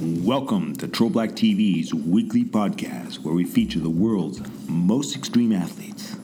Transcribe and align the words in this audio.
Welcome 0.00 0.76
to 0.76 0.86
Troll 0.86 1.10
Black 1.10 1.30
TV's 1.30 1.92
weekly 1.92 2.44
podcast 2.44 3.18
where 3.24 3.34
we 3.34 3.42
feature 3.42 3.80
the 3.80 3.90
world's 3.90 4.40
most 4.68 5.16
extreme 5.16 5.52
athletes. 5.52 6.14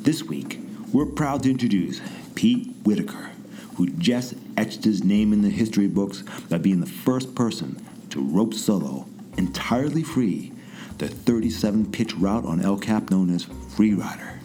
This 0.00 0.22
week, 0.22 0.58
we're 0.90 1.04
proud 1.04 1.42
to 1.42 1.50
introduce 1.50 2.00
Pete 2.34 2.74
Whitaker, 2.82 3.32
who 3.76 3.90
just 3.90 4.36
etched 4.56 4.84
his 4.84 5.04
name 5.04 5.34
in 5.34 5.42
the 5.42 5.50
history 5.50 5.86
books 5.86 6.22
by 6.48 6.56
being 6.56 6.80
the 6.80 6.86
first 6.86 7.34
person 7.34 7.84
to 8.08 8.22
rope 8.22 8.54
solo 8.54 9.06
entirely 9.36 10.02
free 10.02 10.52
the 10.96 11.08
37 11.08 11.92
pitch 11.92 12.14
route 12.14 12.46
on 12.46 12.64
El 12.64 12.78
Cap 12.78 13.10
known 13.10 13.28
as 13.34 13.44
Freerider 13.44 14.38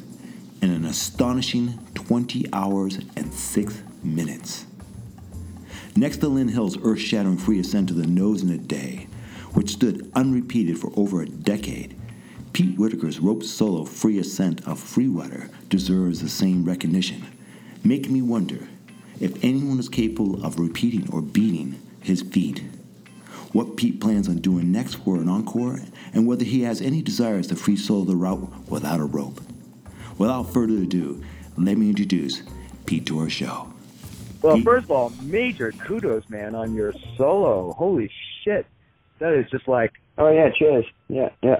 in 0.61 0.69
an 0.69 0.83
astonishing 0.83 1.79
20 1.93 2.47
hours 2.51 2.99
and 3.15 3.33
6 3.33 3.83
minutes. 4.03 4.65
Next 5.97 6.17
to 6.17 6.27
Lynn 6.27 6.49
Hill's 6.49 6.77
earth 6.83 6.99
shattering 6.99 7.37
free 7.37 7.57
ascent 7.57 7.87
to 7.87 7.93
the 7.93 8.05
nose 8.05 8.43
in 8.43 8.49
a 8.49 8.57
day, 8.57 9.07
which 9.53 9.71
stood 9.71 10.11
unrepeated 10.13 10.77
for 10.77 10.91
over 10.97 11.21
a 11.21 11.25
decade, 11.25 11.95
Pete 12.51 12.77
Whitaker's 12.77 13.21
rope 13.21 13.43
solo 13.43 13.85
free 13.85 14.19
ascent 14.19 14.59
of 14.67 14.77
Freerider 14.77 15.49
deserves 15.69 16.21
the 16.21 16.27
same 16.27 16.65
recognition, 16.65 17.25
making 17.81 18.11
me 18.11 18.21
wonder 18.21 18.67
if 19.21 19.41
anyone 19.41 19.79
is 19.79 19.87
capable 19.87 20.45
of 20.45 20.59
repeating 20.59 21.09
or 21.13 21.21
beating 21.21 21.79
his 22.01 22.21
feat. 22.21 22.61
What 23.53 23.77
Pete 23.77 24.01
plans 24.01 24.27
on 24.27 24.39
doing 24.39 24.73
next 24.73 24.95
for 24.95 25.15
an 25.15 25.29
encore, 25.29 25.79
and 26.13 26.27
whether 26.27 26.43
he 26.43 26.63
has 26.63 26.81
any 26.81 27.01
desires 27.01 27.47
to 27.47 27.55
free 27.55 27.77
solo 27.77 28.03
the 28.03 28.17
route 28.17 28.69
without 28.69 28.99
a 28.99 29.05
rope. 29.05 29.39
Without 30.17 30.51
further 30.51 30.75
ado, 30.75 31.23
let 31.57 31.77
me 31.77 31.87
introduce 31.87 32.41
Pete 32.85 33.05
to 33.05 33.19
our 33.19 33.29
show. 33.29 33.71
Well, 34.45 34.59
first 34.63 34.85
of 34.85 34.91
all, 34.91 35.13
major 35.19 35.73
kudos, 35.87 36.23
man, 36.29 36.55
on 36.55 36.73
your 36.73 36.93
solo. 37.17 37.73
Holy 37.77 38.09
shit. 38.43 38.65
That 39.19 39.33
is 39.33 39.49
just 39.49 39.67
like 39.67 39.91
Oh 40.17 40.31
yeah, 40.31 40.49
cheers. 40.57 40.85
Yeah, 41.09 41.29
yeah. 41.41 41.59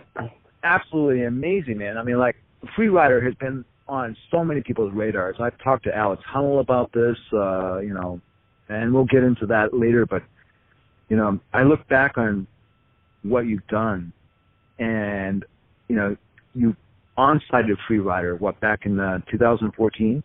absolutely 0.64 1.26
amazing, 1.26 1.78
man. 1.78 1.98
I 1.98 2.04
mean, 2.04 2.18
like, 2.18 2.36
Freerider 2.78 3.24
has 3.24 3.34
been 3.36 3.66
on 3.88 4.16
so 4.32 4.44
many 4.44 4.62
people's 4.62 4.94
radars. 4.94 5.36
I've 5.40 5.58
talked 5.60 5.84
to 5.86 5.96
Alex 5.96 6.24
Honnold 6.34 6.62
about 6.62 6.92
this, 6.94 7.18
uh, 7.34 7.80
you 7.80 7.94
know, 7.94 8.20
and 8.70 8.94
we'll 8.94 9.06
get 9.06 9.24
into 9.24 9.46
that 9.48 9.74
later, 9.74 10.06
but, 10.06 10.24
you 11.10 11.18
know, 11.18 11.40
I 11.54 11.64
look 11.64 11.88
back 11.88 12.18
on 12.18 12.48
what 13.22 13.46
you've 13.46 13.68
done, 13.68 14.12
and, 14.80 15.46
you 15.88 15.96
know, 15.96 16.16
you 16.56 16.76
on-sighted 17.18 17.78
Freerider, 17.88 18.40
what, 18.40 18.60
back 18.60 18.86
in 18.86 19.00
uh, 19.00 19.20
2014? 19.30 20.24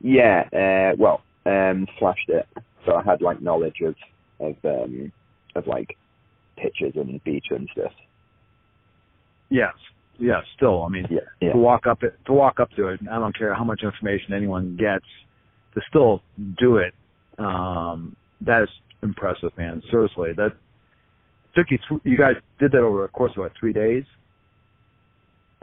Yeah, 0.00 0.42
uh, 0.52 0.96
well, 0.98 1.22
um, 1.46 1.86
flashed 1.98 2.28
it. 2.28 2.46
So 2.84 2.94
I 2.94 3.02
had 3.02 3.20
like 3.22 3.40
knowledge 3.40 3.80
of 3.82 3.94
of 4.40 4.56
um 4.64 5.12
of 5.54 5.66
like 5.66 5.96
pitches 6.56 6.94
and 6.96 7.22
beach 7.24 7.46
and 7.50 7.68
stuff. 7.72 7.92
Yes. 9.50 9.74
Yes, 10.18 10.44
still, 10.56 10.82
I 10.82 10.88
mean, 10.88 11.06
Yeah, 11.10 11.20
yeah. 11.42 11.52
to 11.52 11.58
walk 11.58 11.86
up 11.86 12.02
it 12.02 12.18
to 12.24 12.32
walk 12.32 12.58
up 12.58 12.70
to 12.72 12.88
it. 12.88 13.00
I 13.10 13.18
don't 13.18 13.36
care 13.36 13.52
how 13.52 13.64
much 13.64 13.82
information 13.82 14.32
anyone 14.32 14.74
gets 14.78 15.04
to 15.74 15.82
still 15.90 16.22
do 16.58 16.78
it. 16.78 16.94
Um, 17.38 18.16
that 18.40 18.62
is 18.62 18.70
impressive, 19.02 19.50
man. 19.58 19.82
Seriously, 19.90 20.32
that 20.32 20.52
took 21.54 21.70
you. 21.70 21.78
Th- 21.86 22.00
you 22.04 22.16
guys 22.16 22.36
did 22.58 22.72
that 22.72 22.78
over 22.80 23.04
a 23.04 23.08
course 23.08 23.32
of 23.32 23.38
what 23.38 23.52
three 23.60 23.74
days, 23.74 24.04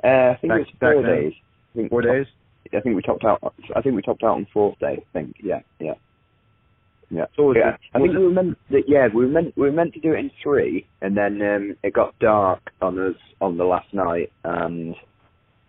Uh, 0.03 0.07
I 0.33 0.37
think 0.39 0.51
Back- 0.51 0.59
it 0.61 0.67
was 0.67 0.93
four 0.93 1.03
days. 1.03 1.33
I 1.73 1.77
think 1.77 1.89
four 1.89 2.01
days. 2.03 2.27
I 2.75 2.79
think 2.81 2.95
we 2.95 3.01
topped 3.01 3.23
out. 3.25 3.39
I 3.75 3.81
think 3.81 3.95
we 3.95 4.01
topped 4.01 4.23
out 4.23 4.35
on 4.35 4.47
fourth 4.53 4.79
day. 4.79 4.97
I 5.01 5.05
think. 5.13 5.35
Yeah, 5.43 5.59
yeah, 5.79 5.93
yeah. 7.09 7.25
So 7.35 7.53
yeah, 7.55 7.75
it- 7.75 7.79
I 7.93 7.99
think 7.99 8.09
was 8.13 8.17
we 8.17 8.25
were 8.25 8.31
meant. 8.31 8.57
That, 8.71 8.83
yeah, 8.87 9.07
we 9.13 9.25
were 9.25 9.31
meant. 9.31 9.55
We 9.57 9.63
were 9.63 9.71
meant 9.71 9.93
to 9.93 9.99
do 9.99 10.13
it 10.13 10.19
in 10.19 10.31
three, 10.41 10.85
and 11.01 11.15
then 11.17 11.41
um, 11.41 11.75
it 11.83 11.93
got 11.93 12.17
dark 12.19 12.61
on 12.81 12.97
us 12.99 13.15
on 13.41 13.57
the 13.57 13.65
last 13.65 13.93
night, 13.93 14.31
and 14.43 14.95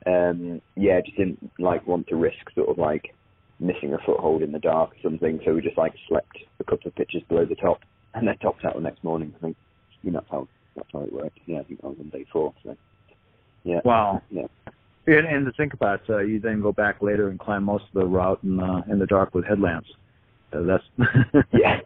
um, 0.06 0.60
yeah, 0.76 1.00
just 1.04 1.16
didn't 1.16 1.50
like 1.58 1.86
want 1.86 2.06
to 2.08 2.16
risk 2.16 2.50
sort 2.54 2.68
of 2.68 2.78
like 2.78 3.14
missing 3.60 3.94
a 3.94 3.98
foothold 4.04 4.42
in 4.42 4.52
the 4.52 4.58
dark 4.58 4.90
or 4.90 4.96
something. 5.02 5.40
So 5.44 5.54
we 5.54 5.62
just 5.62 5.78
like 5.78 5.94
slept 6.08 6.36
a 6.60 6.64
couple 6.64 6.88
of 6.88 6.94
pitches 6.94 7.22
below 7.28 7.44
the 7.44 7.54
top, 7.56 7.80
and 8.14 8.26
then 8.26 8.36
topped 8.38 8.64
out 8.64 8.74
the 8.74 8.80
next 8.80 9.02
morning. 9.04 9.34
I 9.36 9.40
think. 9.40 9.56
You 10.02 10.10
know, 10.10 10.20
that's 10.20 10.30
how 10.30 10.48
that's 10.76 10.88
how 10.92 11.00
it 11.00 11.12
worked. 11.12 11.38
Yeah, 11.46 11.60
I 11.60 11.64
think 11.64 11.80
that 11.80 11.88
was 11.88 11.96
on 12.00 12.10
day 12.10 12.26
four. 12.32 12.52
So 12.62 12.76
yeah, 13.64 13.80
Wow. 13.84 14.20
yeah. 14.30 14.46
And, 15.06 15.26
and 15.26 15.46
to 15.46 15.52
think 15.52 15.74
about, 15.74 16.00
uh, 16.08 16.18
you 16.18 16.40
then 16.40 16.62
go 16.62 16.72
back 16.72 17.02
later 17.02 17.28
and 17.28 17.38
climb 17.38 17.64
most 17.64 17.84
of 17.84 17.92
the 18.00 18.06
route 18.06 18.40
in 18.42 18.58
uh, 18.60 18.82
in 18.90 18.98
the 18.98 19.06
dark 19.06 19.34
with 19.34 19.44
headlamps. 19.44 19.90
Uh, 20.52 20.62
that's 20.62 20.84
Yeah. 21.52 21.80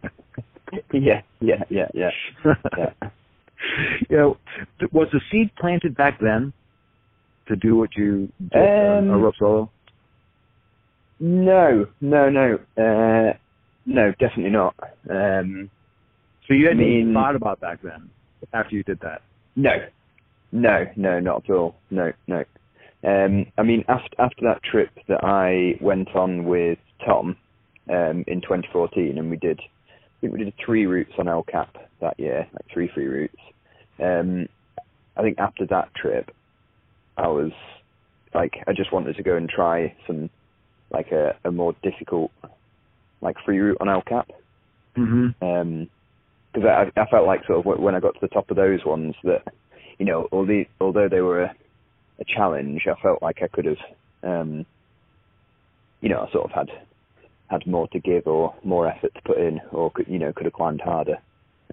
yeah, 0.93 1.21
yeah, 1.41 1.63
yeah, 1.69 1.87
yeah, 1.93 2.11
yeah. 2.77 2.91
you 4.09 4.17
know, 4.17 4.37
was 4.91 5.09
the 5.11 5.19
seed 5.31 5.49
planted 5.59 5.95
back 5.97 6.19
then 6.21 6.53
to 7.47 7.55
do 7.55 7.75
what 7.75 7.95
you 7.97 8.31
did, 8.53 8.61
uh, 8.61 8.99
Um, 8.99 9.09
a 9.09 9.17
rope 9.17 9.35
solo? 9.39 9.71
No, 11.19 11.87
no, 11.99 12.29
no, 12.29 12.59
uh, 12.77 13.33
no, 13.85 14.11
definitely 14.19 14.51
not. 14.51 14.75
Um, 15.09 15.69
So 16.47 16.53
you 16.53 16.67
I 16.67 16.69
hadn't 16.69 16.83
even 16.87 17.05
mean- 17.07 17.13
thought 17.13 17.35
about 17.35 17.59
back 17.59 17.81
then 17.81 18.09
after 18.53 18.75
you 18.75 18.83
did 18.83 18.99
that. 19.01 19.21
no, 19.55 19.75
no, 20.53 20.87
no, 20.95 21.19
not 21.19 21.43
at 21.43 21.53
all. 21.55 21.75
No, 21.91 22.13
no. 22.27 22.43
Um, 23.03 23.45
I 23.57 23.63
mean, 23.63 23.85
after 23.87 24.21
after 24.21 24.41
that 24.43 24.61
trip 24.63 24.89
that 25.07 25.23
I 25.23 25.81
went 25.81 26.15
on 26.15 26.45
with 26.45 26.79
Tom 27.05 27.37
um, 27.89 28.25
in 28.27 28.41
2014, 28.41 29.17
and 29.17 29.29
we 29.29 29.37
did, 29.37 29.59
I 29.59 30.21
think 30.21 30.33
we 30.33 30.43
did 30.43 30.53
three 30.63 30.85
routes 30.85 31.13
on 31.17 31.27
El 31.27 31.43
Cap 31.43 31.77
that 32.01 32.19
year, 32.19 32.47
like 32.51 32.65
three 32.73 32.89
free 32.93 33.07
routes. 33.07 33.37
Um, 34.01 34.47
I 35.15 35.21
think 35.21 35.39
after 35.39 35.65
that 35.67 35.93
trip, 35.95 36.31
I 37.17 37.27
was 37.27 37.51
like, 38.33 38.53
I 38.67 38.73
just 38.73 38.91
wanted 38.93 39.15
to 39.15 39.23
go 39.23 39.35
and 39.35 39.49
try 39.49 39.95
some, 40.07 40.29
like 40.91 41.11
a, 41.11 41.35
a 41.43 41.51
more 41.51 41.75
difficult, 41.83 42.31
like 43.21 43.35
free 43.45 43.59
route 43.59 43.77
on 43.81 43.89
El 43.89 44.01
Cap. 44.01 44.29
Mm-hmm. 44.97 45.83
because 46.51 46.67
I, 46.67 46.99
I 46.99 47.05
felt 47.09 47.25
like 47.25 47.45
sort 47.45 47.59
of 47.59 47.79
when 47.79 47.95
I 47.95 47.99
got 47.99 48.15
to 48.15 48.19
the 48.21 48.27
top 48.27 48.49
of 48.49 48.57
those 48.57 48.83
ones 48.85 49.15
that, 49.23 49.43
you 49.97 50.05
know, 50.05 50.27
although 50.31 50.65
although 50.81 51.07
they 51.07 51.21
were 51.21 51.49
a, 52.19 52.25
challenge, 52.25 52.81
I 52.87 52.99
felt 53.01 53.21
like 53.21 53.41
I 53.41 53.47
could 53.47 53.65
have, 53.65 53.77
um, 54.23 54.65
you 56.01 56.09
know, 56.09 56.25
I 56.27 56.31
sort 56.31 56.45
of 56.45 56.51
had 56.51 56.69
had 57.49 57.65
more 57.65 57.87
to 57.89 57.99
give 57.99 58.27
or 58.27 58.53
more 58.63 58.87
effort 58.87 59.13
to 59.15 59.21
put 59.25 59.37
in, 59.37 59.59
or 59.71 59.91
could, 59.91 60.07
you 60.07 60.19
know, 60.19 60.31
could 60.33 60.45
have 60.45 60.53
climbed 60.53 60.81
harder. 60.81 61.17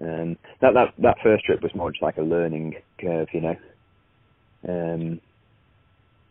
Um, 0.01 0.37
that 0.61 0.73
that 0.73 0.93
that 0.99 1.17
first 1.23 1.45
trip 1.45 1.61
was 1.61 1.73
more 1.75 1.91
just 1.91 2.03
like 2.03 2.17
a 2.17 2.21
learning 2.21 2.75
curve, 2.99 3.27
you 3.33 3.41
know, 3.41 3.55
because 4.61 5.19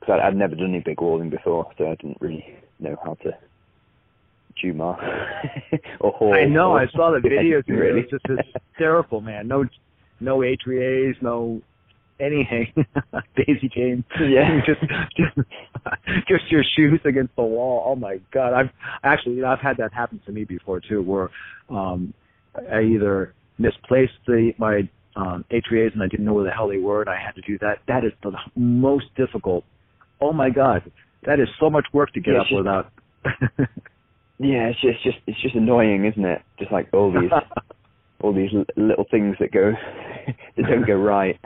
I'd, 0.09 0.21
I'd 0.21 0.37
never 0.37 0.55
done 0.55 0.71
any 0.71 0.81
big 0.81 1.01
walling 1.01 1.31
before, 1.31 1.71
so 1.79 1.87
I 1.87 1.95
didn't 1.97 2.19
really 2.21 2.45
know 2.79 2.97
how 3.05 3.15
to 3.23 3.33
Jumar 4.63 4.97
or 6.01 6.13
haul. 6.13 6.35
I 6.35 6.45
know. 6.45 6.73
or- 6.73 6.81
I 6.81 6.87
saw 6.89 7.11
the 7.11 7.19
videos. 7.29 7.65
Really. 7.69 8.01
It's 8.01 8.11
just 8.11 8.25
hysterical, 8.75 9.21
man. 9.21 9.49
No, 9.49 9.65
no 10.21 10.39
HVAs, 10.39 11.21
no 11.23 11.61
anything. 12.21 12.73
Daisy 13.37 13.69
chain. 13.69 14.05
Yeah. 14.21 14.61
just, 14.67 14.81
just, 15.17 15.49
just 16.29 16.51
your 16.51 16.63
shoes 16.77 17.01
against 17.05 17.35
the 17.37 17.43
wall. 17.43 17.85
Oh 17.87 17.97
my 17.97 18.19
god. 18.33 18.53
I've 18.53 18.71
actually, 19.03 19.37
you 19.37 19.43
know, 19.43 19.49
I've 19.49 19.61
had 19.61 19.77
that 19.79 19.93
happen 19.93 20.21
to 20.27 20.33
me 20.33 20.45
before 20.45 20.81
too, 20.81 21.03
where 21.03 21.31
um, 21.71 22.15
I 22.73 22.83
either 22.83 23.35
misplaced 23.59 24.15
the 24.27 24.53
my 24.59 24.89
um, 25.17 25.45
HVAs 25.51 25.95
and 25.95 26.03
I 26.03 26.09
didn't 26.09 26.27
know 26.27 26.35
where 26.35 26.45
the 26.45 26.51
hell 26.51 26.69
they 26.69 26.79
were, 26.79 27.01
and 27.01 27.11
I 27.11 27.19
had 27.19 27.35
to 27.37 27.43
do 27.43 27.59
that. 27.59 27.79
That 27.89 28.05
is 28.05 28.13
the 28.23 28.33
most 28.55 29.07
difficult. 29.17 29.65
Oh 30.21 30.33
my 30.33 30.51
god. 30.51 30.91
That 31.25 31.41
is 31.41 31.49
so 31.59 31.71
much 31.71 31.87
work 31.93 32.13
to 32.13 32.21
get 32.21 32.35
Yeah, 32.35 32.41
up 32.41 32.47
it's 32.51 32.57
without. 32.57 32.93
Yeah, 34.39 34.69
it's 34.69 34.81
just, 34.81 35.03
just 35.03 35.17
it's 35.27 35.41
just 35.41 35.55
annoying, 35.55 36.05
isn't 36.05 36.25
it? 36.25 36.43
Just 36.59 36.71
like 36.71 36.89
all 36.93 37.11
these 37.11 37.31
all 38.21 38.35
these 38.35 38.51
l- 38.55 38.65
little 38.77 39.07
things 39.11 39.37
that 39.41 39.53
go 39.53 39.73
that 40.57 40.63
don't 40.63 40.87
go 40.87 40.95
right. 40.97 41.39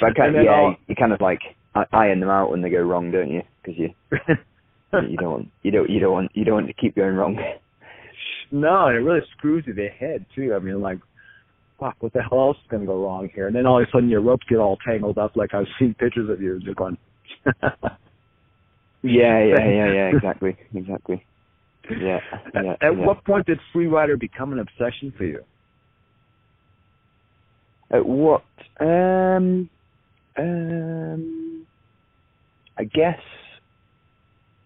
But 0.00 0.16
kind 0.16 0.34
then 0.34 0.44
yeah, 0.44 0.72
you 0.86 0.94
kind 0.94 1.12
of 1.12 1.20
like 1.20 1.40
iron 1.92 2.20
them 2.20 2.30
out 2.30 2.50
when 2.50 2.62
they 2.62 2.70
go 2.70 2.82
wrong, 2.82 3.10
don't 3.10 3.30
you? 3.30 3.42
Because 3.62 3.78
you 3.78 3.90
you 5.08 5.16
don't 5.16 5.30
want 5.30 5.48
you 5.62 5.70
don't 5.70 5.90
you 5.90 6.00
don't 6.00 6.12
want 6.12 6.30
you 6.34 6.44
don't 6.44 6.54
want 6.54 6.66
to 6.68 6.74
keep 6.74 6.96
going 6.96 7.14
wrong. 7.14 7.38
No, 8.50 8.86
and 8.86 8.96
it 8.96 9.00
really 9.00 9.20
screws 9.36 9.64
with 9.66 9.76
your 9.76 9.90
head 9.90 10.26
too. 10.34 10.54
I 10.54 10.58
mean, 10.58 10.80
like, 10.80 10.98
fuck, 11.78 11.96
what 12.00 12.12
the 12.12 12.22
hell 12.22 12.40
else 12.40 12.56
is 12.56 12.70
gonna 12.70 12.86
go 12.86 13.04
wrong 13.04 13.28
here? 13.34 13.46
And 13.46 13.54
then 13.54 13.66
all 13.66 13.80
of 13.80 13.86
a 13.86 13.90
sudden 13.90 14.08
your 14.08 14.22
ropes 14.22 14.46
get 14.48 14.58
all 14.58 14.78
tangled 14.84 15.18
up. 15.18 15.36
Like 15.36 15.54
I've 15.54 15.66
seen 15.78 15.94
pictures 15.94 16.28
of 16.28 16.40
you 16.40 16.58
just 16.60 16.76
going. 16.76 16.98
Yeah, 19.02 19.42
yeah, 19.42 19.64
yeah, 19.64 19.92
yeah, 19.92 20.10
exactly, 20.14 20.56
exactly. 20.74 21.24
Yeah, 21.90 22.18
yeah. 22.54 22.72
At 22.82 22.96
yeah. 22.96 23.06
what 23.06 23.24
point 23.24 23.46
did 23.46 23.58
freerider 23.74 24.18
become 24.18 24.52
an 24.52 24.58
obsession 24.58 25.12
for 25.16 25.24
you? 25.24 25.42
At 27.90 28.06
what? 28.06 28.44
Um, 28.80 29.68
um, 30.38 31.66
I 32.78 32.84
guess, 32.84 33.20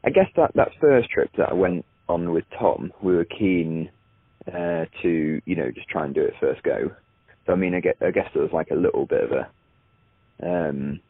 I 0.04 0.10
guess 0.10 0.28
that 0.36 0.52
that 0.54 0.72
first 0.80 1.10
trip 1.10 1.30
that 1.38 1.50
I 1.50 1.54
went 1.54 1.84
on 2.08 2.32
with 2.32 2.44
Tom, 2.58 2.92
we 3.02 3.14
were 3.14 3.24
keen 3.26 3.90
uh, 4.48 4.84
to, 5.02 5.40
you 5.44 5.56
know, 5.56 5.70
just 5.74 5.88
try 5.88 6.04
and 6.04 6.14
do 6.14 6.22
it 6.22 6.34
first 6.40 6.62
go. 6.62 6.90
So 7.46 7.52
I 7.52 7.56
mean, 7.56 7.74
I 7.74 7.80
guess, 7.80 7.96
I 8.00 8.10
guess 8.10 8.28
there 8.34 8.42
was 8.42 8.52
like 8.52 8.70
a 8.70 8.76
little 8.76 9.06
bit 9.06 9.24
of 9.24 9.32
a, 9.32 9.50
um, 10.42 11.00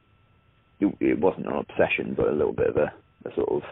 it, 0.80 0.94
it 1.00 1.20
wasn't 1.20 1.46
an 1.46 1.54
obsession, 1.54 2.14
but 2.16 2.28
a 2.28 2.32
little 2.32 2.52
bit 2.52 2.68
of 2.68 2.76
a, 2.76 2.92
a 3.26 3.34
sort 3.34 3.50
of, 3.50 3.62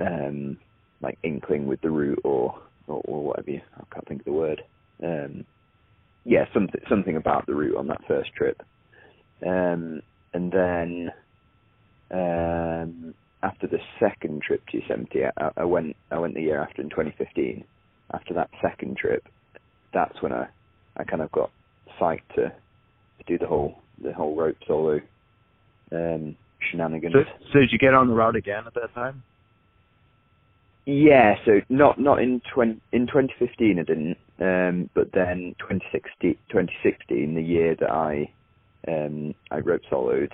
um, 0.00 0.58
like 1.00 1.18
inkling 1.22 1.66
with 1.66 1.80
the 1.82 1.90
route 1.90 2.20
or, 2.24 2.58
or, 2.86 3.02
or 3.06 3.24
whatever 3.24 3.50
you, 3.50 3.60
I 3.76 3.84
can't 3.92 4.08
think 4.08 4.20
of 4.22 4.26
the 4.26 4.32
word. 4.32 4.62
Um, 5.02 5.44
yeah, 6.26 6.44
something 6.52 6.80
something 6.88 7.16
about 7.16 7.46
the 7.46 7.54
route 7.54 7.76
on 7.76 7.86
that 7.86 8.02
first 8.08 8.34
trip. 8.34 8.60
Um, 9.46 10.02
and 10.34 10.52
then 10.52 11.10
um, 12.10 13.14
after 13.42 13.66
the 13.66 13.78
second 14.00 14.42
trip 14.42 14.66
to 14.68 14.78
Yosemite, 14.78 15.24
I, 15.36 15.50
I 15.56 15.64
went 15.64 15.96
I 16.10 16.18
went 16.18 16.34
the 16.34 16.42
year 16.42 16.60
after 16.60 16.82
in 16.82 16.90
2015. 16.90 17.64
After 18.12 18.34
that 18.34 18.50
second 18.60 18.96
trip, 18.96 19.24
that's 19.94 20.20
when 20.20 20.32
I 20.32 20.48
I 20.96 21.04
kind 21.04 21.22
of 21.22 21.30
got 21.30 21.50
psyched 22.00 22.28
to, 22.34 22.48
to 22.48 23.24
do 23.26 23.38
the 23.38 23.46
whole 23.46 23.78
the 24.02 24.12
whole 24.12 24.34
rope 24.34 24.56
solo 24.66 25.00
um, 25.92 26.36
shenanigans. 26.70 27.14
So, 27.14 27.24
so 27.52 27.58
did 27.60 27.72
you 27.72 27.78
get 27.78 27.94
on 27.94 28.08
the 28.08 28.14
route 28.14 28.36
again 28.36 28.64
at 28.66 28.74
that 28.74 28.92
time? 28.94 29.22
Yeah, 30.86 31.36
so 31.44 31.60
not 31.68 32.00
not 32.00 32.20
in 32.20 32.40
20, 32.52 32.80
in 32.92 33.06
2015 33.06 33.78
I 33.78 33.82
didn't, 33.82 34.16
um, 34.40 34.90
but 34.94 35.08
then 35.12 35.54
2016, 35.60 36.34
2016, 36.50 37.34
the 37.34 37.42
year 37.42 37.74
that 37.80 37.90
I 37.90 38.34
um, 38.88 39.34
I 39.50 39.58
rope 39.58 39.82
soloed, 39.90 40.32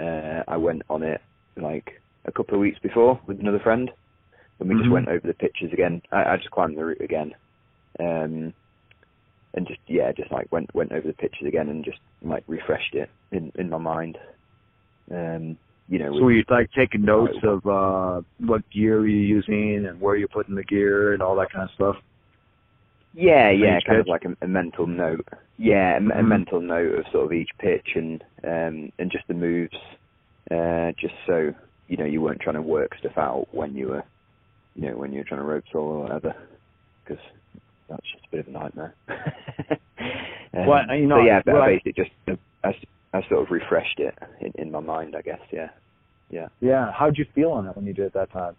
uh, 0.00 0.42
I 0.48 0.56
went 0.56 0.82
on 0.90 1.02
it 1.02 1.20
like 1.56 1.88
a 2.26 2.32
couple 2.32 2.54
of 2.54 2.60
weeks 2.60 2.78
before 2.82 3.20
with 3.26 3.40
another 3.40 3.60
friend, 3.60 3.90
and 4.60 4.68
we 4.68 4.74
Mhm. 4.74 4.78
just 4.80 4.90
went 4.90 5.08
over 5.08 5.26
the 5.26 5.34
pictures 5.34 5.72
again. 5.72 6.02
I, 6.12 6.32
I 6.32 6.36
just 6.36 6.50
climbed 6.50 6.76
the 6.76 6.84
route 6.84 7.00
again, 7.00 7.34
um, 8.00 8.52
and 9.54 9.66
just 9.66 9.80
yeah, 9.86 10.12
just 10.12 10.30
like 10.32 10.50
went 10.52 10.74
went 10.74 10.92
over 10.92 11.06
the 11.06 11.14
pictures 11.14 11.48
again 11.48 11.68
and 11.68 11.84
just 11.84 12.00
like 12.22 12.44
refreshed 12.46 12.94
it 12.94 13.10
in 13.32 13.52
in 13.56 13.70
my 13.70 13.78
mind. 13.78 14.18
Um, 15.10 15.58
you 15.88 15.98
know, 15.98 16.12
So 16.18 16.24
were 16.24 16.32
you 16.32 16.44
like 16.50 16.70
taking 16.72 17.02
notes 17.02 17.38
of 17.44 17.66
uh 17.66 18.22
what 18.38 18.68
gear 18.70 19.06
you're 19.06 19.38
using 19.38 19.86
and 19.86 20.00
where 20.00 20.16
you're 20.16 20.28
putting 20.28 20.54
the 20.54 20.64
gear 20.64 21.14
and 21.14 21.22
all 21.22 21.36
that 21.36 21.50
kind 21.50 21.64
of 21.68 21.74
stuff? 21.74 21.96
Yeah, 23.18 23.50
yeah, 23.50 23.80
kind 23.80 24.00
of 24.00 24.06
like 24.06 24.24
a, 24.24 24.44
a 24.44 24.48
mental 24.48 24.86
note. 24.86 25.26
Yeah, 25.58 25.94
a, 25.94 25.96
a 25.98 26.00
Mhm. 26.00 26.28
mental 26.28 26.60
note 26.60 27.00
of 27.00 27.06
sort 27.12 27.24
of 27.26 27.32
each 27.32 27.50
pitch 27.60 27.88
and 27.96 28.22
um 28.44 28.92
and 29.00 29.10
just 29.10 29.26
the 29.26 29.34
moves, 29.34 29.76
uh, 30.52 30.92
just 31.00 31.14
so 31.26 31.52
you 31.88 31.96
know 31.96 32.04
you 32.04 32.22
weren't 32.22 32.40
trying 32.40 32.54
to 32.56 32.62
work 32.62 32.90
stuff 32.98 33.18
out 33.18 33.48
when 33.52 33.74
you 33.74 33.88
were, 33.88 34.04
you 34.76 34.88
know, 34.88 34.96
when 34.96 35.12
you 35.12 35.18
were 35.18 35.24
trying 35.24 35.40
to 35.40 35.46
rope 35.46 35.64
solo 35.72 35.94
or 35.96 36.02
whatever, 36.04 36.34
because 37.04 37.22
that's 37.88 38.06
just 38.12 38.24
a 38.26 38.36
bit 38.36 38.40
of 38.40 38.48
a 38.48 38.50
nightmare. 38.52 38.96
um, 40.54 40.66
Well, 40.66 40.96
you 40.96 41.06
know, 41.06 41.16
so 41.16 41.24
yeah, 41.26 41.42
but 41.44 41.54
well, 41.54 41.62
I 41.62 41.66
I- 41.66 41.70
basically 41.70 41.94
just 42.04 42.12
I, 42.64 42.74
I 43.14 43.22
sort 43.28 43.42
of 43.42 43.50
refreshed 43.50 43.98
it 44.00 44.14
in, 44.42 44.52
in 44.62 44.70
my 44.70 44.80
mind, 44.80 45.16
I 45.16 45.22
guess. 45.22 45.40
Yeah, 45.52 45.70
yeah. 46.30 46.48
Yeah. 46.60 46.92
How'd 46.92 47.18
you 47.18 47.26
feel 47.34 47.50
on 47.52 47.66
it 47.66 47.76
when 47.76 47.86
you 47.86 47.94
did 47.94 48.06
it 48.06 48.14
that 48.14 48.30
time? 48.32 48.56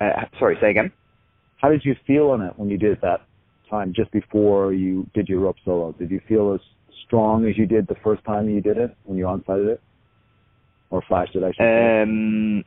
Uh, 0.00 0.24
sorry, 0.38 0.56
say 0.60 0.70
again. 0.70 0.92
How 1.56 1.70
did 1.70 1.84
you 1.84 1.94
feel 2.06 2.30
on 2.30 2.42
it 2.42 2.52
when 2.56 2.68
you 2.68 2.78
did 2.78 2.92
it 2.92 3.00
that 3.02 3.22
time, 3.70 3.92
just 3.94 4.10
before 4.12 4.72
you 4.72 5.06
did 5.14 5.28
your 5.28 5.40
rope 5.40 5.56
solo? 5.64 5.92
Did 5.92 6.10
you 6.10 6.20
feel 6.28 6.54
as 6.54 6.60
strong 7.06 7.46
as 7.46 7.56
you 7.56 7.66
did 7.66 7.86
the 7.86 7.96
first 8.04 8.24
time 8.24 8.48
you 8.48 8.60
did 8.60 8.76
it 8.76 8.94
when 9.04 9.18
you 9.18 9.26
on-sighted 9.26 9.68
it, 9.68 9.82
or 10.90 11.02
flashed 11.08 11.34
it? 11.34 11.42
I 11.42 11.52
should 11.52 11.56
say. 11.58 12.02
Um, 12.02 12.64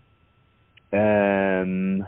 um, 0.94 2.08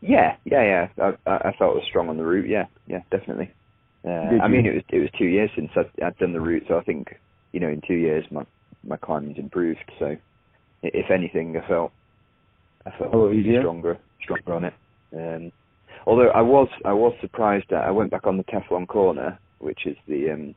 yeah, 0.00 0.36
yeah, 0.44 0.88
yeah. 0.98 1.14
I, 1.26 1.30
I 1.30 1.54
felt 1.58 1.76
it 1.76 1.80
was 1.80 1.86
strong 1.88 2.08
on 2.08 2.16
the 2.16 2.24
route. 2.24 2.48
Yeah, 2.48 2.66
yeah, 2.86 3.00
definitely. 3.10 3.50
Uh, 4.06 4.38
I 4.42 4.48
mean, 4.48 4.66
it 4.66 4.74
was 4.74 4.82
it 4.90 4.98
was 4.98 5.08
two 5.18 5.26
years 5.26 5.50
since 5.56 5.70
I'd, 5.76 6.04
I'd 6.04 6.16
done 6.18 6.32
the 6.32 6.40
route, 6.40 6.64
so 6.68 6.76
I 6.78 6.82
think 6.82 7.08
you 7.52 7.60
know 7.60 7.68
in 7.68 7.80
two 7.86 7.94
years 7.94 8.24
my 8.30 8.44
my 8.86 8.96
climbing's 8.98 9.38
improved. 9.38 9.78
So 9.98 10.16
if 10.82 11.10
anything, 11.10 11.56
I 11.56 11.66
felt 11.66 11.92
I 12.84 12.90
felt 12.98 13.14
A 13.14 13.16
little 13.16 13.32
easier? 13.32 13.60
stronger 13.62 13.98
stronger 14.22 14.52
on 14.54 14.64
it. 14.64 14.74
Um, 15.14 15.52
although 16.06 16.28
I 16.28 16.42
was 16.42 16.68
I 16.84 16.92
was 16.92 17.14
surprised 17.20 17.66
that 17.70 17.84
I 17.84 17.90
went 17.90 18.10
back 18.10 18.26
on 18.26 18.36
the 18.36 18.44
Teflon 18.44 18.86
corner, 18.86 19.38
which 19.58 19.86
is 19.86 19.96
the 20.06 20.30
um 20.30 20.54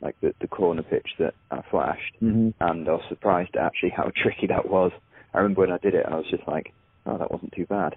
like 0.00 0.16
the 0.20 0.32
the 0.40 0.48
corner 0.48 0.82
pitch 0.82 1.08
that 1.18 1.34
I 1.50 1.60
flashed 1.70 2.16
hmm 2.20 2.50
and 2.60 2.88
I 2.88 2.92
was 2.92 3.02
surprised 3.08 3.56
at 3.56 3.62
actually 3.64 3.90
how 3.96 4.10
tricky 4.22 4.46
that 4.48 4.68
was. 4.68 4.92
I 5.34 5.38
remember 5.38 5.62
when 5.62 5.72
I 5.72 5.78
did 5.78 5.94
it, 5.94 6.06
I 6.06 6.16
was 6.16 6.26
just 6.30 6.46
like, 6.48 6.72
oh, 7.04 7.18
that 7.18 7.30
wasn't 7.30 7.52
too 7.54 7.66
bad. 7.66 7.96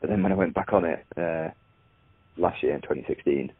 But 0.00 0.10
then 0.10 0.22
when 0.22 0.32
I 0.32 0.36
went 0.36 0.54
back 0.54 0.72
on 0.72 0.84
it 0.84 1.04
uh, 1.16 1.48
last 2.36 2.62
year 2.62 2.74
in 2.74 2.82
2016, 2.82 3.50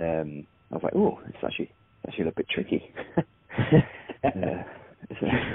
um, 0.00 0.46
I 0.70 0.74
was 0.74 0.82
like, 0.82 0.94
oh, 0.94 1.18
it's 1.28 1.38
actually 1.42 1.70
actually 2.06 2.24
a 2.24 2.26
little 2.26 2.36
bit 2.36 2.48
tricky. 2.50 2.92
uh, 4.24 4.62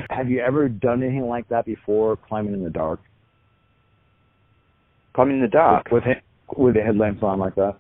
Have 0.10 0.30
you 0.30 0.40
ever 0.40 0.70
done 0.70 1.04
anything 1.04 1.28
like 1.28 1.48
that 1.50 1.66
before, 1.66 2.18
climbing 2.18 2.54
in 2.54 2.64
the 2.64 2.70
dark? 2.70 3.00
climbing 5.14 5.38
in 5.38 5.42
the 5.42 5.48
dark. 5.48 5.88
With 5.92 6.04
with, 6.06 6.18
with 6.58 6.76
the 6.76 6.82
headlamps 6.82 7.24
on 7.24 7.40
like 7.40 7.56
that? 7.56 7.78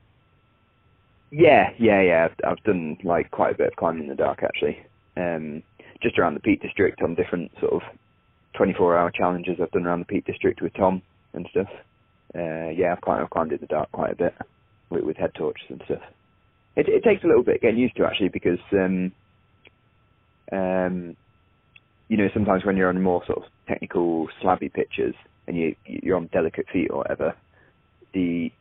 Yeah, 1.31 1.69
yeah, 1.79 2.01
yeah. 2.01 2.27
I've, 2.29 2.51
I've 2.53 2.63
done 2.63 2.97
like 3.03 3.31
quite 3.31 3.55
a 3.55 3.57
bit 3.57 3.67
of 3.69 3.75
climbing 3.77 4.03
in 4.03 4.09
the 4.09 4.15
dark 4.15 4.41
actually. 4.43 4.77
Um, 5.17 5.63
just 6.03 6.17
around 6.19 6.35
the 6.35 6.41
Peak 6.41 6.61
District 6.61 7.01
on 7.03 7.15
different 7.15 7.51
sort 7.59 7.73
of 7.73 7.81
24-hour 8.59 9.11
challenges 9.15 9.57
I've 9.61 9.71
done 9.71 9.85
around 9.85 10.01
the 10.01 10.05
Peak 10.07 10.25
District 10.25 10.61
with 10.61 10.73
Tom 10.75 11.03
and 11.33 11.47
stuff. 11.51 11.67
Uh, 12.37 12.69
yeah, 12.69 12.93
I've 12.93 13.01
climbed, 13.01 13.23
I've 13.23 13.29
climbed 13.31 13.53
in 13.53 13.59
the 13.61 13.67
dark 13.67 13.91
quite 13.91 14.13
a 14.13 14.17
bit 14.17 14.35
with, 14.91 15.03
with 15.03 15.17
head 15.17 15.31
torches 15.37 15.65
and 15.69 15.81
stuff. 15.85 16.01
It, 16.75 16.87
it 16.89 17.03
takes 17.03 17.23
a 17.23 17.27
little 17.27 17.43
bit 17.43 17.61
getting 17.61 17.79
used 17.79 17.97
to 17.97 18.05
actually 18.05 18.29
because, 18.29 18.59
um, 18.73 19.13
um, 20.51 21.15
you 22.09 22.17
know, 22.17 22.29
sometimes 22.33 22.65
when 22.65 22.77
you're 22.77 22.89
on 22.89 23.01
more 23.01 23.23
sort 23.27 23.39
of 23.39 23.45
technical 23.67 24.27
slabby 24.43 24.73
pitches 24.73 25.15
and 25.47 25.57
you 25.57 25.75
you're 25.85 26.17
on 26.17 26.29
delicate 26.33 26.67
feet 26.73 26.89
or 26.91 26.99
whatever, 26.99 27.35
the 28.13 28.51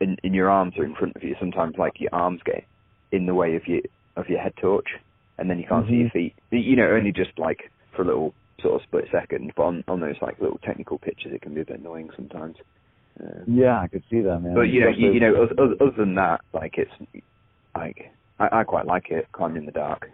and, 0.00 0.18
and 0.24 0.34
your 0.34 0.50
arms 0.50 0.74
are 0.78 0.84
in 0.84 0.94
front 0.94 1.16
of 1.16 1.22
you. 1.22 1.34
Sometimes 1.40 1.74
like 1.78 2.00
your 2.00 2.14
arms 2.14 2.40
get 2.44 2.64
in 3.12 3.26
the 3.26 3.34
way 3.34 3.56
of 3.56 3.66
your 3.66 3.80
of 4.16 4.28
your 4.28 4.40
head 4.40 4.52
torch, 4.60 4.88
and 5.38 5.48
then 5.50 5.58
you 5.58 5.66
can't 5.68 5.86
see 5.86 5.94
Mhm. 5.94 6.00
your 6.00 6.10
feet. 6.10 6.34
You 6.50 6.76
know, 6.76 6.88
only 6.90 7.12
just 7.12 7.38
like 7.38 7.70
for 7.94 8.02
a 8.02 8.04
little 8.06 8.34
sort 8.60 8.74
of 8.76 8.82
split 8.82 9.08
second. 9.12 9.52
But 9.56 9.62
on 9.64 9.84
on 9.88 10.00
those 10.00 10.16
like 10.22 10.40
little 10.40 10.58
technical 10.58 10.98
pitches, 10.98 11.32
it 11.32 11.42
can 11.42 11.54
be 11.54 11.60
a 11.60 11.64
bit 11.64 11.80
annoying 11.80 12.10
sometimes. 12.16 12.56
Uh, 13.22 13.44
Yeah, 13.46 13.80
I 13.80 13.88
could 13.88 14.04
see 14.10 14.20
that, 14.20 14.40
man. 14.40 14.54
but 14.54 14.68
you 14.68 14.80
know, 14.80 14.88
you, 14.88 15.12
you 15.12 15.20
know, 15.20 15.34
other, 15.42 15.54
other- 15.58 15.76
other 15.80 15.96
than 15.96 16.14
that, 16.16 16.40
like 16.52 16.76
it's 16.78 16.92
like 17.76 18.10
I, 18.38 18.60
I 18.60 18.64
quite 18.64 18.86
like 18.86 19.10
it 19.10 19.26
climbing 19.32 19.62
in 19.62 19.66
the 19.66 19.72
dark. 19.72 20.10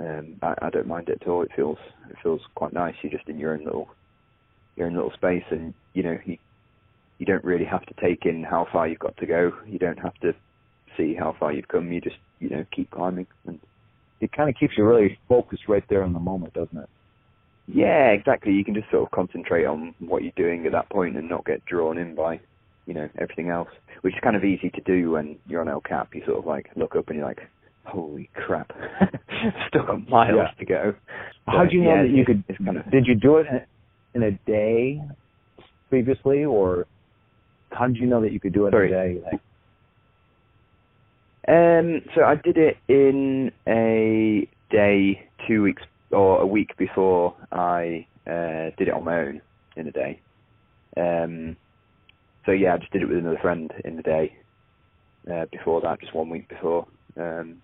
Um, 0.00 0.36
I, 0.42 0.54
I 0.62 0.70
don't 0.70 0.86
mind 0.86 1.08
it 1.08 1.18
at 1.22 1.28
all. 1.28 1.42
It 1.42 1.50
feels 1.56 1.78
it 2.10 2.16
feels 2.22 2.40
quite 2.54 2.72
nice. 2.72 2.94
You're 3.02 3.12
just 3.12 3.28
in 3.28 3.38
your 3.38 3.52
own 3.54 3.64
little 3.64 3.88
your 4.76 4.86
own 4.86 4.94
little 4.94 5.12
space, 5.12 5.44
and 5.50 5.74
you 5.94 6.02
know 6.04 6.18
you 6.24 6.38
you 7.18 7.26
don't 7.26 7.44
really 7.44 7.64
have 7.64 7.84
to 7.86 7.94
take 8.00 8.24
in 8.26 8.44
how 8.44 8.66
far 8.72 8.88
you've 8.88 8.98
got 8.98 9.16
to 9.18 9.26
go. 9.26 9.52
You 9.66 9.78
don't 9.78 9.98
have 10.00 10.14
to 10.22 10.32
see 10.96 11.14
how 11.14 11.34
far 11.38 11.52
you've 11.52 11.68
come. 11.68 11.92
You 11.92 12.00
just 12.00 12.16
you 12.40 12.48
know 12.50 12.64
keep 12.74 12.90
climbing. 12.90 13.26
And 13.46 13.58
it 14.20 14.32
kind 14.32 14.48
of 14.48 14.56
keeps 14.58 14.74
you 14.76 14.84
really 14.86 15.18
focused 15.28 15.64
right 15.68 15.84
there 15.88 16.02
in 16.02 16.12
the 16.12 16.20
moment, 16.20 16.54
doesn't 16.54 16.76
it? 16.78 16.88
yeah, 17.66 18.08
exactly. 18.10 18.52
You 18.52 18.64
can 18.64 18.74
just 18.74 18.90
sort 18.90 19.04
of 19.04 19.10
concentrate 19.10 19.66
on 19.66 19.94
what 20.00 20.22
you're 20.22 20.32
doing 20.36 20.64
at 20.66 20.72
that 20.72 20.88
point 20.90 21.16
and 21.16 21.28
not 21.28 21.44
get 21.44 21.64
drawn 21.66 21.98
in 21.98 22.14
by 22.14 22.40
you 22.86 22.94
know 22.94 23.08
everything 23.20 23.50
else, 23.50 23.68
which 24.02 24.14
is 24.14 24.20
kind 24.22 24.36
of 24.36 24.44
easy 24.44 24.70
to 24.70 24.80
do 24.82 25.10
when 25.12 25.38
you're 25.46 25.60
on 25.60 25.68
El 25.68 25.80
Cap. 25.82 26.08
You 26.14 26.22
sort 26.26 26.38
of 26.38 26.46
like 26.46 26.66
look 26.76 26.96
up 26.96 27.08
and 27.08 27.18
you're 27.18 27.26
like, 27.26 27.40
holy 27.84 28.30
crap, 28.34 28.70
still 29.68 29.84
got 29.84 30.08
miles 30.08 30.36
Yeah. 30.36 30.50
to 30.58 30.64
go. 30.64 30.94
How 31.46 31.64
do 31.66 31.76
you 31.76 31.82
know 31.84 31.96
yeah, 31.96 32.02
that 32.02 32.10
you 32.10 32.24
could? 32.24 32.44
Kind 32.64 32.78
of 32.78 32.90
Did 32.90 33.06
you 33.06 33.14
do 33.14 33.36
it 33.38 33.46
in 34.14 34.22
a 34.22 34.30
day 34.46 35.00
previously, 35.90 36.44
or 36.44 36.86
how 37.72 37.86
did 37.86 37.96
you 37.96 38.06
know 38.06 38.20
that 38.20 38.32
you 38.32 38.40
could 38.40 38.52
do 38.52 38.66
it 38.66 38.74
in 38.74 38.82
a 38.82 38.88
day? 38.88 39.20
Like, 39.24 39.40
Um, 41.48 42.02
so 42.14 42.24
I 42.24 42.34
did 42.36 42.58
it 42.58 42.76
in 42.88 43.50
a 43.68 44.48
day, 44.70 45.28
two 45.46 45.62
weeks 45.62 45.82
or 46.10 46.40
a 46.40 46.46
week 46.46 46.76
before 46.76 47.34
I 47.52 48.06
uh, 48.26 48.70
did 48.76 48.88
it 48.88 48.94
on 48.94 49.04
my 49.04 49.20
own 49.20 49.42
in 49.76 49.88
a 49.88 49.92
day. 49.92 50.20
Um, 50.96 51.56
so 52.44 52.52
yeah, 52.52 52.74
I 52.74 52.78
just 52.78 52.92
did 52.92 53.02
it 53.02 53.08
with 53.08 53.18
another 53.18 53.38
friend 53.40 53.72
in 53.84 53.96
the 53.96 54.02
day. 54.02 54.36
Uh, 55.30 55.44
before 55.52 55.80
that, 55.82 56.00
just 56.00 56.14
one 56.14 56.30
week 56.30 56.48
before, 56.48 56.86
um, 57.18 57.60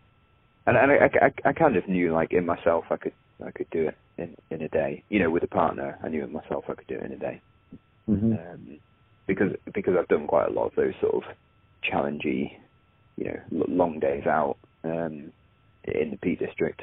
and, 0.67 0.77
and 0.77 0.93
I, 0.93 1.11
I, 1.23 1.33
I 1.49 1.53
kind 1.53 1.77
of 1.77 1.89
knew 1.89 2.13
like 2.13 2.33
in 2.33 2.45
myself 2.45 2.85
I 2.91 2.97
could 2.97 3.13
I 3.47 3.51
could 3.53 3.69
do 3.71 3.89
it 3.89 3.97
in 4.19 4.35
in 4.51 4.63
a 4.63 4.69
day. 4.69 5.03
You 5.09 5.21
know, 5.21 5.31
with 5.31 5.45
a 5.45 5.49
partner, 5.49 5.99
I 6.03 6.09
knew 6.09 6.25
in 6.25 6.33
myself 6.33 6.65
I 6.69 6.75
could 6.75 6.87
do 6.89 6.97
it 6.97 7.05
in 7.07 7.13
a 7.13 7.19
day 7.19 7.43
hmm 8.07 8.33
um, 8.33 8.81
because 9.27 9.53
because 9.75 9.95
I've 9.99 10.09
done 10.09 10.27
quite 10.27 10.49
a 10.49 10.53
lot 10.53 10.67
of 10.67 10.73
those 10.77 10.95
sort 11.01 11.15
of 11.15 11.23
challengey, 11.91 12.51
you 13.17 13.25
know, 13.27 13.61
l- 13.61 13.75
long 13.77 13.99
days 14.01 14.27
out 14.27 14.57
um, 14.85 15.33
in 15.85 16.11
the 16.11 16.19
Peak 16.23 16.39
District. 16.39 16.83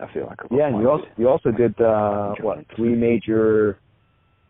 I 0.00 0.12
feel 0.12 0.26
like 0.26 0.38
I've 0.42 0.56
yeah, 0.56 0.68
and 0.68 0.80
you 0.80 0.90
also 0.90 1.06
you 1.16 1.28
also 1.28 1.50
did 1.50 1.78
uh, 1.80 2.34
what 2.40 2.64
three 2.76 2.94
major 2.94 3.78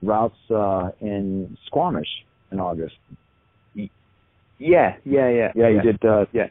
routes 0.02 0.38
uh, 0.50 0.90
in 1.00 1.56
Squamish 1.66 2.08
in 2.52 2.60
August. 2.60 2.94
Yeah, 4.60 4.96
yeah, 5.04 5.28
yeah. 5.30 5.52
Yeah, 5.54 5.68
you 5.68 5.80
did 5.80 6.04
uh, 6.04 6.26
Yeah. 6.32 6.48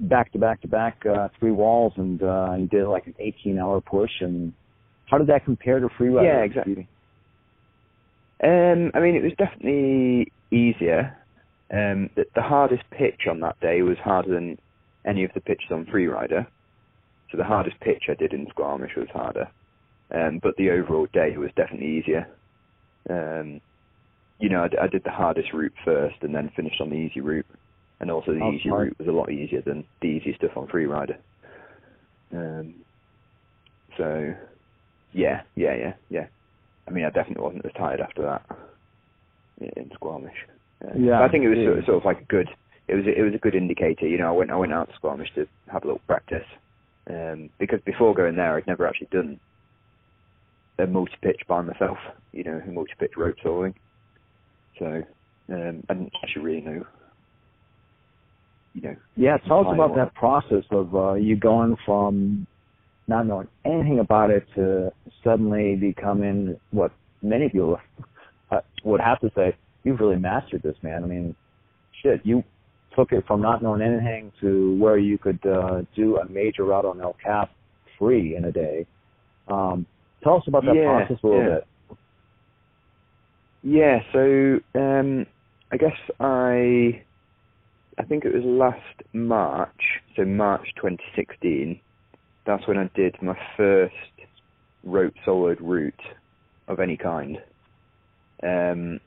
back 0.00 0.32
to 0.32 0.38
back 0.38 0.60
to 0.62 0.68
back 0.68 0.98
uh, 1.06 1.28
three 1.38 1.52
walls, 1.52 1.92
and 1.96 2.20
uh, 2.22 2.56
you 2.58 2.66
did 2.66 2.86
like 2.86 3.06
an 3.06 3.14
18 3.18 3.58
hour 3.58 3.80
push. 3.80 4.10
And 4.20 4.52
how 5.06 5.18
did 5.18 5.28
that 5.28 5.44
compare 5.44 5.78
to 5.78 5.88
free 5.96 6.08
ride? 6.08 6.24
Yeah, 6.24 6.42
exactly. 6.42 6.88
Um, 8.42 8.90
I 8.94 9.00
mean, 9.00 9.14
it 9.14 9.22
was 9.22 9.32
definitely 9.38 10.32
easier. 10.50 11.16
Um, 11.72 12.10
the, 12.14 12.24
the 12.34 12.42
hardest 12.42 12.84
pitch 12.90 13.22
on 13.28 13.40
that 13.40 13.58
day 13.60 13.82
was 13.82 13.98
harder 13.98 14.32
than 14.34 14.58
any 15.06 15.24
of 15.24 15.30
the 15.34 15.40
pitches 15.40 15.70
on 15.70 15.86
Freerider. 15.86 16.46
So 17.30 17.38
the 17.38 17.44
hardest 17.44 17.78
pitch 17.80 18.04
I 18.08 18.14
did 18.14 18.32
in 18.32 18.46
Squamish 18.50 18.96
was 18.96 19.08
harder. 19.12 19.48
Um, 20.14 20.38
but 20.42 20.56
the 20.56 20.70
overall 20.70 21.06
day 21.12 21.36
was 21.36 21.50
definitely 21.56 21.98
easier. 21.98 22.28
Um, 23.08 23.60
you 24.38 24.48
know, 24.48 24.68
I 24.80 24.86
did 24.88 25.04
the 25.04 25.10
hardest 25.10 25.52
route 25.52 25.72
first 25.84 26.16
and 26.22 26.34
then 26.34 26.50
finished 26.54 26.80
on 26.80 26.90
the 26.90 26.96
easy 26.96 27.20
route. 27.20 27.46
And 28.00 28.10
also 28.10 28.32
the 28.32 28.40
Oh, 28.40 28.52
easy 28.52 28.68
route 28.70 28.98
was 28.98 29.08
a 29.08 29.12
lot 29.12 29.30
easier 29.30 29.62
than 29.62 29.84
the 30.00 30.08
easy 30.08 30.34
stuff 30.34 30.56
on 30.56 30.66
Freerider. 30.66 31.16
Um, 32.32 32.74
so, 33.96 34.34
yeah, 35.12 35.42
yeah, 35.54 35.74
yeah, 35.76 35.92
yeah. 36.10 36.26
I 36.86 36.90
mean, 36.90 37.04
I 37.04 37.10
definitely 37.10 37.42
wasn't 37.42 37.66
as 37.66 37.72
tired 37.72 38.00
after 38.00 38.22
that 38.22 38.42
in 39.60 39.90
Squamish. 39.94 40.36
Uh, 40.84 40.98
Yeah, 40.98 41.22
I 41.22 41.28
think 41.28 41.44
it 41.44 41.48
was 41.48 41.58
yeah. 41.58 41.66
sort 41.66 41.78
of, 41.78 41.84
sort 41.84 41.96
of 41.98 42.04
like 42.04 42.20
a 42.20 42.24
good. 42.24 42.48
It 42.86 42.94
was 42.94 43.04
it 43.06 43.22
was 43.22 43.34
a 43.34 43.38
good 43.38 43.54
indicator. 43.54 44.06
You 44.06 44.18
know, 44.18 44.28
I 44.28 44.32
went 44.32 44.50
I 44.50 44.56
went 44.56 44.72
out 44.72 44.88
to 44.88 44.94
Squamish 44.96 45.32
to 45.34 45.46
have 45.72 45.84
a 45.84 45.86
little 45.86 46.02
practice 46.06 46.44
um, 47.08 47.50
because 47.58 47.80
before 47.84 48.14
going 48.14 48.36
there, 48.36 48.56
I'd 48.56 48.66
never 48.66 48.86
actually 48.86 49.08
done 49.10 49.40
a 50.78 50.86
multi 50.86 51.14
pitch 51.22 51.40
by 51.48 51.62
myself. 51.62 51.98
You 52.32 52.44
know, 52.44 52.60
a 52.66 52.70
multi 52.70 52.92
pitch 52.98 53.12
rope 53.16 53.36
soloing. 53.42 53.74
So 54.78 55.02
um, 55.48 55.84
I 55.88 55.94
didn't 55.94 56.12
actually 56.22 56.42
really 56.42 56.60
know. 56.60 56.86
You 58.74 58.82
know, 58.82 58.96
Yeah, 59.16 59.36
tell 59.38 59.60
us 59.60 59.72
about 59.72 59.94
that 59.94 60.14
process 60.14 60.64
of 60.72 60.94
uh, 60.96 61.14
you 61.14 61.36
going 61.36 61.76
from 61.86 62.48
not 63.06 63.26
knowing 63.26 63.48
anything 63.64 63.98
about 63.98 64.30
it 64.30 64.46
to 64.54 64.92
suddenly 65.22 65.76
becoming 65.76 66.58
what 66.70 66.92
many 67.22 67.48
people 67.48 67.78
uh, 68.50 68.60
would 68.84 69.00
have 69.00 69.20
to 69.20 69.30
say, 69.34 69.56
you've 69.82 70.00
really 70.00 70.16
mastered 70.16 70.62
this, 70.62 70.76
man. 70.82 71.04
I 71.04 71.06
mean, 71.06 71.36
shit, 72.02 72.20
you 72.24 72.42
took 72.96 73.12
it 73.12 73.26
from 73.26 73.42
not 73.42 73.62
knowing 73.62 73.82
anything 73.82 74.32
to 74.40 74.76
where 74.78 74.98
you 74.98 75.18
could 75.18 75.44
uh, 75.46 75.82
do 75.94 76.18
a 76.18 76.28
major 76.28 76.64
route 76.64 76.84
on 76.84 77.00
El 77.00 77.16
Cap 77.22 77.50
free 77.98 78.36
in 78.36 78.44
a 78.44 78.52
day. 78.52 78.86
Um, 79.48 79.86
tell 80.22 80.36
us 80.36 80.44
about 80.46 80.64
that 80.64 80.74
Yeah, 80.74 80.84
process 80.84 81.18
a 81.22 81.26
little 81.26 81.42
yeah. 81.42 81.54
bit. 81.54 81.66
Yeah, 83.66 83.98
so 84.12 84.60
um, 84.78 85.26
I 85.72 85.76
guess 85.78 85.96
I 86.20 87.02
I 87.98 88.02
think 88.04 88.24
it 88.24 88.34
was 88.34 88.44
last 88.44 89.02
March, 89.12 90.02
so 90.16 90.24
March 90.24 90.66
2016. 90.76 91.80
That's 92.46 92.66
when 92.66 92.78
I 92.78 92.90
did 92.94 93.16
my 93.22 93.36
first 93.56 93.94
rope 94.82 95.14
soloed 95.26 95.58
route 95.60 95.94
of 96.68 96.80
any 96.80 96.96
kind, 96.96 97.38
um, 98.42 99.00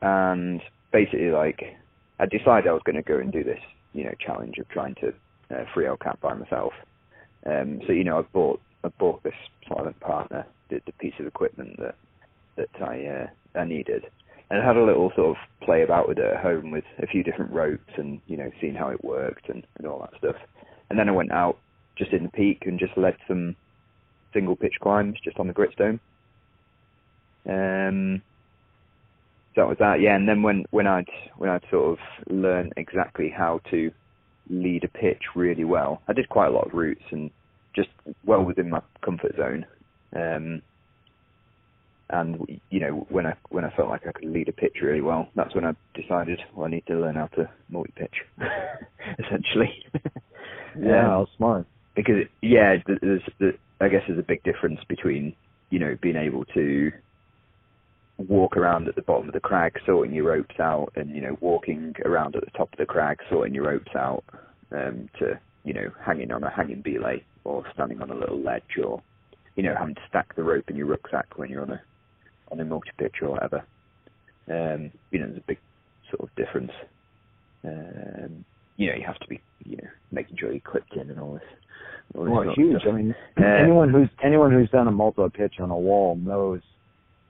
and 0.00 0.60
basically 0.92 1.30
like 1.30 1.62
I 2.18 2.26
decided 2.26 2.68
I 2.68 2.72
was 2.72 2.82
going 2.84 2.96
to 2.96 3.02
go 3.02 3.18
and 3.18 3.32
do 3.32 3.44
this, 3.44 3.60
you 3.92 4.04
know, 4.04 4.14
challenge 4.24 4.58
of 4.58 4.68
trying 4.68 4.94
to 4.96 5.08
uh, 5.50 5.64
free 5.74 5.86
El 5.86 5.96
Cap 5.96 6.20
by 6.20 6.34
myself. 6.34 6.72
Um, 7.44 7.80
so 7.86 7.92
you 7.92 8.04
know, 8.04 8.18
I 8.18 8.22
bought 8.22 8.60
I 8.84 8.88
bought 8.98 9.22
this 9.22 9.34
silent 9.68 9.98
partner, 10.00 10.46
the, 10.70 10.80
the 10.86 10.92
piece 10.92 11.14
of 11.18 11.26
equipment 11.26 11.78
that 11.78 11.94
that 12.56 12.82
I 12.82 13.04
uh, 13.06 13.60
I 13.60 13.64
needed, 13.64 14.04
and 14.50 14.60
I 14.62 14.66
had 14.66 14.76
a 14.76 14.84
little 14.84 15.12
sort 15.14 15.36
of 15.36 15.36
play 15.64 15.82
about 15.82 16.08
with 16.08 16.18
it 16.18 16.24
at 16.24 16.42
home 16.42 16.70
with 16.70 16.84
a 17.02 17.06
few 17.06 17.22
different 17.22 17.52
ropes 17.52 17.92
and 17.96 18.20
you 18.26 18.36
know 18.36 18.50
seeing 18.60 18.74
how 18.74 18.88
it 18.88 19.04
worked 19.04 19.48
and, 19.48 19.66
and 19.78 19.86
all 19.86 20.00
that 20.00 20.18
stuff. 20.18 20.36
And 20.88 20.98
then 20.98 21.08
I 21.08 21.12
went 21.12 21.32
out 21.32 21.58
just 21.98 22.12
in 22.12 22.24
the 22.24 22.28
peak 22.30 22.62
and 22.66 22.78
just 22.78 22.96
led 22.96 23.16
some 23.28 23.56
single 24.32 24.56
pitch 24.56 24.74
climbs 24.82 25.16
just 25.24 25.38
on 25.38 25.48
the 25.48 25.54
gritstone. 25.54 25.98
Um, 27.48 28.22
so 29.54 29.62
that 29.62 29.68
was 29.68 29.78
that, 29.78 30.00
yeah. 30.00 30.14
And 30.14 30.28
then 30.28 30.42
when 30.42 30.64
when 30.70 30.86
I'd 30.86 31.08
when 31.38 31.50
I'd 31.50 31.64
sort 31.70 31.98
of 31.98 31.98
learned 32.32 32.72
exactly 32.76 33.32
how 33.34 33.60
to 33.70 33.90
lead 34.50 34.84
a 34.84 34.88
pitch 34.88 35.22
really 35.34 35.64
well, 35.64 36.02
I 36.08 36.12
did 36.12 36.28
quite 36.28 36.48
a 36.48 36.50
lot 36.50 36.66
of 36.66 36.74
routes 36.74 37.04
and 37.10 37.30
just 37.74 37.88
well 38.24 38.42
within 38.42 38.70
my 38.70 38.80
comfort 39.04 39.34
zone. 39.36 39.64
Um, 40.14 40.62
and 42.10 42.60
you 42.70 42.80
know 42.80 43.06
when 43.10 43.26
I 43.26 43.34
when 43.48 43.64
I 43.64 43.70
felt 43.70 43.88
like 43.88 44.06
I 44.06 44.12
could 44.12 44.28
lead 44.28 44.48
a 44.48 44.52
pitch 44.52 44.76
really 44.82 45.00
well, 45.00 45.28
that's 45.34 45.54
when 45.54 45.64
I 45.64 45.74
decided 45.94 46.40
well 46.54 46.66
I 46.66 46.70
need 46.70 46.86
to 46.88 46.98
learn 46.98 47.16
how 47.16 47.26
to 47.28 47.48
multi 47.70 47.92
pitch, 47.96 48.14
essentially. 49.18 49.84
Yeah, 50.78 51.06
Um, 51.06 51.08
that 51.08 51.18
was 51.18 51.28
smart. 51.36 51.66
Because 51.96 52.26
yeah, 52.42 52.76
th- 52.86 53.00
there's 53.02 53.22
the, 53.40 53.52
I 53.80 53.88
guess 53.88 54.02
there's 54.08 54.20
a 54.20 54.24
big 54.24 54.44
difference 54.44 54.80
between 54.88 55.34
you 55.70 55.80
know 55.80 55.96
being 56.02 56.16
able 56.16 56.46
to 56.54 56.92
walk 58.28 58.56
around 58.56 58.88
at 58.88 58.96
the 58.96 59.02
bottom 59.02 59.28
of 59.28 59.34
the 59.34 59.40
crag 59.40 59.74
sorting 59.86 60.14
your 60.14 60.26
ropes 60.26 60.60
out, 60.60 60.92
and 60.96 61.10
you 61.14 61.22
know 61.22 61.36
walking 61.40 61.94
around 62.04 62.36
at 62.36 62.44
the 62.44 62.50
top 62.52 62.72
of 62.72 62.78
the 62.78 62.86
crag 62.86 63.18
sorting 63.30 63.54
your 63.54 63.66
ropes 63.66 63.94
out, 63.96 64.24
um, 64.72 65.08
to 65.18 65.40
you 65.64 65.74
know 65.74 65.90
hanging 66.04 66.32
on 66.32 66.44
a 66.44 66.50
hanging 66.50 66.82
belay 66.82 67.24
or 67.44 67.64
standing 67.74 68.02
on 68.02 68.10
a 68.10 68.16
little 68.16 68.40
ledge 68.42 68.78
or 68.84 69.02
you 69.56 69.64
know 69.64 69.74
having 69.78 69.96
to 69.96 70.02
stack 70.08 70.34
the 70.36 70.44
rope 70.44 70.70
in 70.70 70.76
your 70.76 70.86
rucksack 70.86 71.26
when 71.38 71.50
you're 71.50 71.62
on 71.62 71.70
a 71.72 71.82
on 72.52 72.60
a 72.60 72.66
multi 72.66 72.90
pitch 72.98 73.16
or 73.22 73.30
whatever. 73.30 73.64
Um, 74.48 74.92
you 75.10 75.20
know, 75.20 75.26
there's 75.26 75.38
a 75.38 75.48
big 75.48 75.58
sort 76.10 76.28
of 76.30 76.36
difference. 76.36 76.72
Um, 77.64 78.44
you 78.76 78.88
know, 78.88 78.96
you 78.96 79.04
have 79.06 79.18
to 79.20 79.28
be, 79.28 79.40
you 79.64 79.76
know, 79.78 79.88
making 80.12 80.36
sure 80.38 80.52
you're 80.52 80.60
clipped 80.60 80.94
in 80.94 81.10
and 81.10 81.20
all 81.20 81.34
this. 81.34 81.65
Well, 82.14 82.54
huge. 82.56 82.82
I 82.86 82.92
mean, 82.92 83.14
anyone 83.38 83.90
who's 83.90 84.08
anyone 84.24 84.52
who's 84.52 84.70
done 84.70 84.88
a 84.88 84.92
multi 84.92 85.22
pitch 85.34 85.54
on 85.60 85.70
a 85.70 85.76
wall 85.76 86.16
knows 86.16 86.60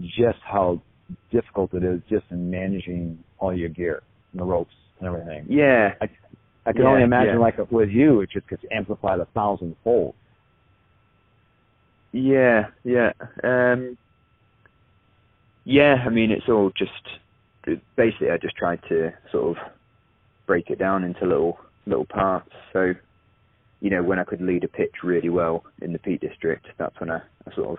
just 0.00 0.38
how 0.44 0.80
difficult 1.30 1.72
it 1.74 1.82
is 1.84 2.00
just 2.08 2.24
in 2.30 2.50
managing 2.50 3.18
all 3.38 3.56
your 3.56 3.68
gear 3.68 4.02
and 4.32 4.40
the 4.40 4.44
ropes 4.44 4.74
and 5.00 5.08
everything. 5.08 5.46
Yeah, 5.48 5.94
I 6.00 6.72
can 6.72 6.82
Yeah, 6.82 6.88
only 6.88 7.02
imagine 7.04 7.34
yeah. 7.34 7.40
like 7.40 7.70
with 7.70 7.90
you, 7.90 8.20
it 8.20 8.30
just 8.30 8.48
gets 8.48 8.62
amplified 8.72 9.20
a 9.20 9.26
thousand 9.26 9.76
fold. 9.84 10.14
yeah, 12.12 12.66
yeah. 12.84 13.12
Um, 13.44 13.96
yeah, 15.64 15.96
I 16.06 16.10
mean, 16.10 16.30
it's 16.30 16.48
all 16.48 16.70
just 16.76 16.92
basically. 17.96 18.30
I 18.30 18.38
just 18.38 18.56
tried 18.56 18.80
to 18.88 19.12
sort 19.32 19.56
of 19.56 19.64
break 20.46 20.70
it 20.70 20.78
down 20.78 21.04
into 21.04 21.26
little 21.26 21.58
little 21.86 22.06
parts. 22.06 22.50
So, 22.72 22.94
you 23.80 23.90
know, 23.90 24.02
when 24.02 24.18
I 24.18 24.24
could 24.24 24.40
lead 24.40 24.64
a 24.64 24.68
pitch 24.68 24.94
really 25.02 25.28
well 25.28 25.64
in 25.82 25.92
the 25.92 25.98
Peak 25.98 26.20
District, 26.20 26.66
that's 26.78 26.98
when 27.00 27.10
I, 27.10 27.20
I 27.46 27.54
sort 27.54 27.78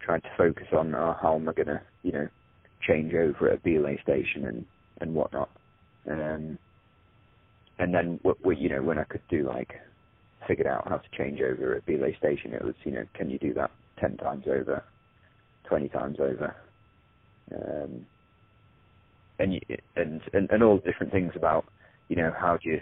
tried 0.00 0.22
to 0.22 0.30
focus 0.36 0.66
on 0.72 0.94
uh, 0.94 1.14
how 1.20 1.36
am 1.36 1.48
I 1.48 1.52
going 1.52 1.68
to, 1.68 1.80
you 2.02 2.12
know, 2.12 2.28
change 2.86 3.12
over 3.14 3.50
at 3.50 3.62
belay 3.62 3.98
station 4.02 4.46
and 4.46 4.64
and 5.00 5.14
whatnot. 5.14 5.50
Um, 6.10 6.58
and 7.78 7.94
then, 7.94 8.18
what, 8.22 8.44
what, 8.44 8.58
you 8.58 8.68
know, 8.68 8.82
when 8.82 8.98
I 8.98 9.04
could 9.04 9.22
do 9.30 9.46
like 9.46 9.72
figured 10.46 10.66
out 10.66 10.88
how 10.88 10.96
to 10.96 11.16
change 11.16 11.40
over 11.40 11.74
at 11.76 11.86
belay 11.86 12.14
station, 12.18 12.52
it 12.52 12.64
was, 12.64 12.74
you 12.84 12.92
know, 12.92 13.04
can 13.14 13.30
you 13.30 13.38
do 13.38 13.54
that 13.54 13.70
ten 13.98 14.16
times 14.18 14.44
over, 14.46 14.84
twenty 15.64 15.88
times 15.88 16.18
over, 16.20 16.54
um, 17.54 18.06
and 19.38 19.54
you, 19.54 19.60
and 19.96 20.20
and 20.34 20.50
and 20.50 20.62
all 20.62 20.76
the 20.76 20.90
different 20.90 21.12
things 21.12 21.32
about, 21.36 21.64
you 22.08 22.16
know, 22.16 22.32
how 22.38 22.58
do 22.58 22.70
you 22.70 22.80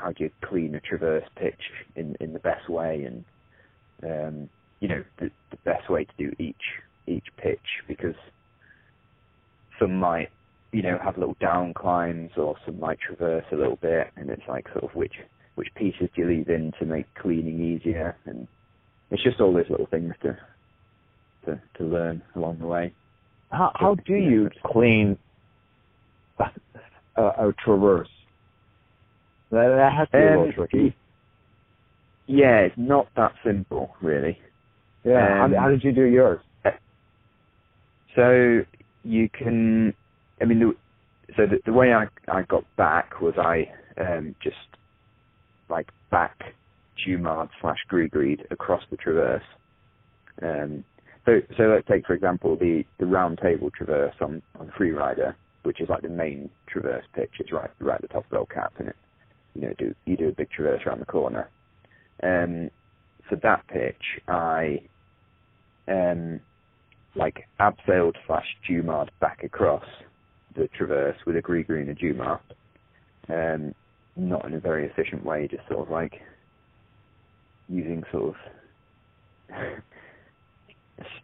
how 0.00 0.12
do 0.12 0.24
you 0.24 0.30
clean 0.42 0.74
a 0.74 0.80
traverse 0.80 1.28
pitch 1.36 1.70
in 1.96 2.16
in 2.20 2.32
the 2.32 2.38
best 2.38 2.68
way? 2.68 3.04
And 3.04 3.24
um, 4.02 4.50
you 4.80 4.88
know 4.88 5.04
the, 5.18 5.30
the 5.50 5.58
best 5.64 5.88
way 5.88 6.04
to 6.04 6.12
do 6.18 6.32
each 6.38 6.56
each 7.06 7.26
pitch 7.36 7.82
because 7.88 8.16
some 9.78 9.96
might 9.96 10.30
you 10.72 10.82
know 10.82 10.98
have 11.02 11.18
little 11.18 11.36
down 11.40 11.74
climbs 11.74 12.30
or 12.36 12.56
some 12.64 12.78
might 12.80 12.98
traverse 13.00 13.44
a 13.52 13.56
little 13.56 13.76
bit 13.76 14.10
and 14.16 14.30
it's 14.30 14.46
like 14.48 14.66
sort 14.72 14.84
of 14.84 14.94
which 14.94 15.14
which 15.54 15.68
pieces 15.74 16.08
do 16.14 16.22
you 16.22 16.28
leave 16.28 16.48
in 16.48 16.72
to 16.78 16.84
make 16.84 17.06
cleaning 17.14 17.60
easier? 17.62 18.16
And 18.24 18.48
it's 19.10 19.22
just 19.22 19.40
all 19.40 19.52
those 19.52 19.70
little 19.70 19.86
things 19.86 20.14
to 20.22 20.36
to 21.44 21.60
to 21.78 21.84
learn 21.84 22.22
along 22.34 22.58
the 22.58 22.66
way. 22.66 22.92
How 23.50 23.70
how 23.74 23.94
do 23.94 24.14
you 24.14 24.50
clean 24.64 25.18
a, 26.38 26.50
a, 27.16 27.48
a 27.48 27.54
traverse? 27.64 28.08
That, 29.54 29.92
has 29.96 30.08
to 30.08 30.12
be 30.18 30.18
a 30.18 30.26
little 30.30 30.44
Um, 30.46 30.52
tricky. 30.52 30.96
yeah 32.26 32.60
it's 32.60 32.74
not 32.78 33.08
that 33.16 33.32
simple 33.44 33.94
really 34.00 34.38
Yeah. 35.04 35.44
um, 35.44 35.52
how, 35.52 35.60
how 35.62 35.68
did 35.70 35.84
you 35.84 35.92
do 35.92 36.04
yours? 36.04 36.40
So 38.16 38.60
you 39.02 39.28
can, 39.28 39.92
I 40.40 40.44
mean, 40.44 40.60
the, 40.60 40.74
so 41.36 41.46
the, 41.46 41.58
the 41.66 41.72
way 41.72 41.92
I 41.92 42.06
I 42.28 42.42
got 42.42 42.64
back 42.76 43.20
was 43.20 43.34
I 43.36 43.66
um, 44.00 44.36
just 44.40 44.56
like 45.68 45.88
back 46.10 46.36
Jumard 47.04 47.48
slash 47.60 47.78
GriGri'd 47.90 48.46
across 48.52 48.82
the 48.90 48.96
traverse. 48.96 49.42
Um, 50.42 50.84
so 51.26 51.40
so 51.56 51.64
let's 51.64 51.86
take 51.88 52.06
for 52.06 52.14
example 52.14 52.56
the 52.56 52.84
the 53.00 53.06
round 53.06 53.38
table 53.42 53.70
traverse 53.76 54.14
on 54.20 54.42
on 54.60 54.70
Freerider. 54.78 55.34
which 55.64 55.80
is 55.80 55.88
like 55.88 56.02
the 56.02 56.08
main 56.08 56.50
traverse 56.68 57.04
pitch. 57.14 57.32
It's 57.40 57.52
right 57.52 57.70
right 57.80 57.96
at 57.96 58.02
the 58.02 58.08
top 58.08 58.26
of 58.30 58.36
El 58.36 58.46
Cap, 58.46 58.74
and 58.78 58.88
it 58.88 58.96
you 59.54 59.62
know 59.62 59.74
do 59.78 59.94
you 60.06 60.16
do 60.16 60.28
a 60.28 60.32
big 60.32 60.50
traverse 60.50 60.82
around 60.86 61.00
the 61.00 61.06
corner. 61.06 61.50
Um, 62.22 62.70
for 63.28 63.36
that 63.36 63.66
pitch, 63.68 64.20
I 64.28 64.80
um, 65.88 66.40
like 67.14 67.44
abseiled 67.60 68.14
slash 68.26 68.46
Jumar'd 68.68 69.10
back 69.20 69.42
across 69.44 69.84
the 70.56 70.68
traverse 70.76 71.16
with 71.26 71.36
a 71.36 71.42
GriGri 71.42 71.88
and 71.88 71.98
Dumar. 71.98 72.40
Um, 73.28 73.74
not 74.16 74.44
in 74.44 74.54
a 74.54 74.60
very 74.60 74.86
efficient 74.86 75.24
way, 75.24 75.48
just 75.48 75.66
sort 75.68 75.80
of 75.86 75.90
like 75.90 76.20
using 77.68 78.04
sort 78.12 78.34
of 79.48 79.54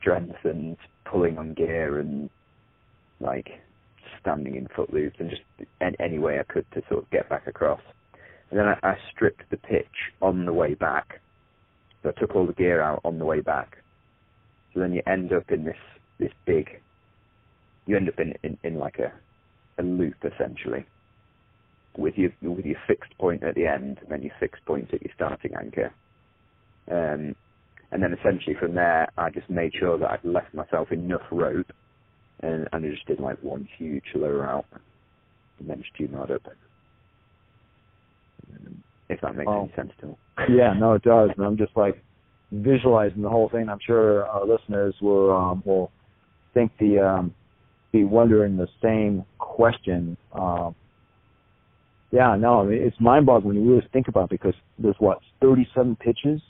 strength 0.00 0.38
and 0.44 0.76
pulling 1.10 1.38
on 1.38 1.54
gear 1.54 2.00
and 2.00 2.30
like 3.20 3.49
standing 4.20 4.56
in 4.56 4.66
foot 4.75 4.92
loops 4.92 5.16
and 5.18 5.30
just 5.30 5.42
any 6.00 6.18
way 6.18 6.40
I 6.40 6.52
could 6.52 6.66
to 6.72 6.82
sort 6.88 7.04
of 7.04 7.10
get 7.10 7.28
back 7.28 7.46
across. 7.46 7.80
And 8.50 8.61
then 8.61 8.66
I, 8.69 8.78
I 8.83 8.97
stripped 9.12 9.50
the 9.50 9.57
pitch 9.59 9.87
on 10.23 10.47
the 10.47 10.52
way 10.52 10.75
back. 10.75 11.21
So 12.02 12.11
I 12.11 12.21
took 12.21 12.35
all 12.37 12.47
the 12.47 12.54
gear 12.54 12.83
out 12.83 13.00
on 13.04 13.19
the 13.19 13.26
way 13.26 13.40
back. 13.40 13.78
So 14.75 14.80
then 14.80 14.92
you 14.95 15.02
end 15.07 15.33
up 15.33 15.50
in 15.50 15.64
this 15.64 15.76
this 16.19 16.33
big. 16.47 16.69
You 17.87 17.97
end 17.97 18.09
up 18.09 18.19
in 18.19 18.35
in, 18.45 18.59
in 18.64 18.78
like 18.78 18.99
a 18.99 19.12
a 19.80 19.85
loop 19.85 20.16
essentially, 20.25 20.87
with 21.97 22.14
your 22.16 22.30
with 22.42 22.66
your 22.66 22.78
fixed 22.87 23.16
point 23.19 23.45
at 23.45 23.54
the 23.54 23.66
end, 23.66 23.99
and 24.02 24.11
then 24.11 24.23
your 24.23 24.35
fixed 24.40 24.64
point 24.66 24.92
at 24.95 25.02
your 25.02 25.12
starting 25.14 25.52
anchor. 25.61 25.95
Um, 26.90 27.37
and 27.92 28.02
then 28.02 28.14
essentially 28.14 28.57
from 28.61 28.75
there, 28.75 29.09
I 29.19 29.30
just 29.30 29.50
made 29.50 29.73
sure 29.78 29.99
that 29.99 30.11
I'd 30.11 30.25
left 30.25 30.54
myself 30.54 30.92
enough 30.92 31.23
rope, 31.33 31.71
and, 32.42 32.69
and 32.73 32.87
I 32.87 32.90
just 32.90 33.07
did 33.07 33.21
like 33.21 33.42
one 33.42 33.69
huge 33.78 34.04
lower 34.14 34.47
out, 34.47 34.66
and 35.61 35.69
then 35.71 35.83
just 35.83 35.97
Jumar'd 35.97 36.33
up. 36.33 36.42
If 39.09 39.21
that 39.23 39.35
makes 39.37 39.49
Oh. 39.49 39.62
any 39.62 39.73
sense 39.75 39.92
to 40.00 40.09
all. 40.09 40.19
yeah, 40.49 40.73
no, 40.73 40.95
it 40.95 41.02
does. 41.02 41.30
And 41.37 41.45
I'm 41.45 41.57
just 41.57 41.76
like 41.76 42.02
visualizing 42.52 43.23
the 43.23 43.28
whole 43.28 43.49
thing. 43.49 43.69
I'm 43.69 43.78
sure 43.85 44.26
our 44.26 44.47
listeners 44.47 44.95
will 45.00 45.33
um, 45.37 45.62
will 45.64 45.90
think 46.54 46.73
the 46.78 46.99
um, 46.99 47.35
be 47.92 48.04
wondering 48.04 48.57
the 48.57 48.69
same 48.83 49.25
question. 49.38 50.16
Um, 50.33 50.75
yeah, 52.12 52.35
no, 52.37 52.61
I 52.61 52.64
mean, 52.64 52.83
it's 52.83 52.99
mind-boggling 53.00 53.54
when 53.57 53.64
you 53.64 53.71
really 53.75 53.88
think 53.92 54.09
about 54.09 54.25
it 54.25 54.30
because 54.30 54.54
there's 54.78 54.97
what 54.99 55.21
37 55.40 55.97
pitches 55.97 56.40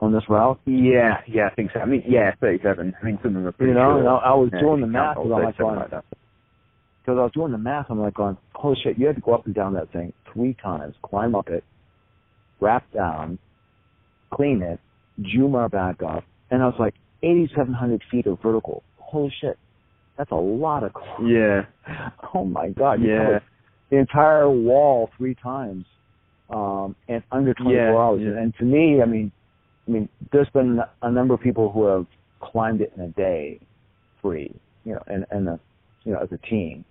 on 0.00 0.12
this 0.12 0.22
route. 0.28 0.58
Yeah, 0.64 1.20
yeah, 1.26 1.48
I 1.50 1.54
think 1.54 1.70
so. 1.72 1.80
I 1.80 1.84
mean, 1.86 2.02
yeah, 2.08 2.32
37. 2.40 2.94
I 3.00 3.04
mean, 3.04 3.18
some 3.22 3.28
of 3.28 3.34
them 3.34 3.46
are 3.46 3.52
pretty 3.52 3.72
You 3.72 3.78
know, 3.78 3.98
and 3.98 4.08
I, 4.08 4.34
was 4.34 4.50
Yeah, 4.52 4.60
doing 4.60 4.80
the 4.80 4.86
math 4.86 5.16
because 5.16 5.32
I'm 5.32 5.44
like 5.44 5.58
like 5.58 5.90
that. 5.90 6.04
Because 7.06 7.20
I 7.20 7.22
was 7.22 7.32
doing 7.32 7.52
the 7.52 7.58
math, 7.58 7.86
I'm 7.88 8.00
like 8.00 8.14
going, 8.14 8.36
holy 8.52 8.76
shit, 8.82 8.98
you 8.98 9.06
had 9.06 9.14
to 9.14 9.22
go 9.22 9.32
up 9.32 9.46
and 9.46 9.54
down 9.54 9.74
that 9.74 9.92
thing 9.92 10.12
three 10.32 10.56
times, 10.60 10.96
climb 11.04 11.36
up 11.36 11.48
it, 11.48 11.62
rap 12.60 12.82
down, 12.92 13.38
clean 14.34 14.60
it, 14.60 14.80
Jumar 15.20 15.70
back 15.70 16.02
up, 16.02 16.24
and 16.50 16.60
I 16.62 16.66
was 16.66 16.74
like, 16.80 16.94
8,700 17.22 18.02
feet 18.10 18.26
of 18.26 18.40
vertical. 18.42 18.82
Holy 18.98 19.32
shit, 19.40 19.56
that's 20.18 20.32
a 20.32 20.34
lot 20.34 20.82
of. 20.82 20.94
climb. 20.94 21.28
Yeah, 21.28 21.66
Oh 22.34 22.44
my 22.44 22.70
god, 22.70 23.00
you 23.00 23.08
Yeah. 23.08 23.38
the 23.90 23.98
entire 23.98 24.50
wall 24.50 25.08
three 25.16 25.36
times, 25.36 25.84
um, 26.50 26.96
and 27.08 27.22
under 27.30 27.54
24 27.54 27.72
Yeah, 27.72 27.96
hours. 27.96 28.20
yeah. 28.20 28.42
And 28.42 28.52
to 28.56 28.64
me, 28.64 29.00
I 29.00 29.04
mean, 29.04 29.30
I 29.86 29.92
mean, 29.92 30.08
there's 30.32 30.50
been 30.50 30.80
a 31.02 31.10
number 31.12 31.34
of 31.34 31.40
people 31.40 31.70
who 31.70 31.84
have 31.84 32.06
climbed 32.40 32.80
it 32.80 32.92
in 32.96 33.02
a 33.04 33.08
day, 33.10 33.60
free, 34.20 34.52
you 34.84 34.94
know, 34.94 35.02
and 35.06 35.24
and 35.30 35.48
a, 35.48 35.60
you 36.02 36.12
know, 36.12 36.18
as 36.18 36.32
a 36.32 36.38
team, 36.38 36.84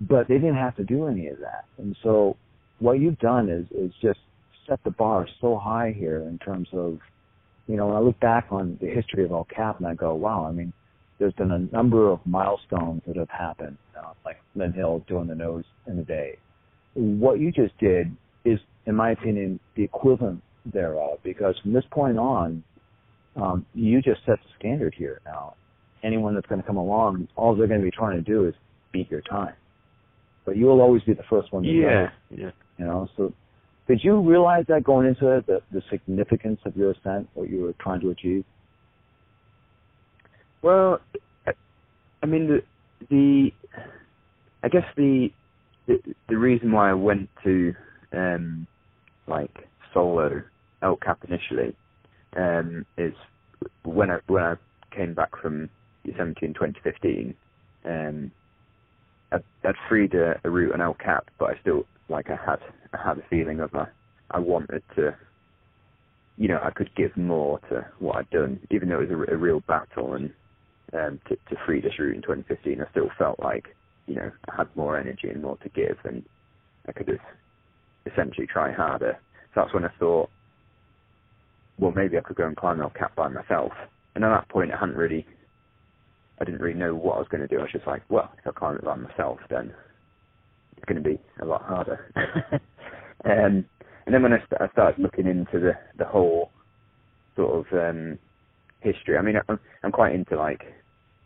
but 0.00 0.28
they 0.28 0.34
didn't 0.34 0.56
have 0.56 0.76
to 0.76 0.84
do 0.84 1.06
any 1.06 1.28
of 1.28 1.38
that. 1.38 1.64
And 1.78 1.96
so, 2.02 2.36
what 2.78 3.00
you've 3.00 3.18
done 3.18 3.48
is 3.48 3.66
is 3.76 3.92
just 4.00 4.20
set 4.68 4.82
the 4.84 4.90
bar 4.90 5.26
so 5.40 5.58
high 5.58 5.94
here 5.96 6.20
in 6.20 6.38
terms 6.38 6.68
of, 6.72 6.98
you 7.66 7.76
know, 7.76 7.88
when 7.88 7.96
I 7.96 8.00
look 8.00 8.18
back 8.20 8.46
on 8.50 8.78
the 8.80 8.88
history 8.88 9.24
of 9.24 9.32
El 9.32 9.44
Cap 9.44 9.78
and 9.78 9.86
I 9.86 9.94
go, 9.94 10.14
wow, 10.14 10.46
I 10.46 10.52
mean, 10.52 10.72
there's 11.18 11.34
been 11.34 11.50
a 11.50 11.58
number 11.58 12.10
of 12.10 12.20
milestones 12.24 13.02
that 13.06 13.16
have 13.16 13.28
happened, 13.28 13.76
know, 13.94 14.12
like 14.24 14.38
Lynn 14.54 14.72
Hill 14.72 15.04
doing 15.06 15.26
the 15.26 15.34
nose 15.34 15.64
in 15.86 15.98
a 15.98 16.04
day. 16.04 16.36
What 16.94 17.38
you 17.38 17.52
just 17.52 17.76
did 17.78 18.14
is, 18.44 18.58
in 18.86 18.94
my 18.94 19.12
opinion, 19.12 19.60
the 19.76 19.84
equivalent 19.84 20.42
thereof, 20.72 21.18
because 21.22 21.56
from 21.62 21.72
this 21.72 21.84
point 21.90 22.18
on, 22.18 22.62
um, 23.36 23.64
you 23.74 24.02
just 24.02 24.20
set 24.26 24.38
the 24.38 24.50
standard 24.58 24.94
here. 24.96 25.20
Now, 25.24 25.54
anyone 26.02 26.34
that's 26.34 26.46
going 26.46 26.60
to 26.60 26.66
come 26.66 26.76
along, 26.76 27.28
all 27.36 27.54
they're 27.54 27.68
going 27.68 27.80
to 27.80 27.84
be 27.84 27.90
trying 27.90 28.16
to 28.16 28.22
do 28.22 28.46
is 28.46 28.54
beat 28.92 29.10
your 29.10 29.20
time. 29.22 29.54
But 30.44 30.56
you 30.56 30.66
will 30.66 30.80
always 30.80 31.02
be 31.02 31.12
the 31.14 31.22
first 31.28 31.52
one 31.52 31.62
to 31.62 31.72
know 31.72 31.88
yeah, 31.88 32.10
yeah. 32.30 32.50
you 32.78 32.84
know 32.84 33.08
so 33.16 33.32
did 33.88 34.02
you 34.02 34.20
realize 34.20 34.64
that 34.68 34.84
going 34.84 35.06
into 35.06 35.28
it 35.36 35.46
the, 35.46 35.60
the 35.72 35.82
significance 35.90 36.60
of 36.64 36.76
your 36.76 36.92
ascent 36.92 37.28
what 37.34 37.48
you 37.50 37.62
were 37.62 37.74
trying 37.80 38.00
to 38.00 38.10
achieve 38.10 38.44
Well, 40.62 41.00
I- 41.46 42.26
mean 42.26 42.46
the 42.48 42.62
the 43.08 43.52
I 44.62 44.68
guess 44.68 44.84
the 44.96 45.32
the, 45.86 45.98
the 46.28 46.36
reason 46.36 46.70
why 46.72 46.90
I 46.90 46.94
went 46.94 47.28
to 47.44 47.74
um 48.12 48.66
like 49.26 49.68
solo 49.94 50.42
El 50.82 50.96
Cap 50.96 51.18
initially 51.26 51.74
um 52.36 52.84
is 52.98 53.14
when 53.84 54.10
I 54.10 54.18
when 54.26 54.42
I 54.42 54.54
came 54.94 55.14
back 55.14 55.30
from 55.40 55.70
Yosemite 56.04 56.46
in 56.46 56.54
2015 56.54 57.34
um 57.84 58.30
I'd, 59.32 59.44
I'd 59.64 59.74
freed 59.88 60.14
a, 60.14 60.40
a 60.44 60.50
route 60.50 60.72
on 60.72 60.80
El 60.80 60.94
Cap 60.94 61.28
but 61.38 61.50
I 61.50 61.60
still 61.60 61.84
like 62.08 62.30
I 62.30 62.36
had 62.36 62.60
I 62.92 62.98
had 63.06 63.18
a 63.18 63.22
feeling 63.28 63.60
of 63.60 63.74
I 63.74 63.86
I 64.30 64.38
wanted 64.38 64.82
to 64.96 65.16
you 66.36 66.48
know 66.48 66.60
I 66.62 66.70
could 66.70 66.90
give 66.96 67.16
more 67.16 67.60
to 67.70 67.86
what 67.98 68.16
I'd 68.16 68.30
done 68.30 68.60
even 68.70 68.88
though 68.88 69.00
it 69.00 69.10
was 69.10 69.26
a, 69.28 69.34
a 69.34 69.36
real 69.36 69.60
battle 69.60 70.14
and 70.14 70.32
um, 70.92 71.20
to, 71.28 71.36
to 71.36 71.56
free 71.66 71.80
this 71.80 71.98
route 71.98 72.16
in 72.16 72.22
2015, 72.22 72.80
I 72.80 72.90
still 72.90 73.10
felt 73.18 73.38
like, 73.40 73.76
you 74.06 74.16
know, 74.16 74.30
I 74.48 74.56
had 74.56 74.68
more 74.76 74.98
energy 74.98 75.28
and 75.28 75.42
more 75.42 75.56
to 75.58 75.68
give, 75.68 75.96
and 76.04 76.24
I 76.88 76.92
could 76.92 77.08
have 77.08 77.18
essentially 78.12 78.46
try 78.46 78.72
harder. 78.72 79.18
So 79.54 79.62
that's 79.62 79.74
when 79.74 79.84
I 79.84 79.90
thought, 79.98 80.30
well, 81.78 81.92
maybe 81.94 82.18
I 82.18 82.20
could 82.20 82.36
go 82.36 82.46
and 82.46 82.56
climb 82.56 82.80
El 82.80 82.90
Cap 82.90 83.14
by 83.14 83.28
myself. 83.28 83.72
And 84.14 84.24
at 84.24 84.30
that 84.30 84.48
point, 84.48 84.72
I 84.72 84.78
hadn't 84.78 84.96
really, 84.96 85.26
I 86.40 86.44
didn't 86.44 86.60
really 86.60 86.78
know 86.78 86.94
what 86.94 87.16
I 87.16 87.18
was 87.18 87.28
going 87.30 87.42
to 87.42 87.48
do. 87.48 87.58
I 87.58 87.62
was 87.62 87.72
just 87.72 87.86
like, 87.86 88.02
well, 88.08 88.30
if 88.38 88.46
I 88.46 88.74
it 88.74 88.84
by 88.84 88.96
myself, 88.96 89.38
then 89.50 89.72
it's 90.76 90.86
going 90.86 91.02
to 91.02 91.08
be 91.08 91.18
a 91.42 91.44
lot 91.44 91.62
harder. 91.62 92.10
um, 93.24 93.64
and 94.06 94.14
then 94.14 94.22
when 94.22 94.32
I, 94.32 94.38
st- 94.38 94.60
I 94.60 94.68
started 94.72 95.00
looking 95.02 95.26
into 95.26 95.60
the 95.60 95.72
the 95.98 96.04
whole 96.06 96.52
sort 97.36 97.66
of 97.66 97.72
um, 97.78 98.18
history, 98.80 99.18
I 99.18 99.22
mean, 99.22 99.36
I'm, 99.48 99.60
I'm 99.84 99.92
quite 99.92 100.14
into 100.14 100.36
like 100.36 100.62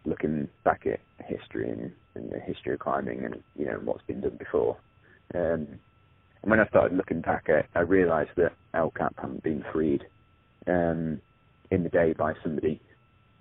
looking 0.06 0.48
back 0.64 0.82
at 0.86 1.00
history 1.26 1.70
and, 1.70 1.92
and 2.14 2.30
the 2.32 2.40
history 2.40 2.74
of 2.74 2.80
climbing 2.80 3.24
and 3.24 3.36
you 3.56 3.66
know 3.66 3.80
what's 3.84 4.04
been 4.06 4.20
done 4.20 4.36
before. 4.38 4.78
Um, 5.34 5.78
and 6.42 6.50
when 6.50 6.60
I 6.60 6.68
started 6.68 6.96
looking 6.96 7.22
back, 7.22 7.46
I, 7.48 7.78
I 7.78 7.82
realised 7.82 8.30
that 8.36 8.52
El 8.74 8.90
Cap 8.90 9.14
hadn't 9.18 9.42
been 9.42 9.64
freed 9.72 10.02
um, 10.66 11.20
in 11.70 11.82
the 11.84 11.88
day 11.90 12.14
by 12.18 12.34
somebody 12.42 12.80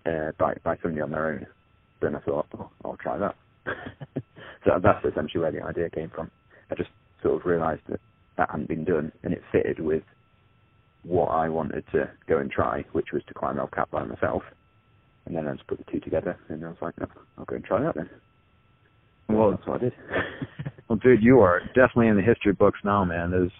uh, 0.05 0.31
by 0.39 0.55
by 0.63 0.77
somebody 0.81 1.01
on 1.01 1.11
their 1.11 1.27
own. 1.33 1.47
Then 2.03 2.15
I 2.15 2.19
thought, 2.19 2.47
oh, 2.57 2.69
I'll 2.85 2.97
try 2.97 3.17
that. 3.17 3.35
so 4.65 4.71
that's 4.81 5.05
essentially 5.05 5.41
where 5.41 5.51
the 5.51 5.63
idea 5.63 5.89
came 5.89 6.09
from. 6.09 6.29
I 6.69 6.75
just 6.75 6.89
sort 7.21 7.39
of 7.41 7.45
realised 7.45 7.81
that 7.89 7.99
that 8.37 8.49
hadn't 8.51 8.67
been 8.67 8.83
done, 8.83 9.11
and 9.23 9.33
it 9.33 9.41
fitted 9.51 9.79
with 9.79 10.03
what 11.03 11.27
I 11.27 11.49
wanted 11.49 11.85
to 11.93 12.09
go 12.27 12.37
and 12.39 12.51
try, 12.51 12.85
which 12.91 13.07
was 13.13 13.23
to 13.27 13.33
climb 13.33 13.59
El 13.59 13.67
Cap 13.67 13.91
by 13.91 14.03
myself. 14.03 14.43
And 15.25 15.35
then 15.35 15.47
I 15.47 15.53
just 15.53 15.67
put 15.67 15.77
the 15.77 15.91
two 15.91 15.99
together, 15.99 16.37
and 16.49 16.63
I 16.65 16.69
was 16.69 16.77
like, 16.81 16.99
no, 16.99 17.07
I'll 17.37 17.45
go 17.45 17.55
and 17.55 17.63
try 17.63 17.81
that 17.81 17.95
then. 17.95 18.09
Well- 19.29 19.51
that's 19.51 19.65
what 19.67 19.81
I 19.81 19.85
did. 19.85 19.93
well 20.89 20.99
dude 21.01 21.23
you 21.23 21.39
are 21.39 21.61
definitely 21.67 22.07
in 22.07 22.15
the 22.15 22.21
history 22.21 22.53
books 22.53 22.79
now 22.83 23.03
man 23.03 23.31
there's 23.31 23.51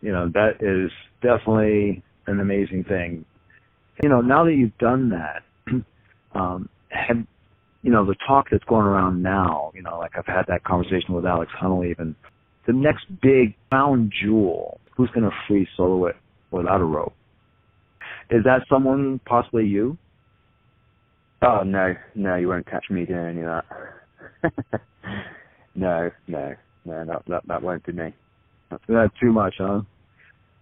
you 0.00 0.12
know 0.12 0.28
that 0.32 0.56
is 0.60 0.90
definitely 1.22 2.02
an 2.26 2.40
amazing 2.40 2.84
thing 2.84 3.24
you 4.02 4.08
know 4.08 4.20
now 4.20 4.44
that 4.44 4.54
you've 4.54 4.76
done 4.78 5.10
that 5.10 5.42
um 6.38 6.68
have 6.88 7.18
you 7.84 7.90
know 7.92 8.04
the 8.04 8.16
talk 8.26 8.46
that's 8.50 8.64
going 8.64 8.86
around 8.86 9.22
now 9.22 9.70
you 9.74 9.82
know 9.82 9.98
like 9.98 10.12
i've 10.16 10.26
had 10.26 10.44
that 10.48 10.64
conversation 10.64 11.14
with 11.14 11.24
alex 11.24 11.52
honnold 11.62 11.88
even 11.88 12.16
the 12.66 12.72
next 12.72 13.06
big 13.22 13.54
found 13.70 14.12
jewel 14.20 14.80
who's 14.96 15.10
going 15.10 15.22
to 15.22 15.36
free 15.46 15.68
solo 15.76 16.06
it 16.06 16.16
without 16.50 16.80
a 16.80 16.84
rope 16.84 17.14
is 18.30 18.42
that 18.44 18.62
someone 18.68 19.20
possibly 19.26 19.64
you 19.64 19.96
oh 21.44 21.62
no, 21.64 21.94
no, 22.14 22.36
you 22.36 22.48
won't 22.48 22.66
catch 22.66 22.84
me 22.90 23.04
doing 23.04 23.26
any 23.26 23.42
of 23.42 23.62
that. 24.42 24.80
no, 25.74 26.10
no, 26.26 26.54
no, 26.84 27.04
that 27.04 27.22
that 27.28 27.42
that 27.46 27.62
won't 27.62 27.84
be 27.84 27.92
me. 27.92 28.14
That's 28.70 29.14
too 29.20 29.32
much, 29.32 29.54
huh? 29.58 29.82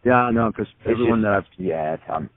Yeah, 0.04 0.30
no, 0.32 0.50
because 0.50 0.72
everyone 0.86 1.22
just- 1.22 1.24
that 1.24 1.34
I've 1.34 1.46
Yeah, 1.58 1.96
um, 2.14 2.30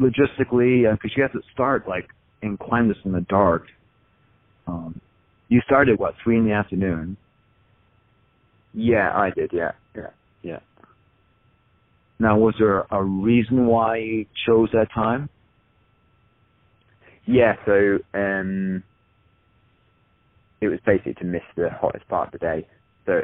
logistically, 0.00 0.90
because 0.92 1.16
you 1.16 1.22
have 1.22 1.32
to 1.32 1.42
start 1.52 1.88
like 1.88 2.08
and 2.42 2.58
climb 2.58 2.88
this 2.88 2.98
in 3.04 3.12
the 3.12 3.22
dark. 3.22 3.66
Um, 4.66 5.00
You 5.48 5.60
started 5.66 5.98
what 5.98 6.14
three 6.22 6.38
in 6.38 6.46
the 6.46 6.52
afternoon? 6.52 7.16
Yeah, 8.74 9.12
I 9.14 9.30
did. 9.30 9.50
Yeah, 9.52 9.72
yeah, 9.96 10.10
yeah. 10.42 10.60
Now, 12.20 12.38
was 12.38 12.54
there 12.58 12.86
a 12.90 13.02
reason 13.04 13.66
why 13.66 13.98
you 13.98 14.26
chose 14.46 14.70
that 14.72 14.88
time? 14.94 15.28
Yeah, 17.26 17.54
so 17.66 17.98
um, 18.14 18.82
it 20.60 20.68
was 20.68 20.80
basically 20.86 21.14
to 21.14 21.24
miss 21.24 21.42
the 21.56 21.68
hottest 21.70 22.08
part 22.08 22.28
of 22.28 22.32
the 22.32 22.38
day. 22.46 22.66
So 23.06 23.22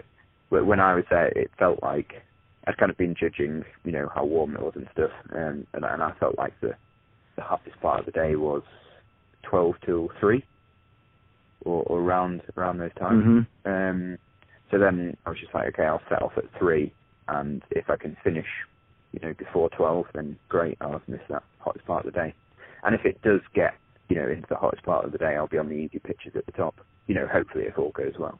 when 0.51 0.81
I 0.81 0.95
was 0.95 1.05
there, 1.11 1.29
it 1.29 1.51
felt 1.59 1.83
like 1.83 2.13
I'd 2.67 2.77
kind 2.79 2.91
of 2.91 2.99
been 2.99 3.15
judging, 3.19 3.65
you 3.85 3.93
know, 3.93 4.09
how 4.15 4.25
warm 4.25 4.55
it 4.57 4.63
was 4.63 4.75
and 4.77 4.89
stuff, 4.93 5.11
um, 5.35 5.67
and, 5.75 5.85
and 5.85 6.03
I 6.03 6.13
felt 6.21 6.39
like 6.39 6.55
the 6.61 6.73
the 7.37 7.43
hottest 7.43 7.81
part 7.81 8.01
of 8.01 8.07
the 8.07 8.13
day 8.13 8.37
was 8.37 8.63
twelve 9.49 9.75
till 9.87 10.09
three, 10.21 10.45
or, 11.65 11.83
or 11.85 12.01
around 12.01 12.43
around 12.57 12.79
those 12.79 12.95
times. 12.99 13.25
Mm-hmm. 13.25 13.71
Um, 13.71 14.19
so 14.71 14.79
then 14.79 15.17
I 15.27 15.31
was 15.31 15.39
just 15.39 15.55
like, 15.55 15.69
okay, 15.69 15.85
I'll 15.85 16.03
set 16.09 16.23
off 16.23 16.33
at 16.37 16.45
three, 16.59 16.93
and 17.29 17.63
if 17.71 17.91
I 17.91 17.97
can 17.97 18.17
finish, 18.25 18.47
you 19.13 19.21
know, 19.21 19.35
before 19.39 19.69
twelve, 19.71 20.07
then 20.15 20.39
great. 20.49 20.79
I'll 20.81 20.93
have 20.93 21.09
missed 21.09 21.29
that 21.31 21.43
hottest 21.59 21.87
part 21.87 22.07
of 22.07 22.13
the 22.13 22.19
day. 22.19 22.35
And 22.85 22.95
if 22.95 23.05
it 23.05 23.21
does 23.23 23.41
get, 23.55 23.75
you 24.09 24.17
know, 24.17 24.29
into 24.29 24.47
the 24.49 24.57
hottest 24.57 24.83
part 24.85 25.05
of 25.05 25.13
the 25.13 25.19
day, 25.19 25.37
I'll 25.37 25.47
be 25.47 25.59
on 25.59 25.69
the 25.69 25.75
easy 25.75 25.99
pitches 25.99 26.33
at 26.35 26.47
the 26.47 26.53
top. 26.53 26.75
You 27.07 27.15
know, 27.15 27.27
hopefully 27.27 27.65
if 27.65 27.79
all 27.79 27.93
goes 27.93 28.15
well. 28.19 28.39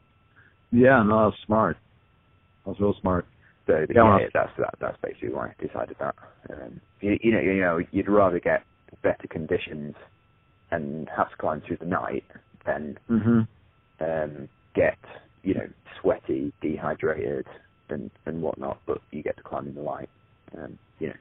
Yeah, 0.71 1.03
no, 1.03 1.29
that's 1.29 1.41
smart. 1.45 1.77
That's 2.65 2.79
real 2.79 2.95
smart. 2.99 3.25
So 3.67 3.85
the, 3.87 3.93
Yeah, 3.93 4.27
that's 4.33 4.51
that, 4.57 4.75
that's 4.81 4.97
basically 5.01 5.29
why 5.29 5.49
I 5.49 5.65
decided 5.65 5.95
that. 5.99 6.15
Um, 6.49 6.81
you, 6.99 7.17
you 7.21 7.31
know, 7.31 7.39
you 7.39 7.61
know, 7.61 7.79
you'd 7.91 8.09
rather 8.09 8.39
get 8.39 8.63
better 9.01 9.27
conditions 9.29 9.95
and 10.71 11.07
have 11.15 11.29
to 11.29 11.37
climb 11.37 11.61
through 11.65 11.77
the 11.77 11.85
night 11.85 12.23
than 12.65 12.97
Mm-hmm. 13.09 13.41
um, 14.03 14.49
get 14.75 14.97
you 15.43 15.53
know 15.53 15.67
sweaty, 16.01 16.53
dehydrated, 16.61 17.45
and 17.89 18.09
and 18.25 18.41
whatnot. 18.41 18.79
But 18.85 18.99
you 19.11 19.23
get 19.23 19.37
to 19.37 19.43
climb 19.43 19.67
in 19.67 19.75
the 19.75 19.81
light. 19.81 20.09
Um, 20.57 20.77
you 20.99 21.07
know, 21.07 21.13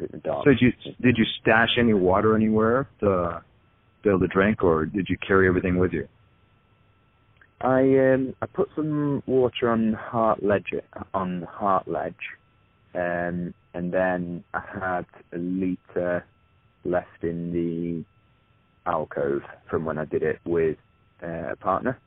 in 0.00 0.08
the 0.10 0.18
dark. 0.18 0.44
So 0.44 0.50
did 0.50 0.60
you 0.60 0.72
did 1.00 1.16
you 1.18 1.24
stash 1.40 1.76
any 1.78 1.94
water 1.94 2.36
anywhere 2.36 2.88
to 3.00 3.42
be 4.02 4.10
able 4.10 4.20
to 4.20 4.28
drink, 4.28 4.62
or 4.62 4.86
did 4.86 5.08
you 5.08 5.16
carry 5.26 5.48
everything 5.48 5.78
with 5.78 5.92
you? 5.92 6.08
I 7.60 8.12
um 8.12 8.34
I 8.42 8.46
put 8.46 8.68
some 8.74 9.22
water 9.26 9.70
on 9.70 9.92
Heart 9.92 10.42
Ledge 10.42 10.74
on 11.14 11.42
Heart 11.42 11.88
Ledge, 11.88 12.14
um, 12.94 13.54
and 13.74 13.92
then 13.92 14.44
I 14.52 14.62
had 14.80 15.06
a 15.32 15.38
liter 15.38 16.24
left 16.84 17.22
in 17.22 17.52
the 17.52 18.04
alcove 18.86 19.42
from 19.70 19.84
when 19.84 19.98
I 19.98 20.04
did 20.06 20.22
it 20.22 20.40
with 20.46 20.78
uh, 21.22 21.52
a 21.52 21.56
partner. 21.56 22.00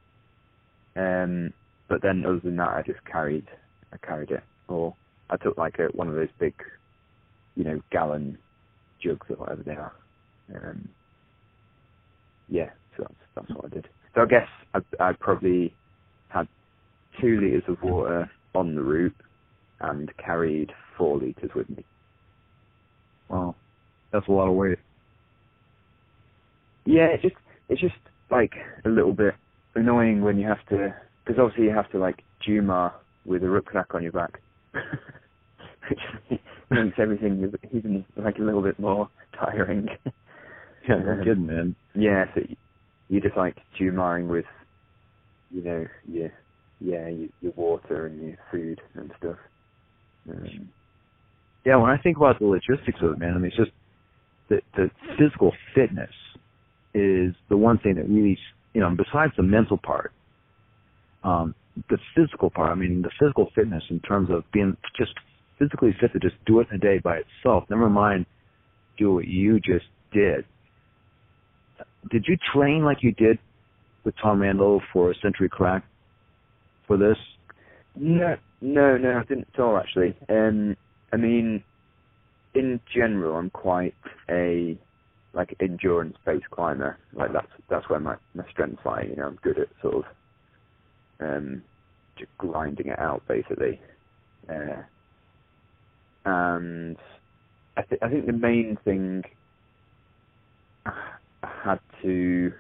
Um, 0.98 1.54
but 1.90 2.02
then 2.04 2.24
other 2.28 2.42
than 2.44 2.58
that, 2.58 2.70
I 2.70 2.84
just 2.86 3.04
carried 3.12 3.48
I 3.94 3.98
carried 4.06 4.32
it, 4.32 4.44
or 4.70 4.96
I 5.30 5.38
took 5.38 5.58
like 5.58 5.76
a 5.80 5.86
one 5.96 6.10
of 6.10 6.16
those 6.16 6.30
big, 6.40 6.56
you 7.56 7.64
know, 7.66 7.82
gallon 7.92 8.38
jugs 9.04 9.28
or 9.30 9.38
whatever 9.38 9.64
they 9.64 9.74
are. 9.74 9.94
Um, 10.56 10.90
yeah, 12.50 12.72
so 12.98 13.04
that's 13.04 13.16
that's 13.36 13.50
what 13.56 13.66
I 13.72 13.76
did. 13.76 13.88
So 14.16 14.22
I 14.22 14.26
guess 14.28 14.48
I, 14.74 15.04
I 15.10 15.14
probably 15.20 15.78
had 16.30 16.48
two 17.22 17.40
liters 17.42 17.64
of 17.68 17.78
water 17.84 18.30
on 18.56 18.76
the 18.76 18.82
route 18.84 19.16
and 19.82 20.12
carried 20.24 20.72
four 20.98 21.20
liters 21.20 21.52
with 21.56 21.70
me. 21.70 21.86
Wow, 23.30 23.56
that's 24.14 24.28
a 24.28 24.32
lot 24.32 24.50
of 24.50 24.56
weight. 24.56 24.80
Yeah, 26.86 27.08
it's 27.14 27.24
just 27.24 27.36
it's 27.70 27.82
just 27.82 27.96
like 28.32 28.54
a 28.86 28.90
little 28.90 29.14
bit 29.14 29.36
annoying 29.76 30.22
when 30.22 30.38
you 30.38 30.48
have 30.48 30.66
to 30.70 30.94
because 31.26 31.40
obviously 31.40 31.66
you 31.66 31.72
have 31.72 31.90
to 31.92 32.00
like 32.00 32.24
Jumar 32.48 32.94
with 33.26 33.44
a 33.44 33.50
rucksack 33.50 33.94
on 33.96 34.04
your 34.04 34.12
back, 34.12 34.42
which 35.90 36.40
makes 36.70 36.98
everything 37.00 37.52
even 37.74 38.06
like 38.18 38.38
a 38.38 38.44
little 38.44 38.62
bit 38.62 38.80
more 38.80 39.10
tiring. 39.40 39.88
Yeah, 40.88 40.98
no 40.98 41.18
kidding, 41.24 41.48
man. 41.48 41.76
Yeah, 41.96 42.26
so 42.36 42.42
you're 43.10 43.22
just 43.22 43.36
like 43.36 43.58
Jumaring 43.80 44.28
with, 44.28 44.46
you 45.52 45.64
know, 45.64 45.86
your 46.08 46.32
yeah 46.80 47.08
your, 47.08 47.30
your 47.42 47.52
water 47.56 48.06
and 48.08 48.22
your 48.22 48.38
food 48.52 48.80
and 48.94 49.12
stuff. 49.18 49.38
Um, 50.30 50.70
Yeah, 51.66 51.78
when 51.78 51.90
I 51.90 51.98
think 51.98 52.18
about 52.18 52.40
the 52.40 52.46
logistics 52.46 53.00
of 53.02 53.14
it, 53.14 53.20
man, 53.20 53.34
I 53.34 53.38
mean, 53.38 53.46
it's 53.48 53.58
just 53.58 53.72
the 54.50 54.62
the 54.76 54.90
physical 55.18 55.54
fitness 55.74 56.12
is 56.96 57.36
the 57.50 57.58
one 57.58 57.78
thing 57.80 57.96
that 57.96 58.08
really, 58.08 58.38
you 58.74 58.82
know, 58.82 58.90
besides 58.96 59.34
the 59.36 59.44
mental 59.44 59.78
part, 59.78 60.12
um, 61.24 61.54
the 61.90 61.98
physical 62.16 62.50
part. 62.50 62.72
I 62.72 62.76
mean, 62.76 63.02
the 63.02 63.12
physical 63.20 63.50
fitness 63.54 63.84
in 63.90 64.00
terms 64.00 64.30
of 64.32 64.44
being 64.54 64.78
just 64.98 65.12
physically 65.60 65.96
fit 66.00 66.14
to 66.14 66.20
just 66.20 66.36
do 66.46 66.62
it 66.62 66.68
in 66.72 66.78
a 66.78 66.80
day 66.80 67.00
by 67.00 67.18
itself. 67.18 67.66
Never 67.70 67.90
mind 67.90 68.26
do 68.98 69.14
what 69.14 69.28
you 69.28 69.60
just 69.60 69.86
did. 70.14 70.46
Did 72.10 72.26
you 72.28 72.38
train 72.54 72.86
like 72.86 73.00
you 73.02 73.12
did 73.12 73.40
with 74.06 74.16
Tom 74.22 74.42
Randall 74.42 74.82
for 74.94 75.12
a 75.12 75.16
Century 75.22 75.50
Crack 75.50 75.84
for 76.88 76.98
this? 76.98 77.18
No, 77.96 78.36
no, 78.62 78.98
no, 78.98 79.20
I 79.20 79.24
didn't 79.24 79.48
at 79.54 79.60
all 79.60 79.78
actually. 79.78 80.16
Um, 80.30 80.78
I 81.12 81.18
mean, 81.18 81.64
in 82.54 82.80
general, 82.94 83.36
I'm 83.38 83.50
quite 83.50 83.96
a 84.30 84.78
like 85.36 85.56
endurance-based 85.60 86.50
climber. 86.52 86.98
Like 87.14 87.34
that's 87.34 87.52
that's 87.70 87.90
where 87.90 88.00
my 88.00 88.16
my 88.34 88.46
strengths 88.50 88.86
lie. 88.86 89.04
You 89.10 89.16
know, 89.18 89.28
I'm 89.28 89.40
good 89.44 89.60
at 89.60 89.68
sort 89.82 89.96
of 89.96 90.04
um, 91.20 91.64
just 92.18 92.32
grinding 92.38 92.88
it 92.88 93.00
out 93.00 93.24
basically. 93.28 93.82
Uh, 94.50 94.84
and 96.26 96.98
I 97.78 97.82
think 97.84 98.04
I 98.04 98.10
think 98.10 98.26
the 98.26 98.34
main 98.34 98.78
thing 98.86 99.24
I 100.86 100.94
had 101.64 101.80
to 102.04 102.52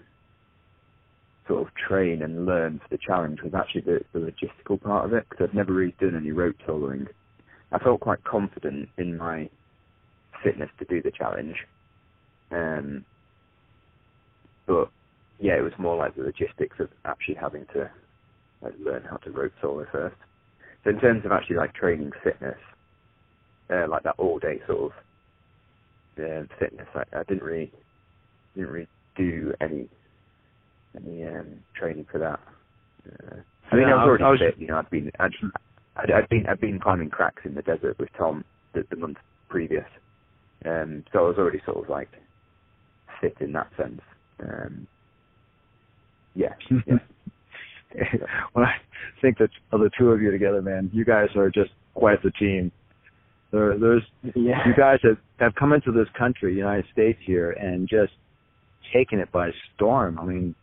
sort 1.47 1.61
of 1.67 1.73
train 1.75 2.23
and 2.23 2.45
learn 2.45 2.79
for 2.79 2.87
the 2.89 2.97
challenge 3.05 3.39
was 3.43 3.53
actually 3.53 3.81
the, 3.81 3.99
the 4.13 4.19
logistical 4.19 4.81
part 4.81 5.05
of 5.05 5.13
it 5.13 5.25
because 5.29 5.47
I've 5.47 5.55
never 5.55 5.73
really 5.73 5.95
done 5.99 6.15
any 6.15 6.31
rope 6.31 6.55
soloing. 6.67 7.07
I 7.71 7.79
felt 7.79 8.01
quite 8.01 8.23
confident 8.23 8.89
in 8.97 9.17
my 9.17 9.49
fitness 10.43 10.69
to 10.79 10.85
do 10.85 11.01
the 11.01 11.11
challenge, 11.11 11.55
um, 12.55 13.05
but 14.67 14.89
yeah, 15.39 15.57
it 15.57 15.63
was 15.63 15.73
more 15.77 15.97
like 15.97 16.15
the 16.15 16.23
logistics 16.23 16.77
of 16.79 16.89
actually 17.05 17.35
having 17.35 17.65
to 17.73 17.89
like 18.61 18.73
learn 18.83 19.03
how 19.09 19.17
to 19.17 19.31
rope 19.31 19.53
solo 19.61 19.85
first. 19.91 20.15
So 20.83 20.91
in 20.91 20.99
terms 20.99 21.25
of 21.25 21.31
actually 21.31 21.57
like 21.57 21.73
training 21.73 22.11
fitness, 22.23 22.57
uh, 23.73 23.87
like 23.89 24.03
that 24.03 24.15
all 24.17 24.39
day 24.39 24.61
sort 24.67 24.91
of 24.93 26.23
uh, 26.23 26.45
fitness, 26.59 26.87
I, 26.95 27.03
I 27.19 27.23
didn't 27.27 27.43
really 27.43 27.71
didn't 28.55 28.71
really 28.71 28.87
do 29.17 29.53
any 29.61 29.89
any 30.95 31.25
um, 31.25 31.47
training 31.75 32.05
for 32.11 32.19
that. 32.19 32.39
Uh, 33.07 33.41
I 33.71 33.75
mean, 33.75 33.87
Yeah, 33.87 33.95
I 33.95 33.97
was 33.97 34.01
I 34.01 34.05
was- 34.05 34.07
already 34.07 34.23
I 34.23 34.29
was- 34.31 34.39
fit. 34.39 34.57
You 34.59 34.67
know, 34.67 34.77
I'd 34.79 34.89
been 34.89 35.11
I'd, 35.19 35.31
I'd, 35.97 36.11
I'd 36.11 36.29
been 36.29 36.45
I'd 36.47 36.61
been 36.61 36.79
climbing 36.79 37.09
cracks 37.09 37.43
in 37.45 37.55
the 37.55 37.61
desert 37.63 37.97
with 37.99 38.09
Tom 38.17 38.45
the, 38.73 38.85
the 38.89 38.97
month 38.97 39.17
previous, 39.49 39.85
um, 40.65 41.03
so 41.13 41.19
I 41.25 41.27
was 41.29 41.37
already 41.37 41.61
sort 41.65 41.83
of 41.83 41.89
like 41.89 42.09
fit 43.21 43.35
in 43.39 43.53
that 43.53 43.69
sense. 43.77 44.01
Um, 44.39 44.87
yeah, 46.35 46.53
yeah. 46.87 46.97
when 48.53 48.65
I 48.65 48.73
think 49.21 49.37
that 49.37 49.49
of 49.71 49.79
the 49.79 49.89
two 49.97 50.11
of 50.11 50.21
you 50.21 50.31
together, 50.31 50.61
man, 50.61 50.89
you 50.93 51.05
guys 51.05 51.29
are 51.35 51.49
just 51.49 51.71
quite 51.93 52.21
the 52.23 52.31
team. 52.31 52.71
There, 53.51 53.77
there's 53.77 54.03
yeah. 54.35 54.67
you 54.67 54.73
guys 54.75 54.99
have 55.03 55.17
have 55.39 55.55
come 55.55 55.73
into 55.73 55.91
this 55.91 56.07
country, 56.17 56.55
United 56.55 56.85
States 56.91 57.19
here, 57.25 57.51
and 57.51 57.87
just 57.87 58.11
taken 58.93 59.19
it 59.19 59.31
by 59.31 59.51
storm. 59.75 60.19
I 60.19 60.25
mean, 60.25 60.55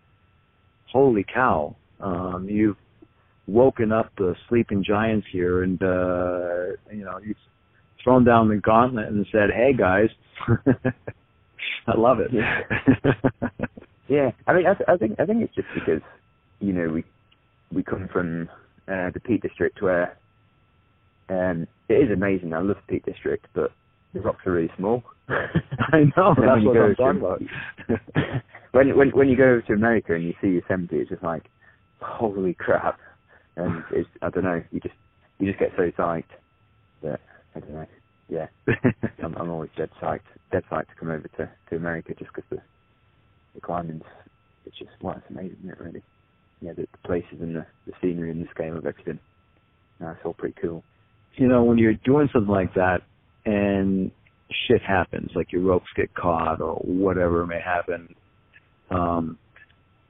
holy 0.91 1.25
cow! 1.33 1.75
Um, 2.01 2.47
you've 2.51 2.77
woken 3.47 3.93
up 3.93 4.13
the 4.19 4.35
sleeping 4.49 4.85
giants 4.87 5.27
here, 5.33 5.63
and 5.63 5.83
uh, 5.83 6.77
you 6.91 7.05
know 7.05 7.19
you've 7.25 7.37
thrown 8.05 8.25
down 8.25 8.49
the 8.49 8.57
gauntlet 8.57 9.09
and 9.09 9.27
said, 9.33 9.51
"Hey 9.55 9.73
guys." 9.73 10.09
I 11.87 11.99
love 11.99 12.19
it. 12.21 12.31
Yeah. 12.33 12.61
Yeah, 14.13 14.31
I 14.47 14.53
mean, 14.53 14.67
I, 14.67 14.75
th- 14.75 14.89
I 14.89 14.97
think 14.99 15.19
I 15.19 15.25
think 15.25 15.43
it's 15.43 15.55
just 15.55 15.69
because 15.75 16.03
you 16.61 16.75
know 16.75 16.89
we 16.89 17.03
we 17.73 17.83
come 17.83 18.09
from 18.13 18.49
uh, 18.87 19.11
the 19.15 19.21
Peak 19.25 19.41
District 19.41 19.81
where 19.81 20.19
um, 21.31 21.67
it 21.89 21.95
is 21.95 22.11
amazing. 22.13 22.53
I 22.53 22.59
love 22.59 22.77
the 22.87 22.93
Peak 22.93 23.07
District, 23.07 23.47
but 23.55 23.73
the 24.13 24.21
rocks 24.21 24.47
are 24.47 24.53
really 24.53 24.71
small. 24.77 25.03
I 25.29 26.11
know. 26.17 26.35
And 26.37 26.47
That's 26.47 26.53
when 26.53 26.63
you 26.63 26.69
what 26.69 26.75
go 26.75 27.05
I'm 27.07 27.21
talking 27.21 27.21
about. 27.21 28.43
when 28.73 28.97
when 28.99 29.09
when 29.11 29.29
you 29.29 29.37
go 29.37 29.45
over 29.45 29.63
to 29.63 29.73
America 29.73 30.15
and 30.15 30.25
you 30.25 30.35
see 30.43 30.49
Yosemite, 30.49 30.97
it's 30.97 31.11
just 31.11 31.23
like 31.23 31.45
holy 32.03 32.55
crap, 32.55 32.99
and 33.57 33.83
it's 33.93 34.09
I 34.21 34.29
don't 34.29 34.45
know. 34.45 34.63
You 34.73 34.81
just 34.81 34.95
you 35.39 35.47
just 35.47 35.61
get 35.61 35.71
so 35.77 35.91
psyched 35.97 36.25
that 37.03 37.21
I 37.55 37.61
don't 37.61 37.73
know. 37.73 37.87
Yeah, 38.33 38.47
I'm, 39.23 39.35
I'm 39.37 39.51
always 39.51 39.71
dead 39.77 39.91
psyched, 40.01 40.21
dead 40.51 40.63
psyched 40.71 40.89
to 40.89 40.95
come 40.99 41.11
over 41.11 41.29
to 41.37 41.51
to 41.69 41.77
America 41.77 42.15
just 42.19 42.31
because 42.35 42.49
the 42.51 42.63
the 43.55 43.61
climbing's 43.61 44.05
it's 44.65 44.79
just 44.79 44.91
well, 45.03 45.17
it's 45.19 45.27
amazing, 45.29 45.59
isn't 45.61 45.71
it 45.71 45.81
really? 45.81 46.03
yeah, 46.63 46.73
the, 46.73 46.83
the 46.83 46.99
places 47.09 47.41
and 47.41 47.57
the, 47.57 47.67
the 47.87 47.93
scenery 48.01 48.31
and 48.31 48.43
the 48.43 48.49
scale 48.55 48.79
of 48.79 48.87
everything. 48.87 49.19
Uh, 50.01 50.11
it's 50.11 50.21
all 50.25 50.35
pretty 50.35 50.55
cool. 50.63 50.83
You 51.35 51.49
know, 51.49 51.65
when 51.65 51.79
you're 51.79 51.95
doing 51.95 52.29
something 52.33 52.51
like 52.51 52.75
that 52.75 53.01
and 53.45 54.11
shit 54.69 54.83
happens, 54.83 55.31
like 55.35 55.53
your 55.53 55.63
ropes 55.63 55.87
get 55.97 56.15
caught 56.15 56.61
or 56.61 56.77
whatever 56.77 57.47
may 57.47 57.61
happen, 57.61 58.15
um, 58.91 59.39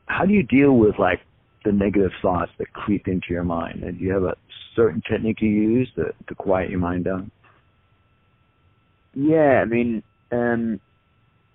how 0.06 0.26
do 0.26 0.34
you 0.34 0.42
deal 0.42 0.72
with 0.72 0.98
like 0.98 1.20
the 1.64 1.72
negative 1.72 2.10
thoughts 2.20 2.50
that 2.58 2.72
creep 2.72 3.08
into 3.08 3.28
your 3.30 3.44
mind? 3.44 3.82
And 3.82 3.98
do 3.98 4.04
you 4.04 4.12
have 4.12 4.24
a 4.24 4.34
certain 4.76 5.02
technique 5.10 5.38
you 5.40 5.48
use 5.48 5.90
to, 5.96 6.12
to 6.28 6.34
quiet 6.34 6.70
your 6.70 6.80
mind 6.80 7.04
down? 7.04 7.30
Yeah, 9.14 9.62
I 9.62 9.64
mean, 9.66 10.02
um, 10.32 10.80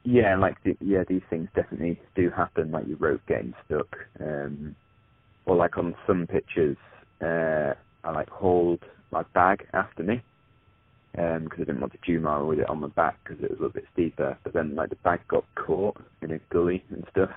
yeah, 0.04 0.38
like 0.38 0.58
the, 0.64 0.78
yeah, 0.82 1.04
these 1.08 1.22
things 1.30 1.50
definitely 1.56 2.02
do 2.16 2.30
happen, 2.32 2.72
like 2.72 2.88
your 2.88 2.98
rope 2.98 3.22
getting 3.28 3.54
stuck, 3.66 3.88
um, 4.22 4.76
or 5.46 5.56
like 5.58 5.78
on 5.78 5.96
some 6.08 6.28
pictures, 6.28 6.78
uh, 7.24 7.74
I 8.04 8.12
like 8.12 8.30
hauled 8.30 8.84
my 9.12 9.24
bag 9.34 9.66
after 9.74 10.04
me 10.04 10.24
because 11.14 11.38
um, 11.38 11.50
I 11.54 11.58
didn't 11.60 11.82
want 11.82 11.94
to 11.94 12.12
Jumar 12.12 12.48
with 12.48 12.60
it 12.60 12.70
on 12.70 12.82
my 12.82 12.88
back 12.90 13.18
because 13.24 13.44
it 13.44 13.50
was 13.52 13.60
a 13.60 13.64
little 13.64 13.74
bit 13.74 13.86
steeper. 13.94 14.38
But 14.44 14.54
then 14.54 14.76
like 14.76 14.90
the 14.90 14.98
bag 14.98 15.22
got 15.30 15.46
caught 15.56 15.98
in 16.22 16.32
a 16.32 16.40
gully 16.52 16.84
and 16.92 17.06
stuff, 17.12 17.32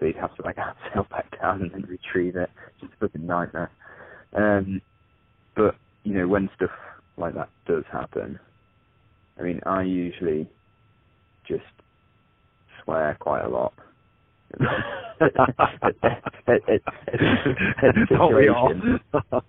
so 0.00 0.06
you'd 0.06 0.16
have 0.16 0.34
to 0.36 0.42
like 0.44 0.56
sail 0.94 1.06
back 1.10 1.26
down 1.40 1.62
and 1.62 1.72
then 1.72 1.82
retrieve 1.88 2.36
it. 2.36 2.50
Just 2.80 2.92
a 2.94 2.96
fucking 3.08 3.26
nightmare. 3.26 3.70
Um, 4.36 4.80
but 5.56 5.76
you 6.04 6.14
know 6.14 6.28
when 6.28 6.50
stuff 6.56 6.70
like 7.18 7.34
that 7.34 7.50
does 7.66 7.84
happen, 7.92 8.38
I 9.38 9.42
mean 9.42 9.60
I 9.66 9.82
usually 9.82 10.48
just 11.48 11.64
swear 12.84 13.16
quite 13.20 13.44
a 13.44 13.48
lot. 13.48 13.74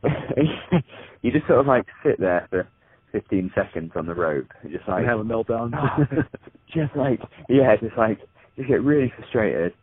You 1.22 1.32
just 1.32 1.48
sort 1.48 1.60
of 1.60 1.68
like 1.68 1.86
sit 2.06 2.20
there 2.20 2.48
for 2.52 2.68
15 3.12 3.52
seconds 3.56 3.92
on 3.96 4.06
the 4.06 4.14
rope 4.14 4.48
and 4.62 4.72
just 4.72 4.88
like 4.88 5.00
and 5.00 5.10
have 5.10 5.20
a 5.20 5.24
meltdown. 5.24 5.72
just 6.74 6.96
like 6.96 7.20
yeah, 7.50 7.76
just 7.78 7.98
like 7.98 8.20
you 8.56 8.68
get 8.68 8.84
really 8.84 9.12
frustrated. 9.18 9.74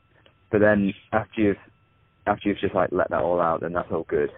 But 0.52 0.60
then 0.60 0.92
after 1.12 1.40
you've 1.40 1.56
after 2.26 2.48
you've 2.48 2.58
just 2.58 2.74
like 2.74 2.90
let 2.92 3.10
that 3.10 3.22
all 3.22 3.40
out, 3.40 3.60
then 3.62 3.72
that's 3.72 3.90
all 3.90 4.06
good, 4.08 4.30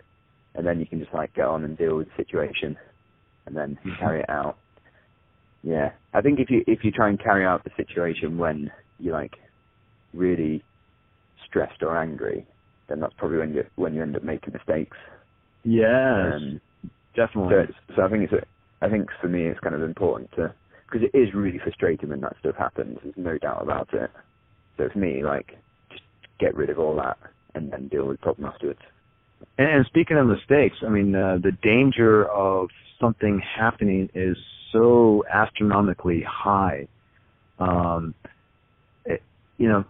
and 0.54 0.66
then 0.66 0.80
you 0.80 0.86
can 0.86 1.00
just 1.00 1.12
like 1.14 1.34
get 1.34 1.46
on 1.46 1.64
and 1.64 1.76
deal 1.76 1.96
with 1.96 2.08
the 2.08 2.24
situation, 2.24 2.76
and 3.46 3.56
then 3.56 3.78
Mm-hmm. 3.84 4.00
carry 4.00 4.20
it 4.20 4.30
out. 4.30 4.58
Yeah, 5.64 5.92
I 6.12 6.20
think 6.20 6.40
if 6.40 6.50
you 6.50 6.62
if 6.66 6.84
you 6.84 6.90
try 6.90 7.08
and 7.08 7.18
carry 7.18 7.44
out 7.44 7.64
the 7.64 7.70
situation 7.76 8.36
when 8.36 8.70
you're 8.98 9.14
like 9.14 9.32
really 10.12 10.62
stressed 11.46 11.82
or 11.82 11.96
angry, 11.96 12.46
then 12.88 13.00
that's 13.00 13.14
probably 13.16 13.38
when 13.38 13.54
you 13.54 13.64
when 13.76 13.94
you 13.94 14.02
end 14.02 14.14
up 14.16 14.22
making 14.22 14.52
mistakes. 14.52 14.96
yes, 15.64 16.34
Um, 16.34 16.60
definitely. 17.16 17.74
so, 17.88 17.94
so 17.96 18.02
I 18.02 18.10
think 18.10 18.24
it's 18.24 18.32
a, 18.34 18.84
I 18.84 18.90
think 18.90 19.08
for 19.20 19.28
me 19.28 19.44
it's 19.46 19.60
kind 19.60 19.74
of 19.74 19.82
important 19.82 20.30
to 20.32 20.54
because 20.86 21.08
it 21.12 21.16
is 21.16 21.32
really 21.34 21.58
frustrating 21.58 22.10
when 22.10 22.20
that 22.20 22.36
stuff 22.40 22.56
happens. 22.56 22.98
There's 23.02 23.14
no 23.16 23.38
doubt 23.38 23.62
about 23.62 23.88
it. 23.94 24.10
So 24.76 24.88
for 24.92 24.98
me, 24.98 25.24
like 25.24 25.56
just 25.90 26.04
get 26.38 26.54
rid 26.54 26.68
of 26.68 26.78
all 26.78 26.94
that 26.96 27.16
and 27.54 27.72
then 27.72 27.88
deal 27.88 28.06
with 28.06 28.18
the 28.18 28.22
problem 28.22 28.50
afterwards. 28.52 28.80
And, 29.56 29.68
and 29.68 29.86
speaking 29.86 30.18
of 30.18 30.26
mistakes, 30.26 30.76
I 30.86 30.90
mean, 30.90 31.14
uh, 31.14 31.38
the 31.42 31.52
danger 31.62 32.30
of 32.30 32.68
something 33.00 33.40
happening 33.40 34.10
is 34.14 34.36
so 34.74 35.24
astronomically 35.32 36.22
high. 36.28 36.86
Um, 37.58 38.14
it, 39.06 39.22
you 39.56 39.68
know, 39.68 39.84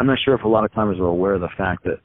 I'm 0.00 0.06
not 0.06 0.18
sure 0.24 0.34
if 0.34 0.44
a 0.44 0.48
lot 0.48 0.64
of 0.64 0.70
climbers 0.70 0.98
are 0.98 1.06
aware 1.06 1.34
of 1.34 1.40
the 1.40 1.48
fact 1.58 1.84
that 1.84 1.98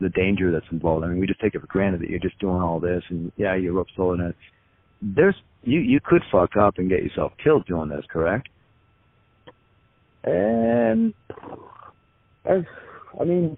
the 0.00 0.08
danger 0.10 0.50
that's 0.52 0.64
involved. 0.70 1.04
I 1.04 1.08
mean, 1.08 1.18
we 1.20 1.26
just 1.26 1.40
take 1.40 1.54
it 1.54 1.60
for 1.60 1.66
granted 1.66 2.00
that 2.00 2.08
you're 2.08 2.20
just 2.20 2.38
doing 2.38 2.62
all 2.62 2.80
this, 2.80 3.02
and 3.10 3.32
yeah, 3.36 3.54
you're 3.56 3.74
rope 3.74 3.88
soloing 3.98 4.30
it. 4.30 4.36
There's 5.02 5.34
you 5.62 5.80
you 5.80 6.00
could 6.02 6.22
fuck 6.32 6.56
up 6.56 6.78
and 6.78 6.88
get 6.88 7.02
yourself 7.02 7.32
killed 7.42 7.66
doing 7.66 7.88
this, 7.88 8.04
correct? 8.10 8.48
Um, 10.26 11.12
I, 12.46 12.62
I 13.20 13.24
mean, 13.24 13.56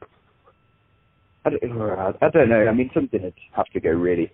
I 1.44 1.50
don't, 1.50 2.16
I 2.22 2.28
don't 2.30 2.48
know. 2.48 2.66
I 2.66 2.72
mean, 2.72 2.90
something 2.94 3.22
would 3.22 3.34
have 3.56 3.66
to 3.66 3.80
go 3.80 3.90
really, 3.90 4.30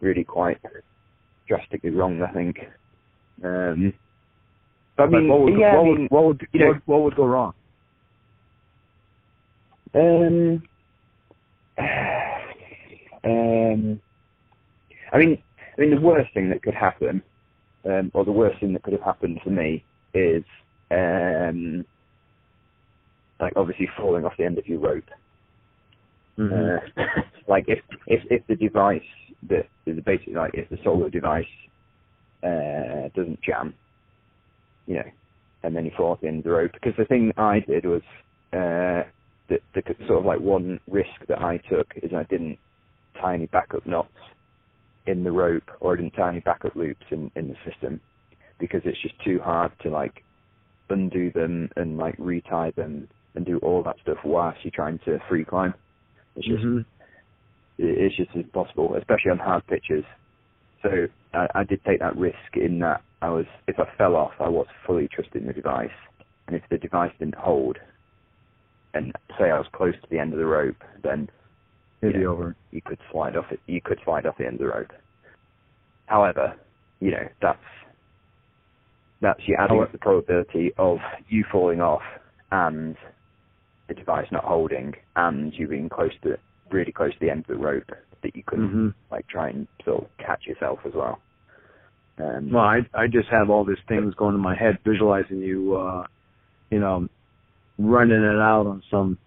really 0.00 0.24
quite 0.24 0.58
drastically 1.48 1.90
wrong. 1.90 2.22
I 2.22 2.32
think. 2.32 2.58
Um, 3.44 3.94
I 4.98 5.06
mean, 5.06 5.28
what 5.28 5.40
would, 5.40 5.58
yeah, 5.58 5.74
what, 5.74 5.84
I 5.84 5.88
would, 5.88 5.98
mean, 5.98 6.08
what 6.10 6.24
would 6.24 6.48
you 6.52 6.60
know- 6.60 6.66
what, 6.68 6.82
what 6.86 7.02
would 7.02 7.16
go 7.16 7.26
wrong? 7.26 7.54
Um, 9.94 10.62
um, 13.24 14.00
I 15.12 15.18
mean, 15.18 15.42
I 15.76 15.80
mean, 15.80 15.90
the 15.90 16.00
worst 16.00 16.32
thing 16.34 16.48
that 16.50 16.62
could 16.62 16.74
happen, 16.74 17.22
um, 17.84 18.10
or 18.14 18.24
the 18.24 18.32
worst 18.32 18.60
thing 18.60 18.72
that 18.72 18.82
could 18.82 18.92
have 18.94 19.02
happened 19.02 19.40
to 19.44 19.50
me 19.50 19.84
is, 20.14 20.44
um, 20.90 21.84
like 23.40 23.52
obviously 23.56 23.88
falling 23.96 24.24
off 24.24 24.36
the 24.38 24.44
end 24.44 24.58
of 24.58 24.66
your 24.66 24.78
rope. 24.80 25.08
Mhm. 26.38 26.80
Uh, 26.96 27.22
like 27.48 27.64
if 27.68 27.80
if 28.06 28.22
if 28.30 28.46
the 28.46 28.56
device 28.56 29.02
that 29.48 29.66
is 29.86 29.98
basically 30.04 30.34
like 30.34 30.54
if 30.54 30.68
the 30.70 30.78
solo 30.84 31.08
device 31.08 31.46
uh, 32.42 33.08
doesn't 33.14 33.40
jam, 33.42 33.74
you 34.86 34.96
know, 34.96 35.10
and 35.62 35.74
then 35.76 35.84
you 35.84 35.92
fall 35.96 36.12
off 36.12 36.20
the 36.20 36.28
end 36.28 36.38
of 36.38 36.44
the 36.44 36.50
rope. 36.50 36.72
Because 36.72 36.94
the 36.96 37.04
thing 37.04 37.32
I 37.36 37.60
did 37.60 37.84
was 37.84 38.02
uh, 38.52 39.02
the 39.48 39.58
the 39.74 39.82
sort 40.06 40.20
of 40.20 40.24
like 40.24 40.40
one 40.40 40.80
risk 40.90 41.10
that 41.28 41.40
I 41.40 41.58
took 41.70 41.86
is 42.02 42.12
I 42.14 42.24
didn't 42.24 42.58
tie 43.20 43.34
any 43.34 43.46
backup 43.46 43.86
knots 43.86 44.08
in 45.06 45.24
the 45.24 45.32
rope 45.32 45.68
or 45.80 45.94
I 45.94 45.96
didn't 45.96 46.12
tie 46.12 46.30
any 46.30 46.40
backup 46.40 46.76
loops 46.76 47.04
in 47.10 47.30
in 47.36 47.48
the 47.48 47.56
system 47.70 48.00
because 48.58 48.80
it's 48.84 49.00
just 49.02 49.14
too 49.24 49.40
hard 49.42 49.72
to 49.82 49.90
like 49.90 50.24
undo 50.90 51.32
them 51.32 51.68
and 51.76 51.96
like 51.96 52.14
retie 52.18 52.70
them 52.76 53.08
and 53.34 53.46
do 53.46 53.58
all 53.58 53.82
that 53.82 53.96
stuff 54.02 54.18
whilst 54.24 54.58
you're 54.62 54.70
trying 54.74 54.98
to 55.06 55.18
free 55.28 55.44
climb. 55.44 55.74
It's 56.36 56.46
just 56.46 56.62
Mhm. 56.62 56.84
it- 57.78 57.98
it's 57.98 58.16
just 58.16 58.34
impossible, 58.34 58.94
especially 58.96 59.30
on 59.30 59.38
hard 59.38 59.66
pitches. 59.66 60.04
So 60.82 60.88
I, 61.34 61.46
I 61.54 61.64
did 61.64 61.80
take 61.84 62.00
that 62.00 62.16
risk 62.16 62.36
in 62.56 62.78
that 62.80 63.02
I 63.20 63.28
was, 63.30 63.46
if 63.68 63.78
I 63.78 63.84
fell 63.96 64.16
off, 64.16 64.32
I 64.40 64.48
was 64.48 64.66
fully 64.86 65.08
trusting 65.12 65.46
the 65.46 65.52
device, 65.52 65.90
and 66.46 66.56
if 66.56 66.62
the 66.70 66.78
device 66.78 67.12
didn't 67.18 67.36
hold, 67.36 67.78
and 68.94 69.12
say 69.38 69.50
I 69.50 69.58
was 69.58 69.66
close 69.72 69.94
to 69.94 70.08
the 70.10 70.18
end 70.18 70.32
of 70.32 70.38
the 70.38 70.46
rope, 70.46 70.82
then 71.02 71.28
It'd 72.02 72.14
be 72.16 72.20
Yeah. 72.22 72.26
over. 72.26 72.56
you 72.72 72.82
could 72.82 72.98
slide 73.12 73.36
off 73.36 73.50
it. 73.52 73.60
You 73.66 73.80
could 73.80 74.00
slide 74.04 74.26
off 74.26 74.36
the 74.36 74.44
end 74.46 74.54
of 74.54 74.58
the 74.60 74.66
rope. 74.66 74.92
However, 76.06 76.56
you 77.00 77.12
know 77.12 77.28
that's 77.40 77.62
that's 79.20 79.40
you 79.46 79.54
adding 79.56 79.86
the 79.92 79.98
probability 79.98 80.72
of 80.78 80.98
you 81.28 81.44
falling 81.44 81.80
off 81.80 82.02
and 82.50 82.96
the 83.86 83.94
device 83.94 84.26
not 84.32 84.42
holding, 84.44 84.94
and 85.14 85.54
you 85.54 85.68
being 85.68 85.88
close 85.88 86.12
to 86.22 86.36
really 86.70 86.90
close 86.92 87.12
to 87.12 87.20
the 87.20 87.30
end 87.30 87.40
of 87.42 87.46
the 87.46 87.62
rope 87.64 87.88
that 88.22 88.36
you 88.36 88.42
could 88.46 88.58
hmm 88.58 88.88
like 89.10 89.26
try 89.28 89.50
and 89.50 89.66
sort 89.84 90.04
of 90.04 90.10
catch 90.18 90.46
yourself 90.46 90.78
as 90.86 90.92
well. 90.94 91.20
Um, 92.18 92.50
Well, 92.52 92.64
I 92.64 92.80
I 92.94 93.06
just 93.08 93.28
have 93.30 93.50
all 93.50 93.64
these 93.64 93.82
things 93.88 94.14
going 94.14 94.34
in 94.34 94.40
my 94.40 94.54
head, 94.54 94.78
visualizing 94.84 95.38
you, 95.40 95.76
uh, 95.76 96.06
you 96.70 96.80
know, 96.80 97.08
running 97.78 98.22
it 98.22 98.38
out 98.40 98.66
on 98.66 98.82
some 98.90 99.18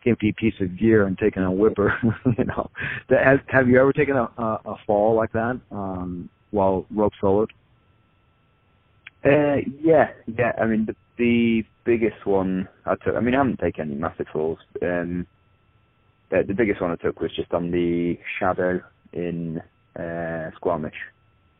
skimpy 0.00 0.32
piece 0.38 0.54
of 0.60 0.78
gear 0.78 1.06
and 1.06 1.18
taking 1.18 1.42
a 1.42 1.50
whipper. 1.52 1.94
you 2.38 2.44
know, 2.44 2.70
has, 3.10 3.40
have 3.48 3.68
you 3.68 3.80
ever 3.80 3.92
taken 3.92 4.16
a, 4.16 4.24
a 4.38 4.60
a 4.66 4.76
fall 4.86 5.14
like 5.14 5.32
that 5.32 5.60
um, 5.72 6.28
while 6.50 6.86
rope 6.94 7.12
soloed? 7.22 7.48
Uh, 9.24 9.56
yeah, 9.82 10.08
yeah. 10.26 10.52
I 10.60 10.66
mean, 10.66 10.86
the, 10.86 10.96
the 11.18 11.64
biggest 11.84 12.24
one 12.26 12.68
I 12.86 12.94
took. 13.04 13.14
I 13.16 13.20
mean, 13.20 13.34
I 13.34 13.38
haven't 13.38 13.60
taken 13.60 13.90
any 13.90 14.00
massive 14.00 14.26
falls. 14.32 14.58
Um, 14.82 15.26
the, 16.30 16.44
the 16.46 16.54
biggest 16.54 16.80
one 16.80 16.90
I 16.90 16.96
took 16.96 17.20
was 17.20 17.32
just 17.36 17.52
on 17.52 17.70
the 17.70 18.18
shadow 18.38 18.80
in 19.12 19.60
uh, 19.98 20.50
Squamish, 20.56 20.94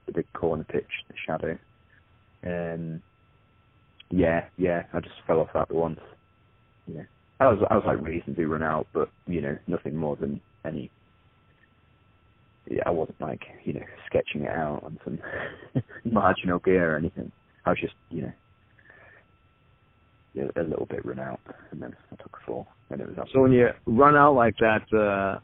the 0.06 0.12
big 0.12 0.26
corner 0.32 0.64
pitch, 0.64 0.90
the 1.08 1.14
shadow. 1.26 1.58
Um, 2.46 3.02
yeah, 4.10 4.46
yeah. 4.56 4.82
I 4.92 5.00
just 5.00 5.14
fell 5.26 5.40
off 5.40 5.48
that 5.54 5.72
once. 5.72 6.00
Yeah, 6.86 7.02
I 7.40 7.48
was 7.48 7.58
I 7.70 7.74
was 7.76 7.84
like 7.86 8.00
reasonably 8.02 8.44
run 8.44 8.62
out, 8.62 8.88
but 8.92 9.10
you 9.26 9.40
know, 9.40 9.56
nothing 9.66 9.96
more 9.96 10.16
than 10.16 10.40
any. 10.66 10.90
Yeah, 12.70 12.82
I 12.86 12.90
wasn't 12.90 13.20
like 13.20 13.42
you 13.64 13.74
know 13.74 13.86
sketching 14.06 14.42
it 14.42 14.50
out 14.50 14.82
on 14.84 14.98
some 15.04 15.18
marginal 16.04 16.58
gear 16.60 16.94
or 16.94 16.98
anything. 16.98 17.32
I 17.64 17.70
was 17.70 17.78
just, 17.80 17.94
you 18.10 18.22
know, 18.22 18.32
a 20.36 20.62
little 20.62 20.86
bit 20.86 21.04
run 21.04 21.18
out, 21.18 21.40
and 21.70 21.82
then 21.82 21.94
I 22.12 22.16
took 22.16 22.38
a 22.42 22.46
fall, 22.46 22.68
and 22.90 23.00
it 23.00 23.08
was 23.08 23.18
up. 23.18 23.26
So 23.32 23.42
when 23.42 23.52
you 23.52 23.68
run 23.86 24.16
out 24.16 24.34
like 24.34 24.54
that, 24.58 24.82
uh, 24.92 25.40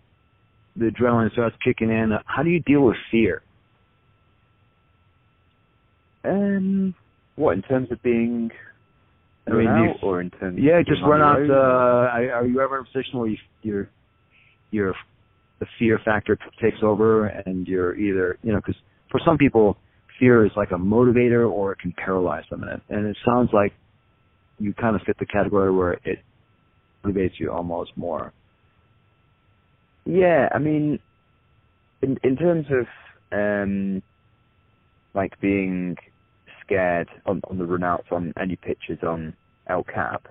the 0.77 0.87
adrenaline 0.91 1.33
starts 1.33 1.57
kicking 1.65 1.91
in. 1.91 2.13
Uh, 2.13 2.23
how 2.27 2.43
do 2.43 2.51
you 2.51 2.61
deal 2.61 2.83
with 2.83 2.97
fear? 3.11 3.43
um, 6.27 6.95
what 7.37 7.53
in 7.53 7.63
terms 7.63 7.91
of 7.93 8.03
being 8.03 8.51
I 9.47 9.53
mean, 9.53 9.63
you- 9.63 9.69
out, 9.69 10.03
or 10.03 10.21
in 10.21 10.31
terms? 10.31 10.59
Yeah, 10.61 10.83
just 10.87 11.03
run 11.03 11.23
out. 11.23 11.39
Uh, 11.49 12.09
are 12.11 12.47
you 12.47 12.61
ever 12.61 12.79
in 12.79 12.83
a 12.83 12.93
position 12.93 13.19
where 13.19 13.29
you 13.29 13.37
you're, 13.63 13.89
your 14.71 14.95
the 15.61 15.67
fear 15.79 15.99
factor 16.05 16.39
takes 16.61 16.79
over, 16.83 17.27
and 17.27 17.67
you're 17.67 17.95
either 17.97 18.39
you 18.43 18.53
know 18.53 18.59
because 18.59 18.81
for 19.11 19.21
some 19.25 19.39
people 19.39 19.77
fear 20.19 20.45
is 20.47 20.53
like 20.57 20.71
a 20.71 20.79
motivator 20.79 21.51
or 21.51 21.73
it 21.73 21.79
can 21.79 21.93
paralyze 21.93 22.45
them, 22.51 22.63
and 22.63 22.73
it, 22.73 22.81
and 22.89 23.07
it 23.07 23.17
sounds 23.25 23.51
like 23.53 23.73
you 24.59 24.75
kind 24.75 24.97
of 24.97 25.03
fit 25.03 25.17
the 25.19 25.27
category 25.27 25.73
where 25.75 25.95
it 26.05 26.19
motivates 27.05 27.39
you 27.39 27.53
almost 27.53 27.93
more. 27.97 28.33
Yeah, 30.05 30.49
I 30.55 30.59
mean, 30.59 30.99
in 32.03 32.19
in 32.23 32.37
terms 32.37 32.67
of 32.71 32.87
um, 33.33 34.03
like 35.15 35.39
being 35.41 35.97
scared 36.65 37.09
on, 37.27 37.41
on 37.51 37.59
the 37.59 37.65
runouts 37.65 38.11
on 38.13 38.33
any 38.41 38.57
pitches 38.57 38.99
on 39.03 39.35
El 39.69 39.85
Cap, 39.85 40.27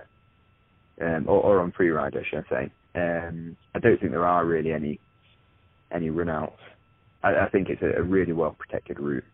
um, 1.02 1.26
or, 1.28 1.42
or 1.42 1.62
on 1.62 1.72
Freerider, 1.74 2.24
should 2.26 2.40
I 2.40 2.42
should 2.42 2.46
say? 2.50 2.72
Um, 2.96 3.58
I 3.76 3.80
don't 3.80 4.00
think 4.00 4.12
there 4.12 4.26
are 4.26 4.46
really 4.46 4.72
any 4.72 5.00
any 5.94 6.10
runouts. 6.10 6.58
I, 7.24 7.36
I 7.46 7.50
think 7.50 7.70
it's 7.70 7.82
a, 7.82 8.00
a 8.00 8.04
really 8.04 8.34
well 8.34 8.56
protected 8.58 9.00
route. 9.00 9.26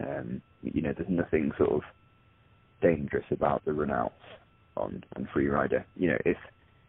Um, 0.00 0.42
you 0.62 0.82
know, 0.82 0.92
there's 0.96 1.08
nothing 1.10 1.52
sort 1.58 1.70
of 1.72 1.82
dangerous 2.80 3.24
about 3.30 3.64
the 3.64 3.72
runouts 3.72 4.10
on 4.76 5.02
on 5.16 5.28
Freerider. 5.34 5.84
You 5.96 6.10
know, 6.10 6.18
if 6.24 6.36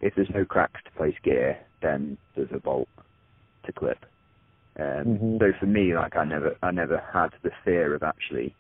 if 0.02 0.14
there's 0.16 0.30
no 0.34 0.46
cracks 0.46 0.82
to 0.86 0.92
place 0.92 1.16
gear, 1.24 1.58
then 1.82 2.18
there's 2.36 2.50
a 2.54 2.60
bolt 2.60 2.88
to 3.66 3.72
clip. 3.72 4.06
Um, 4.80 4.86
mm-hmm. 4.86 5.38
So 5.40 5.52
for 5.60 5.66
me, 5.66 5.94
like 5.96 6.16
I 6.16 6.26
never 6.26 6.56
I 6.64 6.72
never 6.72 7.02
had 7.14 7.30
the 7.44 7.52
fear 7.64 7.94
of 7.94 8.04
actually, 8.04 8.56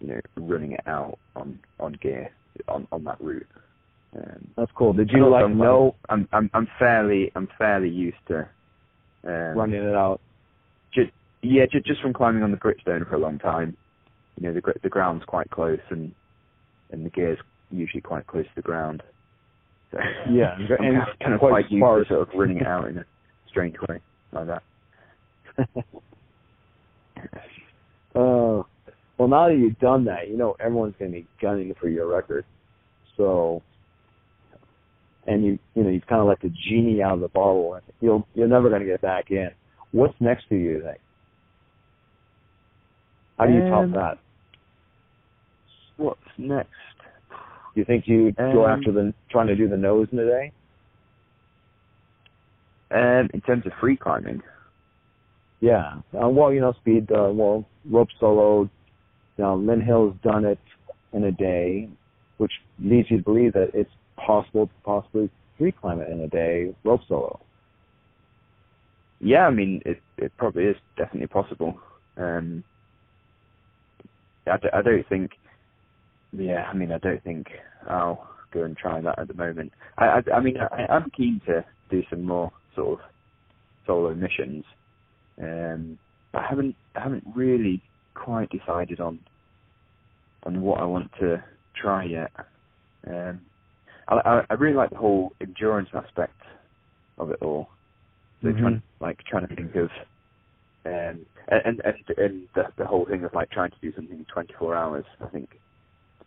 you 0.00 0.08
know, 0.08 0.20
running 0.36 0.72
it 0.72 0.86
out 0.86 1.18
on 1.34 1.58
on 1.78 1.92
gear 2.00 2.30
on 2.68 2.86
on 2.92 3.04
that 3.04 3.20
route. 3.20 3.46
Um, 4.16 4.48
That's 4.56 4.72
cool. 4.74 4.92
Did 4.92 5.10
you 5.12 5.28
like 5.28 5.50
know? 5.50 5.94
I'm 6.08 6.28
I'm 6.32 6.50
I'm 6.54 6.68
fairly 6.78 7.30
I'm 7.36 7.48
fairly 7.58 7.90
used 7.90 8.16
to 8.28 8.48
um, 9.26 9.54
running 9.56 9.82
it 9.82 9.94
out. 9.94 10.20
Just, 10.94 11.10
yeah, 11.42 11.66
just, 11.70 11.86
just 11.86 12.00
from 12.00 12.12
climbing 12.12 12.42
on 12.42 12.50
the 12.50 12.56
gritstone 12.56 13.08
for 13.08 13.16
a 13.16 13.18
long 13.18 13.38
time. 13.38 13.76
You 14.38 14.48
know, 14.48 14.54
the 14.54 14.74
the 14.82 14.88
ground's 14.88 15.24
quite 15.24 15.50
close, 15.50 15.80
and 15.90 16.12
and 16.90 17.04
the 17.04 17.10
gear's 17.10 17.38
usually 17.70 18.00
quite 18.00 18.26
close 18.26 18.44
to 18.44 18.50
the 18.56 18.62
ground. 18.62 19.02
So 19.92 19.98
yeah, 20.30 20.54
I'm 20.78 20.84
and 20.84 21.02
kind 21.20 21.34
of 21.34 21.40
quite 21.40 21.70
used 21.70 21.84
to 21.84 22.04
sort 22.08 22.28
of 22.28 22.28
running 22.34 22.58
it 22.58 22.66
out 22.66 22.88
in 22.88 22.98
a 22.98 23.04
strange 23.48 23.76
way 23.88 24.00
like 24.32 24.46
that. 24.46 24.62
uh, 28.14 28.62
well, 29.18 29.28
now 29.28 29.48
that 29.48 29.56
you've 29.58 29.78
done 29.78 30.04
that, 30.04 30.28
you 30.28 30.36
know 30.36 30.56
everyone's 30.60 30.94
going 30.98 31.12
to 31.12 31.18
be 31.18 31.26
gunning 31.40 31.74
for 31.80 31.88
your 31.88 32.08
record. 32.08 32.44
So 33.16 33.62
and 35.26 35.44
you 35.44 35.58
you 35.74 35.82
know 35.82 35.90
you've 35.90 36.06
kind 36.06 36.20
of 36.20 36.28
let 36.28 36.40
the 36.40 36.52
genie 36.68 37.02
out 37.02 37.14
of 37.14 37.20
the 37.20 37.28
bottle. 37.28 37.78
You'll 38.00 38.26
you're 38.34 38.48
never 38.48 38.68
going 38.68 38.82
to 38.82 38.86
get 38.86 39.00
back 39.00 39.30
in. 39.30 39.50
What's 39.92 40.14
next 40.20 40.46
for 40.48 40.54
you? 40.54 40.82
Think? 40.82 40.98
How 43.38 43.46
do 43.46 43.52
you 43.52 43.62
um, 43.62 43.92
top 43.92 44.16
that? 44.16 44.25
What's 45.96 46.20
next? 46.38 46.70
Do 47.74 47.80
you 47.80 47.84
think 47.84 48.06
you 48.06 48.34
um, 48.38 48.52
go 48.52 48.66
after 48.66 48.92
the 48.92 49.12
trying 49.30 49.48
to 49.48 49.56
do 49.56 49.68
the 49.68 49.76
nose 49.76 50.08
in 50.12 50.18
a 50.18 50.26
day? 50.26 50.52
Um, 52.90 53.28
in 53.34 53.40
terms 53.40 53.66
of 53.66 53.72
free 53.80 53.96
climbing. 53.96 54.42
Yeah. 55.60 55.94
Uh, 56.14 56.28
well, 56.28 56.52
you 56.52 56.60
know, 56.60 56.72
speed. 56.74 57.10
Uh, 57.10 57.30
well, 57.32 57.64
rope 57.90 58.08
solo. 58.20 58.62
You 59.36 59.44
know, 59.44 59.56
Lynn 59.56 59.80
Hill's 59.80 60.14
done 60.22 60.44
it 60.44 60.58
in 61.12 61.24
a 61.24 61.32
day, 61.32 61.88
which 62.38 62.52
leads 62.82 63.10
you 63.10 63.18
to 63.18 63.22
believe 63.22 63.52
that 63.54 63.70
it's 63.74 63.90
possible 64.16 64.66
to 64.66 64.72
possibly 64.84 65.30
free 65.58 65.72
climb 65.72 66.00
it 66.00 66.10
in 66.10 66.20
a 66.20 66.28
day 66.28 66.74
rope 66.84 67.00
solo. 67.08 67.40
Yeah, 69.20 69.46
I 69.46 69.50
mean 69.50 69.82
it. 69.86 70.00
It 70.18 70.32
probably 70.36 70.64
is 70.64 70.76
definitely 70.96 71.28
possible. 71.28 71.78
Um, 72.16 72.62
I, 74.46 74.56
d- 74.58 74.68
I 74.72 74.82
don't 74.82 75.08
think. 75.08 75.32
Yeah, 76.36 76.68
I 76.70 76.74
mean 76.74 76.92
I 76.92 76.98
don't 76.98 77.22
think 77.22 77.48
I'll 77.88 78.28
go 78.52 78.64
and 78.64 78.76
try 78.76 79.00
that 79.00 79.18
at 79.18 79.28
the 79.28 79.34
moment. 79.34 79.72
I 79.98 80.06
I, 80.06 80.22
I 80.34 80.40
mean 80.40 80.56
I, 80.58 80.86
I'm 80.92 81.10
keen 81.10 81.40
to 81.46 81.64
do 81.90 82.02
some 82.10 82.24
more 82.24 82.52
sort 82.74 83.00
of 83.00 83.06
solo 83.86 84.14
missions. 84.14 84.64
Um, 85.40 85.98
I 86.34 86.44
haven't 86.48 86.74
I 86.94 87.00
haven't 87.00 87.24
really 87.34 87.82
quite 88.14 88.50
decided 88.50 89.00
on 89.00 89.20
on 90.44 90.60
what 90.60 90.80
I 90.80 90.84
want 90.84 91.10
to 91.20 91.42
try 91.80 92.04
yet. 92.04 92.30
Um, 93.06 93.40
I, 94.08 94.42
I 94.48 94.54
really 94.54 94.76
like 94.76 94.90
the 94.90 94.96
whole 94.96 95.32
endurance 95.40 95.88
aspect 95.92 96.40
of 97.18 97.30
it 97.30 97.38
all. 97.42 97.68
So 98.42 98.48
mm-hmm. 98.48 98.60
trying 98.60 98.82
like 99.00 99.18
trying 99.28 99.48
to 99.48 99.54
think 99.54 99.74
of 99.74 99.90
um, 100.84 101.26
and 101.48 101.80
and 101.84 102.04
and 102.16 102.48
the 102.54 102.64
the 102.78 102.86
whole 102.86 103.06
thing 103.06 103.24
of 103.24 103.34
like 103.34 103.50
trying 103.50 103.70
to 103.70 103.76
do 103.82 103.92
something 103.94 104.18
in 104.18 104.26
24 104.32 104.76
hours. 104.76 105.04
I 105.20 105.26
think 105.26 105.58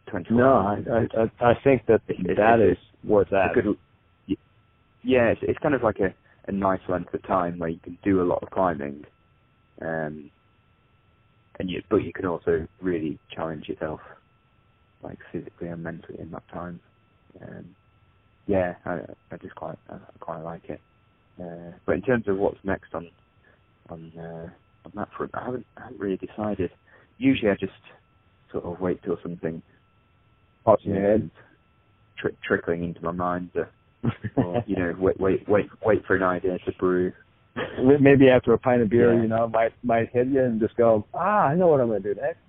24. 0.10 0.38
No, 0.38 0.54
I 0.54 1.22
I, 1.22 1.52
I 1.52 1.54
think 1.64 1.86
that 1.88 2.02
it, 2.08 2.38
that 2.38 2.60
it, 2.60 2.72
is 2.72 2.78
worth 3.04 3.30
that. 3.32 3.54
Good, 3.56 3.78
yeah, 5.04 5.28
it's, 5.30 5.42
it's 5.44 5.60
kind 5.60 5.76
of 5.76 5.84
like 5.84 6.00
a 6.00 6.14
a 6.48 6.52
nice 6.52 6.82
length 6.90 7.14
of 7.14 7.24
time 7.28 7.60
where 7.60 7.70
you 7.70 7.80
can 7.84 7.98
do 8.04 8.22
a 8.22 8.26
lot 8.26 8.42
of 8.44 8.50
climbing, 8.52 9.04
um, 9.82 10.32
and 11.60 11.70
you 11.70 11.82
but 11.90 11.98
you 11.98 12.14
can 12.14 12.26
also 12.26 12.68
really 12.82 13.20
challenge 13.32 13.68
yourself, 13.70 14.00
like 15.04 15.20
physically 15.32 15.70
and 15.70 15.84
mentally 15.84 16.20
in 16.20 16.32
that 16.32 16.48
time. 16.54 16.80
Um, 17.42 17.76
yeah, 18.48 18.76
I, 18.86 19.00
I 19.32 19.38
just 19.42 19.56
quite 19.56 19.78
I 19.90 19.98
quite 20.20 20.42
like 20.42 20.66
it. 20.70 20.82
Uh, 21.42 21.72
but 21.86 21.96
in 21.96 22.02
terms 22.04 22.26
of 22.28 22.38
what's 22.38 22.60
next 22.64 22.94
on 22.94 23.10
on 23.90 24.12
uh, 24.18 24.50
on 24.86 24.92
that 24.96 25.10
front, 25.18 25.32
I 25.36 25.46
haven't 25.46 25.68
I 25.78 25.84
haven't 25.84 26.00
really 26.00 26.18
decided. 26.18 26.72
Usually, 27.18 27.52
I 27.52 27.56
just 27.60 27.74
sort 28.52 28.66
of 28.66 28.80
wait 28.80 29.02
till 29.04 29.18
something 29.24 29.62
pops 30.70 30.86
in 30.86 30.94
your 30.94 31.02
head, 31.02 31.30
tri- 32.18 32.32
trickling 32.46 32.84
into 32.84 33.02
my 33.02 33.12
mind, 33.12 33.52
or 34.36 34.64
you 34.68 34.76
know, 34.76 34.94
wait 35.00 35.20
wait 35.20 35.48
wait 35.50 35.70
wait 35.86 36.06
for 36.06 36.16
an 36.16 36.24
idea 36.24 36.58
to 36.66 36.72
brew. 36.74 37.12
Maybe 38.00 38.30
after 38.30 38.54
a 38.54 38.58
pint 38.58 38.82
of 38.82 38.90
beer, 38.90 39.14
yeah. 39.14 39.22
you 39.22 39.28
know, 39.28 39.48
might 39.48 39.74
might 39.84 40.10
hit 40.14 40.28
you 40.28 40.44
and 40.44 40.60
just 40.60 40.76
go, 40.78 41.06
ah, 41.14 41.48
I 41.48 41.56
know 41.56 41.68
what 41.68 41.82
I'm 41.82 41.88
going 41.88 42.04
to 42.04 42.14
do 42.14 42.22
next. 42.22 42.40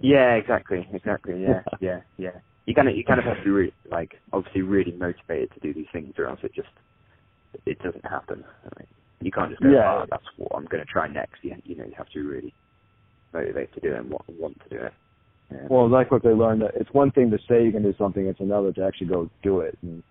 yeah, 0.00 0.34
exactly, 0.34 0.88
exactly. 0.92 1.42
Yeah, 1.42 1.62
yeah, 1.80 2.00
yeah 2.16 2.30
you 2.66 2.74
kind 2.74 2.88
of 2.88 2.96
you 2.96 3.04
kind 3.04 3.20
of 3.20 3.26
have 3.26 3.38
to 3.38 3.44
be 3.44 3.50
re- 3.50 3.74
like 3.90 4.14
obviously 4.32 4.62
really 4.62 4.92
motivated 4.92 5.50
to 5.52 5.60
do 5.60 5.74
these 5.74 5.86
things, 5.92 6.14
or 6.18 6.26
else 6.26 6.40
it 6.42 6.54
just 6.54 6.68
it 7.66 7.78
doesn't 7.80 8.04
happen. 8.04 8.44
I 8.64 8.80
mean, 8.80 8.88
you 9.20 9.30
can't 9.30 9.50
just 9.50 9.62
go, 9.62 9.70
yeah. 9.70 10.02
oh, 10.02 10.06
that's 10.10 10.24
what 10.36 10.52
I'm 10.54 10.64
going 10.66 10.84
to 10.84 10.90
try 10.90 11.06
next. 11.08 11.42
You, 11.42 11.56
you 11.64 11.76
know, 11.76 11.84
you 11.84 11.94
have 11.96 12.08
to 12.08 12.14
be 12.14 12.26
really 12.26 12.54
motivated 13.32 13.74
to 13.74 13.80
do 13.80 13.92
it 13.92 13.98
and 13.98 14.10
want, 14.10 14.24
want 14.28 14.60
to 14.62 14.68
do 14.68 14.82
it. 14.82 14.92
Yeah. 15.52 15.66
Well, 15.68 15.88
like 15.88 16.10
what 16.10 16.22
they 16.22 16.30
learned, 16.30 16.62
it's 16.74 16.92
one 16.92 17.10
thing 17.10 17.30
to 17.30 17.38
say 17.48 17.64
you 17.64 17.72
can 17.72 17.82
do 17.82 17.94
something; 17.98 18.26
it's 18.26 18.40
another 18.40 18.72
to 18.72 18.84
actually 18.84 19.08
go 19.08 19.30
do 19.42 19.60
it. 19.60 19.78
And 19.82 20.02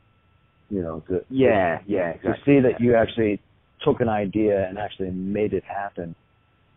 you 0.69 0.81
know, 0.81 1.03
to 1.09 1.25
yeah, 1.29 1.79
yeah, 1.85 2.11
exactly. 2.11 2.31
to 2.31 2.37
see 2.45 2.59
that 2.61 2.81
you 2.81 2.95
actually 2.95 3.41
took 3.83 3.99
an 3.99 4.09
idea 4.09 4.67
and 4.67 4.77
actually 4.77 5.11
made 5.11 5.53
it 5.53 5.63
happen 5.63 6.15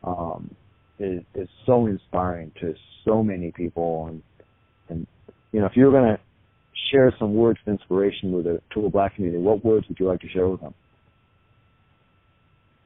um, 0.02 0.54
is 0.98 1.22
is 1.34 1.48
so 1.64 1.86
inspiring 1.86 2.52
to 2.60 2.74
so 3.04 3.22
many 3.22 3.52
people 3.52 4.06
and 4.06 4.22
and 4.88 5.06
you 5.52 5.60
know, 5.60 5.66
if 5.66 5.72
you're 5.74 5.90
going 5.90 6.16
to 6.16 6.20
share 6.90 7.14
some 7.18 7.34
words 7.34 7.58
of 7.66 7.72
inspiration 7.72 8.32
with 8.32 8.44
the 8.44 8.60
Triple 8.70 8.90
Black 8.90 9.16
community, 9.16 9.42
what 9.42 9.64
words 9.64 9.86
would 9.88 9.98
you 9.98 10.06
like 10.06 10.20
to 10.20 10.28
share 10.28 10.48
with 10.48 10.60
them? 10.60 10.74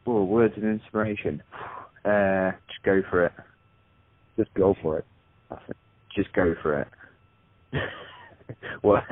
Oh, 0.07 0.25
words 0.25 0.57
of 0.57 0.65
inspiration. 0.65 1.43
Uh, 2.03 2.53
just 2.67 2.83
go 2.83 3.03
for 3.11 3.27
it. 3.27 3.33
Just 4.39 4.49
go 4.55 4.75
for 4.81 4.97
it. 4.97 5.05
Just 6.15 6.33
go 6.33 6.55
for 6.63 6.81
it. 6.83 6.89
well, 8.83 9.03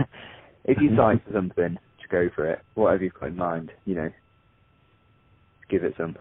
if 0.65 0.79
you 0.81 0.97
sign 0.97 1.21
for 1.27 1.33
something, 1.33 1.79
just 1.99 2.11
go 2.11 2.29
for 2.35 2.51
it. 2.51 2.61
Whatever 2.75 3.05
you've 3.05 3.15
got 3.15 3.29
in 3.29 3.37
mind, 3.37 3.71
you 3.85 3.95
know, 3.95 4.11
give 5.71 5.85
it 5.85 5.95
some. 5.97 6.17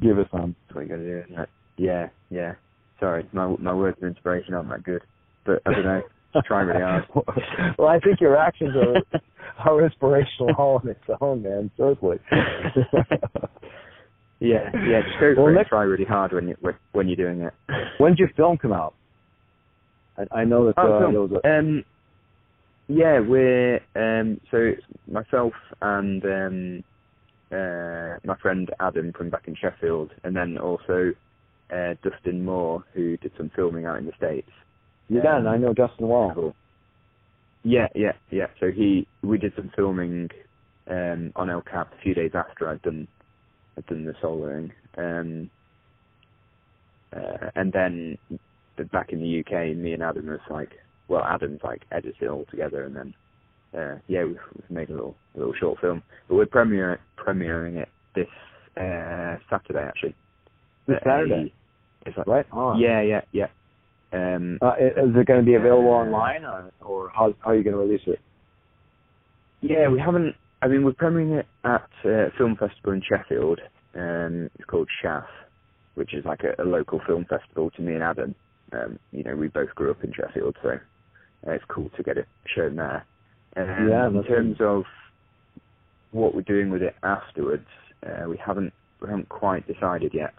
Give 0.00 0.18
it 0.18 0.28
some. 0.30 0.54
That's 0.66 0.76
what 0.76 0.82
you 0.82 0.88
got 0.88 0.96
to 0.96 1.04
do, 1.04 1.22
isn't 1.26 1.40
it? 1.42 1.48
Yeah, 1.76 2.08
yeah. 2.30 2.54
Sorry, 3.00 3.28
my 3.32 3.54
my 3.58 3.74
words 3.74 3.98
of 4.00 4.08
inspiration 4.08 4.54
aren't 4.54 4.70
that 4.70 4.84
good, 4.84 5.02
but 5.44 5.60
I 5.66 5.72
don't 5.72 5.84
know. 5.84 6.02
trying 6.46 6.66
really 6.68 6.82
hard. 6.82 7.04
well, 7.78 7.88
I 7.88 7.98
think 8.00 8.20
your 8.20 8.36
actions 8.36 8.74
are 8.76 9.20
are 9.64 9.84
inspirational 9.84 10.54
all 10.58 10.80
on 10.82 10.88
its 10.88 11.00
own, 11.20 11.42
man. 11.42 11.70
Certainly. 11.76 12.18
yeah, 14.40 14.70
yeah. 14.74 15.02
Just 15.02 15.20
go 15.20 15.34
well, 15.36 15.64
try 15.68 15.82
really 15.82 16.04
hard 16.04 16.32
when 16.32 16.48
you 16.48 16.56
when 16.92 17.08
you're 17.08 17.16
doing 17.16 17.42
it. 17.42 17.52
When 17.98 18.12
did 18.12 18.18
your 18.18 18.30
film 18.36 18.58
come 18.58 18.72
out? 18.72 18.94
I, 20.18 20.40
I 20.40 20.44
know 20.44 20.66
that 20.66 20.74
oh, 20.78 20.92
uh, 20.92 21.10
there 21.10 21.20
was 21.20 21.30
a. 21.44 21.58
Um, 21.58 21.84
yeah, 22.88 23.18
we're 23.18 23.80
um, 23.96 24.40
so 24.50 24.72
myself 25.10 25.52
and 25.82 26.24
um, 26.24 26.84
uh, 27.50 28.16
my 28.24 28.36
friend 28.40 28.70
Adam 28.80 29.12
from 29.12 29.30
back 29.30 29.48
in 29.48 29.56
Sheffield, 29.56 30.12
and 30.24 30.36
then 30.36 30.56
also 30.58 31.12
uh, 31.72 31.94
Dustin 32.02 32.44
Moore, 32.44 32.84
who 32.94 33.16
did 33.16 33.32
some 33.36 33.50
filming 33.56 33.86
out 33.86 33.98
in 33.98 34.06
the 34.06 34.12
states. 34.16 34.50
Yeah, 35.08 35.36
um, 35.36 35.46
I 35.46 35.56
know 35.56 35.72
Dustin 35.72 36.08
well. 36.08 36.32
Cool. 36.34 36.56
Yeah, 37.64 37.88
yeah, 37.94 38.12
yeah. 38.30 38.46
So 38.60 38.70
he, 38.70 39.08
we 39.22 39.38
did 39.38 39.52
some 39.56 39.72
filming 39.74 40.30
um, 40.88 41.32
on 41.34 41.50
El 41.50 41.62
Cap 41.62 41.92
a 41.92 42.02
few 42.02 42.14
days 42.14 42.30
after 42.34 42.68
I'd 42.68 42.82
done 42.82 43.08
I'd 43.76 43.86
done 43.86 44.04
the 44.04 44.12
soloing. 44.22 44.70
Um, 44.96 45.50
uh, 47.14 47.50
and 47.54 47.72
then 47.72 48.18
back 48.84 49.12
in 49.12 49.20
the 49.20 49.40
UK, 49.40 49.76
me 49.76 49.92
and 49.92 50.02
Adam 50.02 50.26
was 50.26 50.40
like, 50.50 50.70
well, 51.08 51.22
Adam's 51.24 51.60
like 51.62 51.82
edited 51.92 52.22
it 52.22 52.28
all 52.28 52.44
together, 52.50 52.84
and 52.84 52.96
then 52.96 53.14
uh, 53.76 53.98
yeah, 54.08 54.24
we've, 54.24 54.38
we've 54.54 54.70
made 54.70 54.90
a 54.90 54.92
little 54.92 55.14
a 55.34 55.38
little 55.38 55.54
short 55.58 55.80
film. 55.80 56.02
But 56.28 56.34
we're 56.36 56.46
premiering 56.46 56.98
premiering 57.16 57.76
it 57.76 57.88
this 58.14 58.26
uh, 58.76 59.36
Saturday 59.50 59.86
actually. 59.86 60.14
This 60.86 60.98
Saturday. 61.04 61.52
Is 62.06 62.14
that 62.16 62.26
right? 62.28 62.46
On. 62.52 62.78
Yeah, 62.78 63.02
yeah, 63.02 63.22
yeah. 63.32 63.48
Um, 64.12 64.58
uh, 64.62 64.74
is 64.78 65.14
it 65.16 65.26
going 65.26 65.40
to 65.40 65.46
be 65.46 65.54
available 65.54 65.88
online, 65.88 66.44
or, 66.44 66.70
or 66.80 67.10
how, 67.10 67.34
how 67.40 67.50
are 67.50 67.56
you 67.56 67.64
going 67.64 67.74
to 67.74 67.80
release 67.80 68.06
it? 68.06 68.20
Yeah, 69.60 69.88
we 69.88 69.98
haven't. 69.98 70.34
I 70.62 70.68
mean, 70.68 70.84
we're 70.84 70.92
premiering 70.92 71.38
it 71.40 71.46
at 71.64 71.88
uh, 72.04 72.30
Film 72.38 72.56
Festival 72.56 72.92
in 72.92 73.02
Sheffield. 73.02 73.60
Um, 73.94 74.48
it's 74.54 74.64
called 74.66 74.88
ShAFF, 75.02 75.26
which 75.96 76.14
is 76.14 76.24
like 76.24 76.40
a, 76.44 76.62
a 76.62 76.64
local 76.64 77.00
film 77.06 77.26
festival 77.28 77.70
to 77.72 77.82
me 77.82 77.94
and 77.94 78.02
Adam. 78.02 78.34
Um, 78.72 78.98
you 79.12 79.22
know, 79.22 79.36
we 79.36 79.48
both 79.48 79.74
grew 79.74 79.90
up 79.90 80.02
in 80.02 80.12
Sheffield, 80.12 80.56
so 80.62 80.70
uh, 80.70 81.50
it's 81.52 81.64
cool 81.68 81.90
to 81.96 82.02
get 82.02 82.18
it 82.18 82.26
shown 82.54 82.76
there. 82.76 83.04
Um, 83.56 83.88
yeah, 83.88 84.06
in 84.08 84.24
terms 84.24 84.56
of 84.60 84.84
what 86.10 86.34
we're 86.34 86.42
doing 86.42 86.70
with 86.70 86.82
it 86.82 86.94
afterwards, 87.02 87.66
uh, 88.06 88.28
we 88.28 88.36
haven't 88.44 88.72
we 89.00 89.08
haven't 89.08 89.28
quite 89.28 89.66
decided 89.66 90.12
yet. 90.14 90.34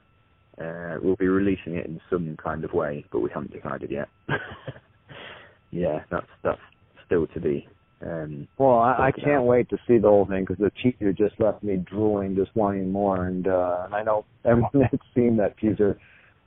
Uh, 0.59 0.97
we'll 1.01 1.15
be 1.15 1.27
releasing 1.27 1.75
it 1.75 1.85
in 1.85 2.01
some 2.09 2.35
kind 2.43 2.63
of 2.63 2.73
way, 2.73 3.05
but 3.11 3.19
we 3.19 3.29
haven't 3.29 3.53
decided 3.53 3.91
yet. 3.91 4.09
yeah, 5.71 6.03
that's 6.09 6.27
that's 6.43 6.59
still 7.05 7.27
to 7.27 7.39
be. 7.39 7.67
Um, 8.01 8.47
well, 8.57 8.77
I, 8.77 9.07
I 9.07 9.11
can't 9.11 9.41
out. 9.41 9.45
wait 9.45 9.69
to 9.69 9.77
see 9.87 9.97
the 9.97 10.07
whole 10.07 10.25
thing 10.25 10.45
because 10.45 10.57
the 10.59 10.71
teaser 10.81 11.13
just 11.13 11.39
left 11.39 11.63
me 11.63 11.77
drooling, 11.77 12.35
just 12.35 12.55
wanting 12.55 12.91
more. 12.91 13.25
And 13.25 13.47
uh, 13.47 13.83
and 13.85 13.95
I 13.95 14.03
know 14.03 14.25
everyone 14.45 14.71
that's 14.73 15.03
seen 15.15 15.37
that 15.37 15.57
teaser 15.57 15.99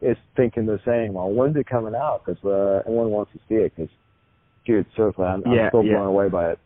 is 0.03 0.17
thinking 0.37 0.67
the 0.67 0.81
same. 0.87 1.15
Well, 1.15 1.31
when's 1.31 1.57
it 1.57 1.67
coming 1.67 1.95
out? 1.95 2.23
Because 2.25 2.43
uh, 2.45 2.81
everyone 2.87 3.11
wants 3.11 3.33
to 3.33 3.39
see 3.49 3.57
it. 3.57 3.73
Because, 3.77 3.91
dude, 4.67 4.87
seriously, 4.97 5.25
I'm, 5.25 5.43
yeah, 5.47 5.65
I'm 5.65 5.69
still 5.71 5.85
yeah. 5.85 5.97
blown 5.97 6.07
away 6.07 6.29
by 6.29 6.53
it. 6.53 6.59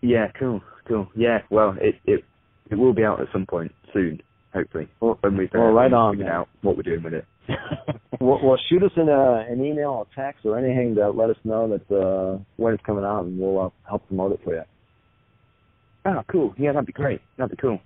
Yeah, 0.00 0.30
cool, 0.38 0.60
cool. 0.86 1.08
Yeah, 1.16 1.38
well, 1.50 1.76
it 1.80 1.94
it 2.04 2.24
it 2.70 2.74
will 2.74 2.92
be 2.92 3.04
out 3.04 3.20
at 3.20 3.28
some 3.32 3.46
point 3.46 3.72
soon, 3.92 4.20
hopefully. 4.52 4.88
Well, 5.00 5.18
when 5.22 5.36
we've 5.36 5.48
well, 5.52 5.72
right 5.72 5.92
on, 5.92 6.14
figured 6.14 6.30
out 6.30 6.48
what 6.60 6.76
we're 6.76 6.82
doing 6.82 7.02
with 7.02 7.14
it. 7.14 7.24
well, 8.20 8.38
well, 8.42 8.58
shoot 8.68 8.82
us 8.82 8.90
in 8.96 9.08
a, 9.08 9.46
an 9.50 9.64
email 9.64 9.90
or 9.90 10.06
text 10.14 10.44
or 10.44 10.58
anything 10.58 10.94
to 10.96 11.10
let 11.10 11.30
us 11.30 11.36
know 11.44 11.68
that 11.68 11.94
uh, 11.94 12.38
when 12.56 12.74
it's 12.74 12.84
coming 12.84 13.04
out, 13.04 13.24
and 13.24 13.38
we'll 13.38 13.58
uh, 13.58 13.70
help 13.88 14.06
promote 14.06 14.32
it 14.32 14.40
for 14.44 14.54
you. 14.54 14.62
Oh, 16.04 16.22
cool. 16.30 16.54
Yeah, 16.58 16.72
that'd 16.72 16.86
be 16.86 16.92
great. 16.92 17.22
That'd 17.38 17.56
be 17.56 17.60
cool. 17.60 17.80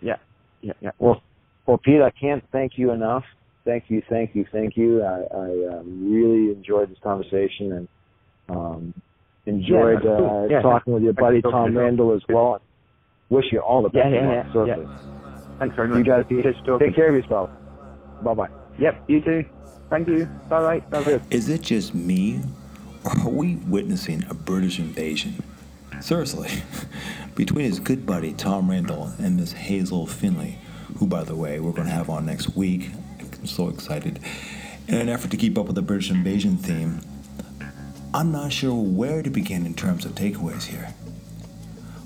Yeah, 0.00 0.16
yeah, 0.60 0.74
yeah. 0.80 0.90
Well, 1.00 1.22
well, 1.66 1.78
Pete, 1.78 2.02
I 2.02 2.10
can't 2.10 2.44
thank 2.52 2.72
you 2.76 2.92
enough. 2.92 3.24
Thank 3.64 3.84
you, 3.88 4.02
thank 4.10 4.34
you, 4.34 4.44
thank 4.52 4.76
you. 4.76 5.02
I, 5.02 5.22
I 5.32 5.78
um, 5.78 6.12
really 6.12 6.52
enjoyed 6.52 6.90
this 6.90 6.98
conversation 7.02 7.72
and 7.72 7.88
um, 8.48 8.94
enjoyed 9.46 10.04
yeah, 10.04 10.16
cool. 10.18 10.44
uh, 10.44 10.46
yeah, 10.48 10.60
talking 10.60 10.92
with 10.92 11.02
your 11.02 11.14
buddy 11.14 11.40
Tom 11.40 11.76
Randall 11.76 12.14
as 12.14 12.22
well. 12.28 12.60
Wish 13.30 13.46
you 13.52 13.60
all 13.60 13.82
the 13.82 13.88
best. 13.88 14.10
Yeah, 14.10 14.44
yeah, 14.54 14.66
yeah. 14.66 14.76
yeah. 14.76 14.98
Thanks 15.58 15.76
very 15.76 15.88
much. 15.88 15.98
You 15.98 16.04
guys 16.04 16.24
take 16.28 16.94
care 16.94 17.08
of 17.08 17.14
yourself. 17.14 17.50
Bye 18.22 18.34
bye. 18.34 18.48
Yep, 18.78 19.04
you 19.08 19.20
too. 19.22 19.44
Thank 19.88 20.08
you. 20.08 20.26
Bye 20.48 20.80
bye. 20.90 21.20
Is 21.30 21.48
it 21.48 21.62
just 21.62 21.94
me, 21.94 22.40
or 23.04 23.18
are 23.20 23.28
we 23.30 23.56
witnessing 23.56 24.24
a 24.28 24.34
British 24.34 24.78
invasion? 24.78 25.42
Seriously, 26.00 26.50
between 27.34 27.64
his 27.64 27.80
good 27.80 28.04
buddy 28.04 28.34
Tom 28.34 28.70
Randall 28.70 29.12
and 29.18 29.36
Miss 29.36 29.52
Hazel 29.52 30.06
Findlay, 30.06 30.58
who, 30.98 31.06
by 31.06 31.24
the 31.24 31.34
way, 31.34 31.60
we're 31.60 31.72
going 31.72 31.88
to 31.88 31.94
have 31.94 32.10
on 32.10 32.26
next 32.26 32.54
week. 32.54 32.90
I'm 33.44 33.48
so 33.48 33.68
excited. 33.68 34.20
In 34.88 34.94
an 34.94 35.10
effort 35.10 35.30
to 35.32 35.36
keep 35.36 35.58
up 35.58 35.66
with 35.66 35.74
the 35.74 35.82
British 35.82 36.10
invasion 36.10 36.56
theme, 36.56 37.02
I'm 38.14 38.32
not 38.32 38.54
sure 38.54 38.74
where 38.74 39.22
to 39.22 39.28
begin 39.28 39.66
in 39.66 39.74
terms 39.74 40.06
of 40.06 40.12
takeaways 40.12 40.62
here. 40.62 40.94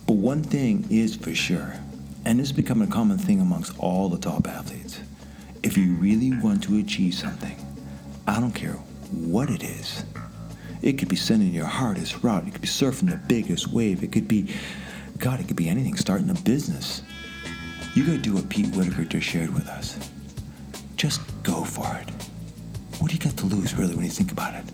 But 0.09 0.15
one 0.15 0.43
thing 0.43 0.85
is 0.91 1.15
for 1.15 1.33
sure, 1.37 1.77
and 2.25 2.41
this 2.41 2.49
has 2.49 2.57
become 2.57 2.83
a 2.83 2.89
common 2.89 3.19
thing 3.19 3.41
amongst 3.41 3.79
all 3.79 4.09
the 4.09 4.19
top 4.19 4.49
athletes. 4.49 4.99
If 5.63 5.79
you 5.79 5.95
really 5.95 6.37
want 6.41 6.65
to 6.65 6.81
achieve 6.81 7.15
something, 7.15 7.55
I 8.27 8.41
don't 8.41 8.51
care 8.51 8.73
what 9.13 9.49
it 9.49 9.63
is. 9.63 10.05
It 10.83 10.95
could 10.95 11.09
be 11.09 11.15
sending 11.15 11.55
your 11.55 11.67
hardest 11.67 12.25
route, 12.25 12.49
it 12.49 12.51
could 12.51 12.63
be 12.63 12.67
surfing 12.67 13.11
the 13.11 13.17
biggest 13.29 13.69
wave, 13.69 14.03
it 14.03 14.11
could 14.11 14.27
be, 14.27 14.53
God, 15.19 15.39
it 15.39 15.47
could 15.47 15.55
be 15.55 15.69
anything, 15.69 15.95
starting 15.95 16.31
a 16.31 16.35
business. 16.35 17.03
You 17.95 18.05
gotta 18.05 18.19
do 18.19 18.35
what 18.35 18.49
Pete 18.49 18.75
Whittaker 18.75 19.05
just 19.05 19.29
shared 19.29 19.55
with 19.55 19.69
us. 19.69 20.08
Just 20.99 21.21
go 21.45 21.63
for 21.63 21.87
it. 21.97 22.11
What 22.99 23.13
do 23.13 23.17
you 23.17 23.21
got 23.21 23.37
to 23.37 23.47
lose, 23.47 23.73
really, 23.77 23.95
when 23.95 24.05
you 24.05 24.11
think 24.11 24.33
about 24.33 24.55
it? 24.55 24.65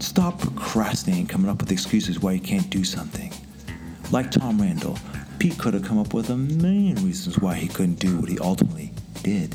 Stop 0.00 0.40
procrastinating, 0.40 1.26
coming 1.26 1.50
up 1.50 1.60
with 1.60 1.70
excuses 1.70 2.20
why 2.20 2.32
you 2.32 2.40
can't 2.40 2.70
do 2.70 2.84
something. 2.84 3.30
Like 4.10 4.30
Tom 4.30 4.60
Randall, 4.60 4.98
Pete 5.38 5.58
could 5.58 5.74
have 5.74 5.84
come 5.84 5.98
up 5.98 6.14
with 6.14 6.30
a 6.30 6.36
million 6.38 6.96
reasons 7.04 7.38
why 7.38 7.54
he 7.54 7.68
couldn't 7.68 7.96
do 7.96 8.18
what 8.18 8.30
he 8.30 8.38
ultimately 8.38 8.92
did. 9.22 9.54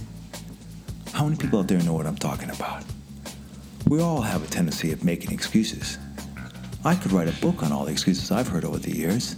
How 1.14 1.24
many 1.24 1.36
people 1.36 1.60
out 1.60 1.68
there 1.68 1.82
know 1.82 1.93
what 1.93 2.06
I'm 2.06 2.16
talking 2.16 2.52
about? 2.52 2.84
We 3.88 4.00
all 4.00 4.22
have 4.22 4.43
a 4.43 4.48
tendency 4.48 4.91
of 4.91 5.04
making 5.04 5.32
excuses. 5.32 5.98
I 6.86 6.93
could 6.93 7.12
write 7.12 7.28
a 7.28 7.41
book 7.41 7.64
on 7.64 7.72
all 7.72 7.86
the 7.86 7.91
excuses 7.91 8.30
I've 8.32 8.48
heard 8.48 8.66
over 8.66 8.78
the 8.78 8.95
years. 8.95 9.36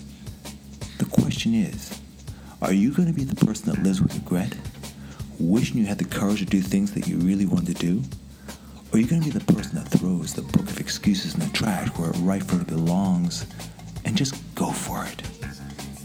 The 0.98 1.06
question 1.06 1.56
is 1.56 1.98
are 2.62 2.74
you 2.74 2.92
going 2.92 3.08
to 3.08 3.14
be 3.14 3.24
the 3.24 3.46
person 3.46 3.72
that 3.72 3.82
lives 3.82 4.02
with 4.02 4.14
regret, 4.14 4.58
wishing 5.40 5.78
you 5.78 5.86
had 5.86 5.98
the 5.98 6.06
courage 6.06 6.40
to 6.40 6.46
do 6.46 6.62
things 6.62 6.92
that 6.94 7.08
you 7.08 7.18
really 7.18 7.46
want 7.46 7.66
to 7.68 7.74
do? 7.74 8.02
Or 8.92 8.98
are 8.98 9.00
you 9.00 9.08
going 9.08 9.22
to 9.22 9.32
be 9.32 9.38
the 9.38 9.54
person 9.54 9.76
that 9.76 9.88
throws 9.88 10.34
the 10.34 10.42
book 10.42 10.70
of 10.70 10.80
excuses 10.80 11.34
in 11.34 11.40
the 11.40 11.50
trash 11.50 11.88
where 11.90 12.10
it 12.10 12.18
rightfully 12.18 12.66
belongs 12.66 13.46
and 14.06 14.18
just 14.18 14.36
go 14.56 14.72
for 14.72 15.06
it? 15.06 15.22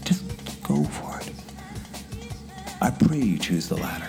Just 0.03 0.23
go 0.63 0.83
for 0.83 1.19
it. 1.19 1.31
I 2.81 2.91
pray 2.91 3.17
you 3.17 3.37
choose 3.37 3.67
the 3.67 3.77
latter. 3.77 4.07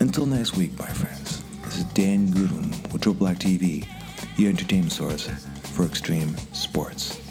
Until 0.00 0.26
next 0.26 0.56
week, 0.56 0.78
my 0.78 0.86
friends, 0.86 1.42
this 1.64 1.78
is 1.78 1.84
Dan 1.84 2.30
Goodwin 2.30 2.70
with 2.92 3.02
Triple 3.02 3.14
Black 3.14 3.38
TV, 3.38 3.86
your 4.36 4.50
entertainment 4.50 4.92
source 4.92 5.28
for 5.72 5.84
extreme 5.84 6.36
sports. 6.52 7.25